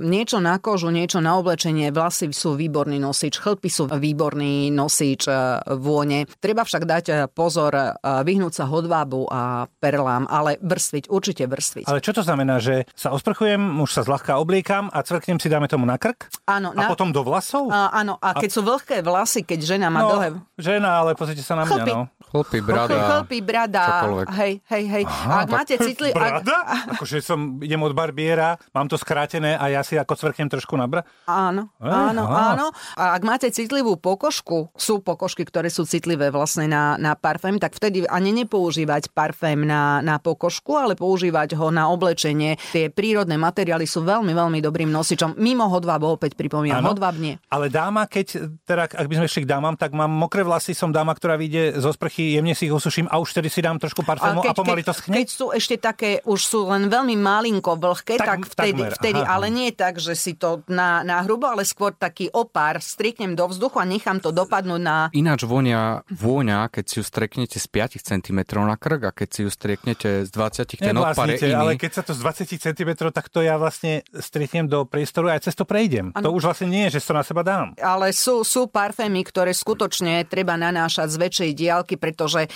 niečo 0.00 0.38
na 0.40 0.56
kožu, 0.56 0.88
niečo 0.88 1.20
na 1.20 1.36
oblečenie. 1.36 1.92
Vlasy 1.92 2.32
sú 2.32 2.56
výborný 2.56 2.96
nosič, 2.96 3.36
chlpy 3.36 3.68
sú 3.68 3.84
výborný 3.84 4.72
nosič 4.72 5.28
vône. 5.76 6.24
Treba 6.40 6.64
však 6.64 6.88
dať 6.88 7.04
pozor, 7.36 8.00
vyhnúť 8.00 8.52
sa 8.52 8.64
hodvábu 8.64 9.28
a 9.28 9.68
perlám, 9.68 10.24
ale 10.24 10.56
vrstviť, 10.64 11.12
určite 11.12 11.44
vrstviť. 11.44 11.84
Ale 11.84 12.00
čo 12.00 12.16
to 12.16 12.24
znamená, 12.24 12.64
že 12.64 12.88
sa 12.96 13.12
osprchujem, 13.12 13.60
už 13.84 13.90
sa 13.92 14.02
zľahka 14.08 14.40
obliekam 14.40 14.88
a 14.88 15.04
cvrknem 15.04 15.36
si 15.36 15.52
dáme 15.52 15.68
tomu 15.68 15.84
na 15.84 16.00
krk? 16.00 16.32
Áno, 16.48 16.72
A 16.72 16.80
na, 16.80 16.88
potom 16.88 17.12
do 17.12 17.20
vlasov? 17.28 17.68
a, 17.68 17.92
áno, 17.92 18.16
a 18.24 18.32
keď 18.32 18.50
sú 18.50 18.64
vlhké 18.64 19.04
vlasy, 19.04 19.44
keď 19.44 19.76
žena 19.76 19.92
má 19.92 20.00
no, 20.00 20.16
dlhé 20.16 20.28
žena, 20.58 21.04
ale 21.04 21.12
pozrite 21.14 21.44
sa 21.44 21.54
na 21.54 21.68
mňa, 21.68 21.84
Chlpy. 21.84 21.92
no. 21.92 22.02
Chlpy, 22.28 22.58
brada. 22.60 22.92
Chlpy, 22.92 23.38
brada, 23.40 23.84
čokoľvek. 24.04 24.26
hej, 24.36 24.52
hej, 24.68 24.84
hej. 24.84 25.04
A 25.08 25.34
ak 25.44 25.48
máte 25.48 25.74
citli... 25.86 26.12
Ak, 26.12 26.37
Brada? 26.40 26.58
Akože 26.94 27.18
som, 27.20 27.58
idem 27.58 27.80
od 27.82 27.92
barbiera, 27.92 28.54
mám 28.70 28.86
to 28.86 28.94
skrátené 28.94 29.58
a 29.58 29.68
ja 29.68 29.82
si 29.82 29.98
ako 29.98 30.14
cvrknem 30.14 30.48
trošku 30.48 30.74
na 30.74 30.86
bra? 30.86 31.02
Áno, 31.26 31.74
Ej, 31.82 31.90
áno, 32.14 32.22
aha. 32.26 32.44
áno. 32.54 32.66
A 32.94 33.14
ak 33.18 33.22
máte 33.26 33.48
citlivú 33.50 33.98
pokožku, 33.98 34.70
sú 34.74 35.02
pokožky, 35.02 35.42
ktoré 35.44 35.68
sú 35.68 35.84
citlivé 35.84 36.30
vlastne 36.30 36.70
na, 36.70 36.94
na 36.96 37.18
parfém, 37.18 37.58
tak 37.58 37.74
vtedy 37.74 38.06
ani 38.06 38.30
nepoužívať 38.32 39.10
parfém 39.12 39.62
na, 39.62 40.00
na 40.00 40.16
pokožku, 40.18 40.74
ale 40.74 40.94
používať 40.94 41.58
ho 41.58 41.68
na 41.68 41.90
oblečenie. 41.90 42.56
Tie 42.70 42.88
prírodné 42.88 43.34
materiály 43.36 43.84
sú 43.84 44.04
veľmi, 44.04 44.32
veľmi 44.32 44.58
dobrým 44.62 44.90
nosičom. 44.90 45.36
Mimo 45.38 45.66
hodvábu 45.68 46.18
opäť 46.18 46.34
pripomínam, 46.38 46.80
Áno. 46.82 46.94
hodváb 46.94 47.16
nie. 47.18 47.34
Ale 47.50 47.68
dáma, 47.68 48.06
keď, 48.06 48.26
teda, 48.64 48.90
ak 48.90 49.06
by 49.06 49.14
sme 49.24 49.26
šli 49.28 49.42
k 49.44 49.50
dámam, 49.50 49.74
tak 49.74 49.92
mám 49.94 50.10
mokré 50.10 50.42
vlasy, 50.42 50.72
som 50.72 50.90
dáma, 50.90 51.14
ktorá 51.14 51.36
vyjde 51.38 51.78
zo 51.78 51.90
sprchy, 51.92 52.36
jemne 52.38 52.54
si 52.54 52.68
ich 52.68 52.74
osuším 52.74 53.06
a 53.08 53.18
už 53.18 53.34
vtedy 53.34 53.48
si 53.48 53.60
dám 53.64 53.78
trošku 53.78 54.02
parfému 54.04 54.44
a, 54.44 54.52
pomaly 54.52 54.82
to 54.84 54.92
schne. 54.92 55.14
keď 55.18 55.28
sú 55.28 55.46
ešte 55.50 55.76
také, 55.78 56.20
už 56.28 56.40
sú 56.44 56.60
len 56.68 56.92
veľmi 56.92 57.16
malinko 57.16 57.80
vlhké, 57.80 58.20
Tak- 58.20 58.28
tak, 58.28 58.40
vtedy, 58.52 58.80
takmer, 58.84 58.92
vtedy 59.00 59.20
aha. 59.24 59.32
ale 59.40 59.46
nie 59.48 59.72
tak, 59.72 59.96
že 59.96 60.12
si 60.12 60.36
to 60.36 60.60
na, 60.68 61.00
na 61.00 61.24
hrubo, 61.24 61.48
ale 61.48 61.64
skôr 61.64 61.96
taký 61.96 62.28
opár 62.28 62.84
striknem 62.84 63.32
do 63.32 63.48
vzduchu 63.48 63.80
a 63.80 63.88
nechám 63.88 64.20
to 64.20 64.28
dopadnúť 64.28 64.82
na 64.82 64.96
Ináč 65.16 65.48
vonia, 65.48 66.04
vôňa, 66.12 66.68
keď 66.68 66.84
si 66.84 66.94
ju 67.00 67.04
streknete 67.04 67.56
z 67.56 67.66
5 67.66 68.04
cm 68.04 68.38
na 68.60 68.76
krk 68.76 69.02
a 69.08 69.12
keď 69.16 69.28
si 69.32 69.40
ju 69.46 69.50
strieknete 69.50 70.28
z 70.28 70.30
20, 70.30 70.76
ten 70.76 70.96
odpar 70.98 71.32
je 71.32 71.48
iný. 71.48 71.56
ale 71.56 71.70
keď 71.80 71.90
sa 71.96 72.02
to 72.04 72.12
z 72.12 72.20
20 72.20 72.60
cm, 72.60 72.90
tak 73.08 73.32
to 73.32 73.40
ja 73.40 73.56
vlastne 73.56 74.04
strieknem 74.12 74.68
do 74.68 74.84
priestoru 74.84 75.32
a 75.32 75.40
aj 75.40 75.48
cez 75.48 75.54
to 75.56 75.64
prejdem. 75.64 76.12
Ano. 76.12 76.28
To 76.28 76.30
už 76.36 76.52
vlastne 76.52 76.68
nie 76.68 76.90
je, 76.90 77.00
že 77.00 77.08
to 77.08 77.16
na 77.16 77.24
seba 77.24 77.40
dám. 77.46 77.72
Ale 77.80 78.12
sú, 78.12 78.44
sú 78.44 78.68
parfémy, 78.68 79.24
ktoré 79.24 79.54
skutočne 79.54 80.26
treba 80.28 80.58
nanášať 80.58 81.08
z 81.08 81.16
väčšej 81.16 81.50
diálky, 81.54 81.94
pretože 81.96 82.44
e, 82.44 82.48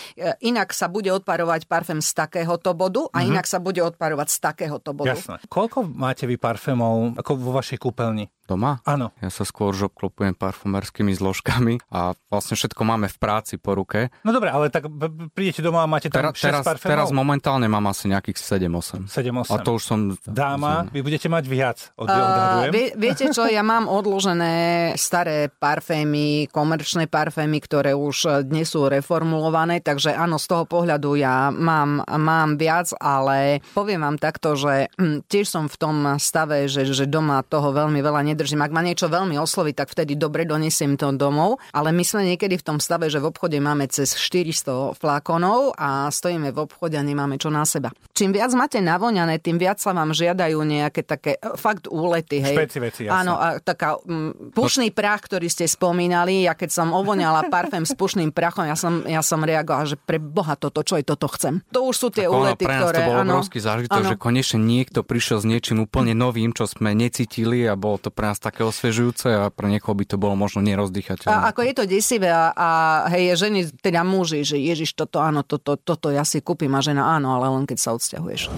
inak 0.44 0.74
sa 0.74 0.90
bude 0.90 1.08
odparovať 1.14 1.70
parfém 1.70 2.02
z 2.02 2.10
takéhoto 2.12 2.74
bodu 2.76 3.06
a 3.14 3.22
inak 3.22 3.46
sa 3.46 3.61
bude 3.62 3.80
odparovať 3.80 4.28
z 4.28 4.38
takéhoto 4.42 4.90
bodu. 4.92 5.14
Jasné. 5.14 5.38
Koľko 5.46 5.86
máte 5.86 6.26
vy 6.26 6.36
parfémov 6.36 7.16
ako 7.16 7.38
vo 7.38 7.54
vašej 7.54 7.78
kúpeľni? 7.78 8.26
Doma? 8.42 8.82
Áno. 8.82 9.14
Ja 9.22 9.30
sa 9.30 9.46
skôr 9.46 9.70
už 9.70 9.94
obklopujem 9.94 10.34
parfumerskými 10.34 11.14
zložkami 11.14 11.78
a 11.94 12.18
vlastne 12.26 12.58
všetko 12.58 12.82
máme 12.82 13.06
v 13.06 13.16
práci 13.16 13.54
po 13.54 13.78
ruke. 13.78 14.10
No 14.26 14.34
dobre, 14.34 14.50
ale 14.50 14.66
tak 14.66 14.90
prídete 15.30 15.62
domov 15.62 15.86
a 15.86 15.88
máte 15.88 16.10
tam 16.10 16.34
Tera, 16.34 16.34
6 16.34 16.42
teraz, 16.42 16.64
parfémov? 16.66 16.90
teraz 16.90 17.08
momentálne 17.14 17.70
mám 17.70 17.86
asi 17.86 18.10
nejakých 18.10 18.42
7-8. 18.42 19.06
7-8. 19.06 19.46
A 19.46 19.56
to 19.62 19.78
už 19.78 19.82
som... 19.86 19.98
Dáma, 20.26 20.90
vy 20.90 21.00
budete 21.06 21.30
mať 21.30 21.44
viac, 21.46 21.78
od, 21.94 22.10
odhadujem. 22.10 22.72
vie, 22.74 22.86
viete 22.98 23.30
čo, 23.30 23.46
ja 23.46 23.62
mám 23.62 23.86
odložené 23.86 24.90
staré 24.98 25.46
parfémy, 25.46 26.50
komerčné 26.50 27.06
parfémy, 27.06 27.62
ktoré 27.62 27.94
už 27.94 28.42
dnes 28.42 28.66
sú 28.66 28.90
reformulované, 28.90 29.78
takže 29.86 30.18
áno, 30.18 30.42
z 30.42 30.46
toho 30.50 30.64
pohľadu 30.66 31.14
ja 31.14 31.54
mám, 31.54 32.02
mám 32.02 32.58
viac, 32.58 32.90
ale 32.98 33.38
poviem 33.74 34.00
vám 34.02 34.16
takto, 34.18 34.54
že 34.54 34.92
hm, 34.98 35.26
tiež 35.26 35.46
som 35.46 35.64
v 35.66 35.76
tom 35.78 35.96
stave, 36.18 36.66
že, 36.66 36.88
že 36.88 37.06
doma 37.08 37.40
toho 37.46 37.72
veľmi 37.72 38.00
veľa 38.00 38.22
nedržím. 38.32 38.64
Ak 38.64 38.74
ma 38.74 38.84
niečo 38.84 39.08
veľmi 39.08 39.36
osloví, 39.38 39.72
tak 39.72 39.90
vtedy 39.90 40.18
dobre 40.18 40.44
donesiem 40.44 40.98
to 40.98 41.14
domov, 41.14 41.62
ale 41.72 41.94
my 41.94 42.04
sme 42.04 42.28
niekedy 42.28 42.60
v 42.60 42.66
tom 42.66 42.78
stave, 42.78 43.08
že 43.08 43.22
v 43.22 43.32
obchode 43.32 43.56
máme 43.56 43.88
cez 43.88 44.12
400 44.12 44.98
flakonov 45.00 45.72
a 45.78 46.12
stojíme 46.12 46.52
v 46.52 46.58
obchode 46.68 46.98
a 46.98 47.02
nemáme 47.02 47.40
čo 47.40 47.48
na 47.48 47.64
seba. 47.64 47.94
Čím 48.12 48.36
viac 48.36 48.52
máte 48.52 48.78
navoňané, 48.84 49.40
tým 49.40 49.56
viac 49.56 49.80
sa 49.80 49.96
vám 49.96 50.12
žiadajú 50.12 50.60
nejaké 50.60 51.00
také 51.00 51.40
e, 51.40 51.56
fakt 51.56 51.88
úlety. 51.88 52.44
Hej. 52.44 52.56
Špeci 52.60 52.78
veci, 52.78 53.00
jasné. 53.08 53.24
Áno, 53.24 53.40
a 53.40 53.56
taká 53.56 53.96
mm, 53.96 54.52
pušný 54.52 54.92
prach, 54.92 55.24
ktorý 55.24 55.48
ste 55.48 55.64
spomínali, 55.64 56.44
ja 56.44 56.52
keď 56.52 56.70
som 56.70 56.88
ovoňala 56.92 57.48
parfém 57.48 57.88
s 57.88 57.96
pušným 57.96 58.28
prachom, 58.28 58.68
ja 58.68 58.76
som, 58.76 59.00
ja 59.08 59.24
som 59.24 59.40
reagovala, 59.40 59.88
že 59.88 59.96
pre 59.96 60.20
boha 60.20 60.58
toto, 60.60 60.84
čo 60.84 61.00
je 61.00 61.04
toto 61.08 61.24
chcem. 61.32 61.64
To 61.72 61.88
už 61.88 61.96
sú 61.96 62.08
tie 62.12 62.28
úlety, 62.28 62.68
ktoré... 62.68 63.08
áno, 63.08 63.31
obrovský 63.32 63.58
zážitok, 63.64 64.02
že 64.04 64.16
konečne 64.20 64.60
niekto 64.60 65.00
prišiel 65.00 65.40
s 65.40 65.46
niečím 65.48 65.88
úplne 65.88 66.12
novým, 66.12 66.52
čo 66.52 66.68
sme 66.68 66.92
necítili 66.92 67.64
a 67.64 67.72
bolo 67.72 67.96
to 67.96 68.12
pre 68.12 68.28
nás 68.28 68.36
také 68.36 68.60
osviežujúce 68.62 69.26
a 69.32 69.48
pre 69.48 69.72
niekoho 69.72 69.96
by 69.96 70.04
to 70.04 70.16
bolo 70.20 70.36
možno 70.36 70.60
nerozdychateľné. 70.60 71.32
A 71.32 71.48
ako 71.48 71.60
je 71.64 71.72
to 71.72 71.84
desivé 71.88 72.28
a, 72.28 72.52
a 72.52 72.68
hej, 73.10 73.40
ženy, 73.40 73.72
teda 73.80 74.04
muži, 74.04 74.44
že 74.44 74.60
Ježiš, 74.60 74.92
toto 74.92 75.24
áno, 75.24 75.40
toto, 75.42 75.80
toto 75.80 76.12
ja 76.12 76.22
si 76.28 76.44
kúpim 76.44 76.70
a 76.76 76.84
žena 76.84 77.16
áno, 77.16 77.40
ale 77.40 77.48
len 77.48 77.64
keď 77.64 77.78
sa 77.80 77.90
odsťahuješ. 77.96 78.52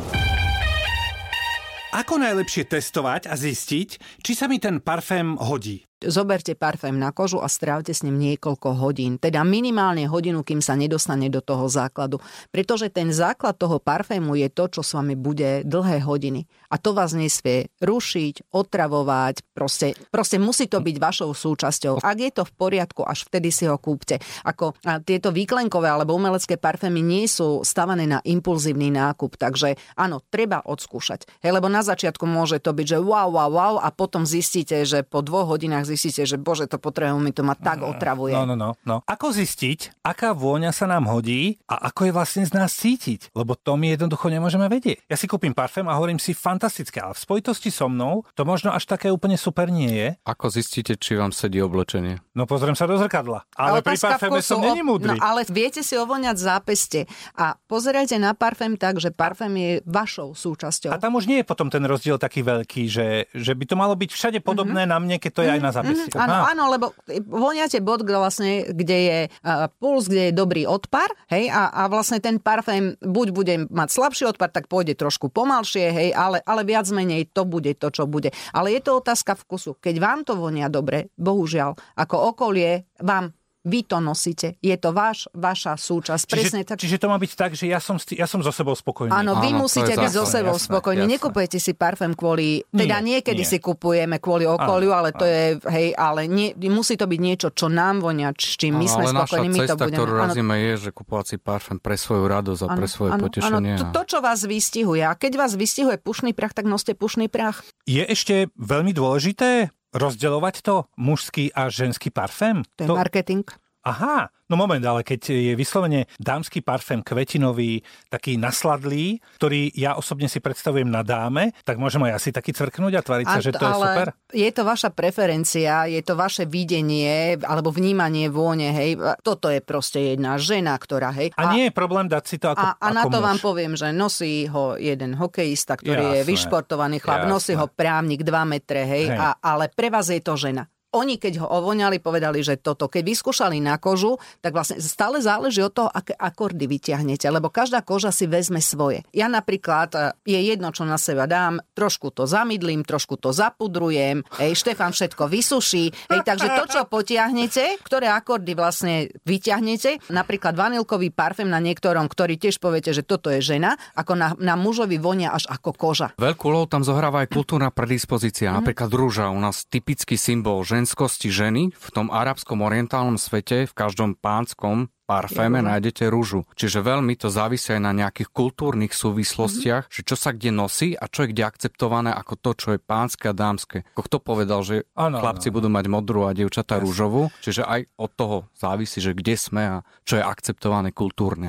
Ako 1.94 2.18
najlepšie 2.18 2.66
testovať 2.66 3.30
a 3.30 3.38
zistiť, 3.38 4.18
či 4.18 4.32
sa 4.34 4.50
mi 4.50 4.58
ten 4.58 4.82
parfém 4.82 5.38
hodí? 5.38 5.86
Zoberte 6.06 6.54
parfém 6.54 6.94
na 6.94 7.12
kožu 7.12 7.40
a 7.40 7.48
strávte 7.48 7.92
s 7.94 8.04
ním 8.04 8.20
niekoľko 8.20 8.78
hodín. 8.78 9.16
Teda 9.16 9.42
minimálne 9.42 10.06
hodinu, 10.06 10.44
kým 10.44 10.60
sa 10.60 10.76
nedostane 10.76 11.26
do 11.32 11.40
toho 11.40 11.66
základu. 11.66 12.20
Pretože 12.52 12.92
ten 12.92 13.10
základ 13.10 13.56
toho 13.56 13.80
parfému 13.80 14.36
je 14.36 14.48
to, 14.52 14.68
čo 14.68 14.82
s 14.84 14.92
vami 14.92 15.14
bude 15.14 15.64
dlhé 15.64 16.02
hodiny. 16.04 16.44
A 16.70 16.76
to 16.76 16.90
vás 16.90 17.14
nesvie 17.14 17.70
rušiť, 17.78 18.50
otravovať, 18.50 19.46
proste, 19.54 19.94
proste 20.10 20.42
musí 20.42 20.66
to 20.66 20.82
byť 20.82 20.96
vašou 20.98 21.30
súčasťou. 21.30 22.02
Ak 22.02 22.18
je 22.18 22.30
to 22.34 22.42
v 22.42 22.52
poriadku, 22.58 23.06
až 23.06 23.30
vtedy 23.30 23.54
si 23.54 23.70
ho 23.70 23.78
kúpte. 23.78 24.18
Ako 24.42 24.74
tieto 25.06 25.30
výklenkové 25.30 25.86
alebo 25.86 26.18
umelecké 26.18 26.58
parfémy 26.58 26.98
nie 26.98 27.30
sú 27.30 27.62
stavané 27.62 28.10
na 28.10 28.18
impulzívny 28.26 28.90
nákup, 28.90 29.38
takže 29.38 29.78
áno, 29.94 30.18
treba 30.34 30.66
odskúšať. 30.66 31.30
Hej, 31.46 31.54
lebo 31.54 31.70
na 31.70 31.86
začiatku 31.86 32.26
môže 32.26 32.58
to 32.58 32.74
byť, 32.74 32.86
že 32.96 32.98
wow, 32.98 33.30
wow, 33.30 33.50
wow 33.50 33.74
a 33.78 33.94
potom 33.94 34.26
zistíte, 34.26 34.82
že 34.82 35.06
po 35.06 35.22
dvoch 35.22 35.46
hodinách 35.46 35.86
zistíte, 35.86 35.93
že 35.96 36.36
bože, 36.36 36.66
to 36.66 36.76
potrebujem, 36.76 37.22
mi 37.22 37.32
to 37.32 37.46
ma 37.46 37.54
tak 37.56 37.80
otravuje. 37.82 38.34
No, 38.34 38.44
no, 38.44 38.56
no, 38.58 38.70
no. 38.84 38.96
Ako 39.06 39.30
zistiť, 39.32 40.04
aká 40.04 40.34
vôňa 40.34 40.74
sa 40.74 40.90
nám 40.90 41.08
hodí 41.08 41.56
a 41.70 41.88
ako 41.90 42.10
je 42.10 42.12
vlastne 42.12 42.44
z 42.44 42.52
nás 42.52 42.70
cítiť? 42.74 43.32
Lebo 43.32 43.54
to 43.54 43.78
my 43.78 43.94
jednoducho 43.94 44.28
nemôžeme 44.28 44.66
vedieť. 44.68 45.06
Ja 45.08 45.16
si 45.16 45.30
kúpim 45.30 45.54
parfém 45.54 45.86
a 45.86 45.96
hovorím 45.96 46.18
si 46.18 46.34
fantastické, 46.34 47.00
ale 47.00 47.14
v 47.14 47.20
spojitosti 47.22 47.70
so 47.70 47.88
mnou 47.88 48.26
to 48.34 48.42
možno 48.44 48.74
až 48.74 48.84
také 48.84 49.08
úplne 49.08 49.38
super 49.38 49.70
nie 49.70 49.90
je. 49.90 50.08
Ako 50.26 50.50
zistíte, 50.50 50.98
či 50.98 51.16
vám 51.16 51.30
sedí 51.30 51.62
oblečenie? 51.62 52.20
No 52.34 52.44
pozriem 52.44 52.74
sa 52.74 52.90
do 52.90 52.98
zrkadla. 52.98 53.46
Ale 53.54 53.80
pri 53.80 53.96
parféme 54.00 54.40
som 54.42 54.58
není 54.58 54.82
múdry. 54.82 55.14
No, 55.14 55.22
ale 55.22 55.46
viete 55.46 55.86
si 55.86 55.94
ovoňať 55.94 56.36
zápeste 56.36 57.00
a 57.38 57.54
pozerajte 57.70 58.18
na 58.18 58.34
parfém 58.34 58.74
tak, 58.74 58.98
že 58.98 59.14
parfém 59.14 59.54
je 59.54 59.72
vašou 59.86 60.34
súčasťou. 60.34 60.90
A 60.90 60.98
tam 60.98 61.14
už 61.14 61.30
nie 61.30 61.40
je 61.42 61.46
potom 61.46 61.70
ten 61.70 61.84
rozdiel 61.84 62.18
taký 62.18 62.42
veľký, 62.42 62.82
že, 62.90 63.30
že 63.30 63.52
by 63.54 63.64
to 63.68 63.76
malo 63.78 63.94
byť 63.94 64.10
všade 64.10 64.38
podobné 64.42 64.84
mm-hmm. 64.84 64.94
na 64.94 64.98
mne, 64.98 65.16
keď 65.22 65.30
to 65.30 65.40
je 65.42 65.52
mm-hmm. 65.52 65.56
aj 65.56 65.60
na 65.62 65.70
zápeste. 65.70 65.83
Mm-hmm, 65.84 66.16
áno, 66.16 66.34
áno, 66.48 66.64
lebo 66.72 66.86
voniate 67.28 67.84
bod, 67.84 68.02
kde 68.02 68.16
vlastne, 68.16 68.50
kde 68.72 68.98
je 68.98 69.18
uh, 69.28 69.68
puls, 69.76 70.08
kde 70.08 70.30
je 70.30 70.32
dobrý 70.32 70.64
odpar, 70.64 71.06
hej, 71.28 71.52
a, 71.52 71.68
a 71.68 71.82
vlastne 71.92 72.18
ten 72.18 72.40
parfém 72.40 72.96
buď 73.04 73.26
bude 73.30 73.54
mať 73.68 73.88
slabší 73.92 74.24
odpar, 74.32 74.48
tak 74.48 74.66
pôjde 74.66 74.96
trošku 74.96 75.28
pomalšie, 75.28 75.92
hej, 75.92 76.08
ale, 76.16 76.40
ale 76.48 76.64
viac 76.64 76.88
menej 76.88 77.28
to 77.30 77.44
bude 77.44 77.76
to, 77.76 77.92
čo 77.92 78.08
bude. 78.08 78.32
Ale 78.56 78.72
je 78.72 78.80
to 78.80 78.98
otázka 78.98 79.36
vkusu. 79.36 79.76
Keď 79.78 79.94
vám 80.00 80.24
to 80.24 80.34
vonia 80.34 80.72
dobre, 80.72 81.12
bohužiaľ, 81.20 81.76
ako 82.00 82.34
okolie 82.34 82.88
vám 83.04 83.36
vy 83.64 83.80
to 83.88 83.98
nosíte. 83.98 84.60
Je 84.60 84.76
to 84.76 84.92
váš, 84.92 85.24
vaša 85.32 85.80
súčasť. 85.80 86.28
Čiže, 86.28 86.36
Presne 86.36 86.60
tak. 86.68 86.76
čiže 86.76 87.00
to 87.00 87.08
má 87.08 87.16
byť 87.16 87.32
tak, 87.32 87.56
že 87.56 87.64
ja 87.64 87.80
som, 87.80 87.96
ja 88.12 88.28
som 88.28 88.44
so 88.44 88.52
sebou 88.52 88.76
spokojný. 88.76 89.10
Áno, 89.10 89.40
vy 89.40 89.56
Áno, 89.56 89.64
musíte 89.64 89.96
byť 89.96 90.12
so 90.12 90.28
sebou 90.28 90.54
jasné, 90.54 90.68
spokojní. 90.68 91.04
Jasné. 91.08 91.14
Nekupujete 91.16 91.56
si 91.56 91.72
parfém 91.72 92.12
kvôli... 92.12 92.60
Teda 92.68 93.00
nie, 93.00 93.18
niekedy 93.18 93.42
nie. 93.42 93.48
si 93.48 93.58
kupujeme 93.58 94.20
kvôli 94.20 94.44
okoliu, 94.44 94.92
áno, 94.92 95.00
ale 95.00 95.10
to 95.16 95.24
je... 95.24 95.56
Hej, 95.64 95.96
ale 95.96 96.28
nie, 96.28 96.52
musí 96.68 97.00
to 97.00 97.08
byť 97.08 97.20
niečo, 97.20 97.48
čo 97.56 97.72
nám 97.72 98.04
vonia, 98.04 98.36
s 98.36 98.54
čím 98.60 98.76
my 98.76 98.86
sme 98.86 99.04
spokojní. 99.08 99.48
My 99.48 99.58
cesta, 99.64 99.74
to 99.74 99.88
budeme. 99.88 99.96
ktorú 99.96 100.12
razíme, 100.12 100.54
je, 100.60 100.72
že 100.76 100.90
kupovať 100.92 101.24
si 101.24 101.36
parfém 101.40 101.78
pre 101.80 101.96
svoju 101.96 102.24
radosť 102.28 102.60
a 102.60 102.68
pre 102.76 102.86
svoje 102.86 103.10
potešenie. 103.16 103.74
To, 103.80 103.84
to, 103.96 104.02
čo 104.04 104.18
vás 104.20 104.44
vystihuje. 104.44 105.00
A 105.00 105.16
keď 105.16 105.40
vás 105.40 105.56
vystihuje 105.56 105.96
pušný 105.96 106.36
prach, 106.36 106.52
tak 106.52 106.68
noste 106.68 106.92
pušný 106.92 107.32
prach. 107.32 107.64
Je 107.88 108.04
ešte 108.04 108.52
veľmi 108.60 108.92
dôležité 108.92 109.72
rozdeľovať 109.94 110.54
to 110.60 110.90
mužský 110.98 111.54
a 111.54 111.70
ženský 111.70 112.10
parfém? 112.10 112.66
To 112.76 112.80
je 112.84 112.88
to... 112.90 112.94
marketing. 112.98 113.46
Aha, 113.84 114.32
no 114.48 114.56
moment, 114.56 114.80
ale 114.80 115.04
keď 115.04 115.28
je 115.28 115.52
vyslovene 115.52 116.08
dámsky 116.16 116.64
parfém 116.64 117.04
kvetinový, 117.04 117.84
taký 118.08 118.40
nasladlý, 118.40 119.20
ktorý 119.36 119.76
ja 119.76 120.00
osobne 120.00 120.24
si 120.24 120.40
predstavujem 120.40 120.88
na 120.88 121.04
dáme, 121.04 121.52
tak 121.68 121.76
môžem 121.76 122.00
aj 122.08 122.16
asi 122.16 122.32
taký 122.32 122.56
cvrknúť 122.56 122.96
a 122.96 123.04
tvariť 123.04 123.26
sa, 123.28 123.44
že 123.44 123.52
to 123.52 123.60
je 123.60 123.76
super? 123.76 124.08
Je 124.32 124.50
to 124.56 124.64
vaša 124.64 124.88
preferencia, 124.88 125.84
je 125.84 126.00
to 126.00 126.16
vaše 126.16 126.48
videnie 126.48 127.36
alebo 127.44 127.68
vnímanie 127.68 128.32
vône, 128.32 128.72
hej. 128.72 128.96
Toto 129.20 129.52
je 129.52 129.60
proste 129.60 130.16
jedna 130.16 130.40
žena, 130.40 130.80
ktorá, 130.80 131.12
hej. 131.12 131.36
A, 131.36 131.44
a 131.44 131.52
nie 131.52 131.68
je 131.68 131.72
problém 131.76 132.08
dať 132.08 132.24
si 132.24 132.36
to 132.40 132.56
ako 132.56 132.64
A, 132.64 132.80
a 132.80 132.88
ako 132.88 132.96
na 132.96 133.02
to 133.04 133.18
muž. 133.20 133.26
vám 133.28 133.38
poviem, 133.44 133.72
že 133.76 133.92
nosí 133.92 134.48
ho 134.48 134.80
jeden 134.80 135.12
hokejista, 135.12 135.76
ktorý 135.76 136.04
jasné, 136.08 136.16
je 136.16 136.22
vyšportovaný 136.24 136.96
chlap, 137.04 137.28
jasné. 137.28 137.32
nosí 137.36 137.52
ho 137.52 137.68
právnik 137.68 138.24
2 138.24 138.32
metre, 138.48 138.88
hej, 138.88 139.12
hej. 139.12 139.20
A, 139.20 139.36
ale 139.44 139.68
pre 139.68 139.92
vás 139.92 140.08
je 140.08 140.24
to 140.24 140.40
žena 140.40 140.64
oni 140.94 141.18
keď 141.18 141.42
ho 141.42 141.48
ovoňali, 141.50 141.98
povedali, 141.98 142.44
že 142.44 142.60
toto, 142.60 142.86
keď 142.86 143.02
vyskúšali 143.02 143.58
na 143.58 143.80
kožu, 143.82 144.20
tak 144.38 144.54
vlastne 144.54 144.78
stále 144.78 145.18
záleží 145.18 145.64
od 145.64 145.72
toho, 145.74 145.90
aké 145.90 146.14
akordy 146.14 146.70
vyťahnete, 146.70 147.26
lebo 147.32 147.50
každá 147.50 147.82
koža 147.82 148.14
si 148.14 148.30
vezme 148.30 148.62
svoje. 148.62 149.02
Ja 149.10 149.26
napríklad, 149.26 149.90
e, 149.96 149.98
je 150.28 150.38
jedno, 150.38 150.70
čo 150.70 150.86
na 150.86 151.00
seba 151.00 151.26
dám, 151.26 151.58
trošku 151.72 152.14
to 152.14 152.28
zamydlím, 152.28 152.86
trošku 152.86 153.18
to 153.18 153.34
zapudrujem, 153.34 154.22
hej, 154.38 154.52
Štefan 154.54 154.94
všetko 154.94 155.26
vysuší, 155.26 155.84
hej, 156.12 156.20
takže 156.22 156.48
to, 156.60 156.64
čo 156.70 156.80
potiahnete, 156.86 157.82
ktoré 157.82 158.12
akordy 158.12 158.52
vlastne 158.54 159.08
vyťahnete, 159.26 160.12
napríklad 160.12 160.54
vanilkový 160.54 161.10
parfém 161.10 161.48
na 161.48 161.58
niektorom, 161.58 162.06
ktorý 162.06 162.38
tiež 162.38 162.62
poviete, 162.62 162.94
že 162.94 163.02
toto 163.02 163.32
je 163.32 163.40
žena, 163.40 163.74
ako 163.98 164.12
na, 164.14 164.28
na 164.38 164.54
mužovi 164.54 165.00
vonia 165.00 165.32
až 165.32 165.50
ako 165.50 165.72
koža. 165.74 166.08
Veľkú 166.20 166.52
lohu 166.52 166.68
tam 166.68 166.84
zohráva 166.84 167.24
aj 167.24 167.32
kultúrna 167.32 167.72
predispozícia, 167.72 168.52
mm-hmm. 168.52 168.60
napríklad 168.62 168.90
rúža, 168.92 169.32
u 169.32 169.40
nás 169.40 169.66
typický 169.66 170.14
symbol 170.20 170.62
žen 170.62 170.83
ženskosti 170.84 171.32
ženy 171.32 171.72
v 171.72 171.88
tom 171.96 172.12
arabskom 172.12 172.60
orientálnom 172.60 173.16
svete, 173.16 173.64
v 173.64 173.72
každom 173.72 174.12
pánskom 174.20 174.92
parféme 175.08 175.64
nájdete 175.64 176.12
rúžu. 176.12 176.44
Čiže 176.60 176.84
veľmi 176.84 177.16
to 177.16 177.32
závisí 177.32 177.72
aj 177.72 177.80
na 177.80 177.96
nejakých 177.96 178.28
kultúrnych 178.28 178.92
súvislostiach, 178.92 179.88
mm-hmm. 179.88 179.96
že 179.96 180.02
čo 180.04 180.12
sa 180.12 180.36
kde 180.36 180.52
nosí 180.52 180.92
a 180.92 181.08
čo 181.08 181.24
je 181.24 181.32
kde 181.32 181.48
akceptované 181.48 182.12
ako 182.12 182.36
to, 182.36 182.50
čo 182.52 182.68
je 182.76 182.84
pánske 182.84 183.32
a 183.32 183.34
dámske. 183.36 183.88
Ako 183.96 184.04
kto 184.12 184.16
povedal, 184.20 184.60
že 184.60 184.84
ano, 184.92 185.24
chlapci 185.24 185.48
ano. 185.48 185.56
budú 185.56 185.68
mať 185.72 185.84
modrú 185.88 186.28
a 186.28 186.36
dievčatá 186.36 186.76
rúžovú, 186.76 187.32
čiže 187.40 187.64
aj 187.64 187.88
od 187.96 188.10
toho 188.12 188.36
závisí, 188.52 189.00
že 189.00 189.16
kde 189.16 189.40
sme 189.40 189.62
a 189.64 189.76
čo 190.04 190.20
je 190.20 190.24
akceptované 190.24 190.92
kultúrne. 190.92 191.48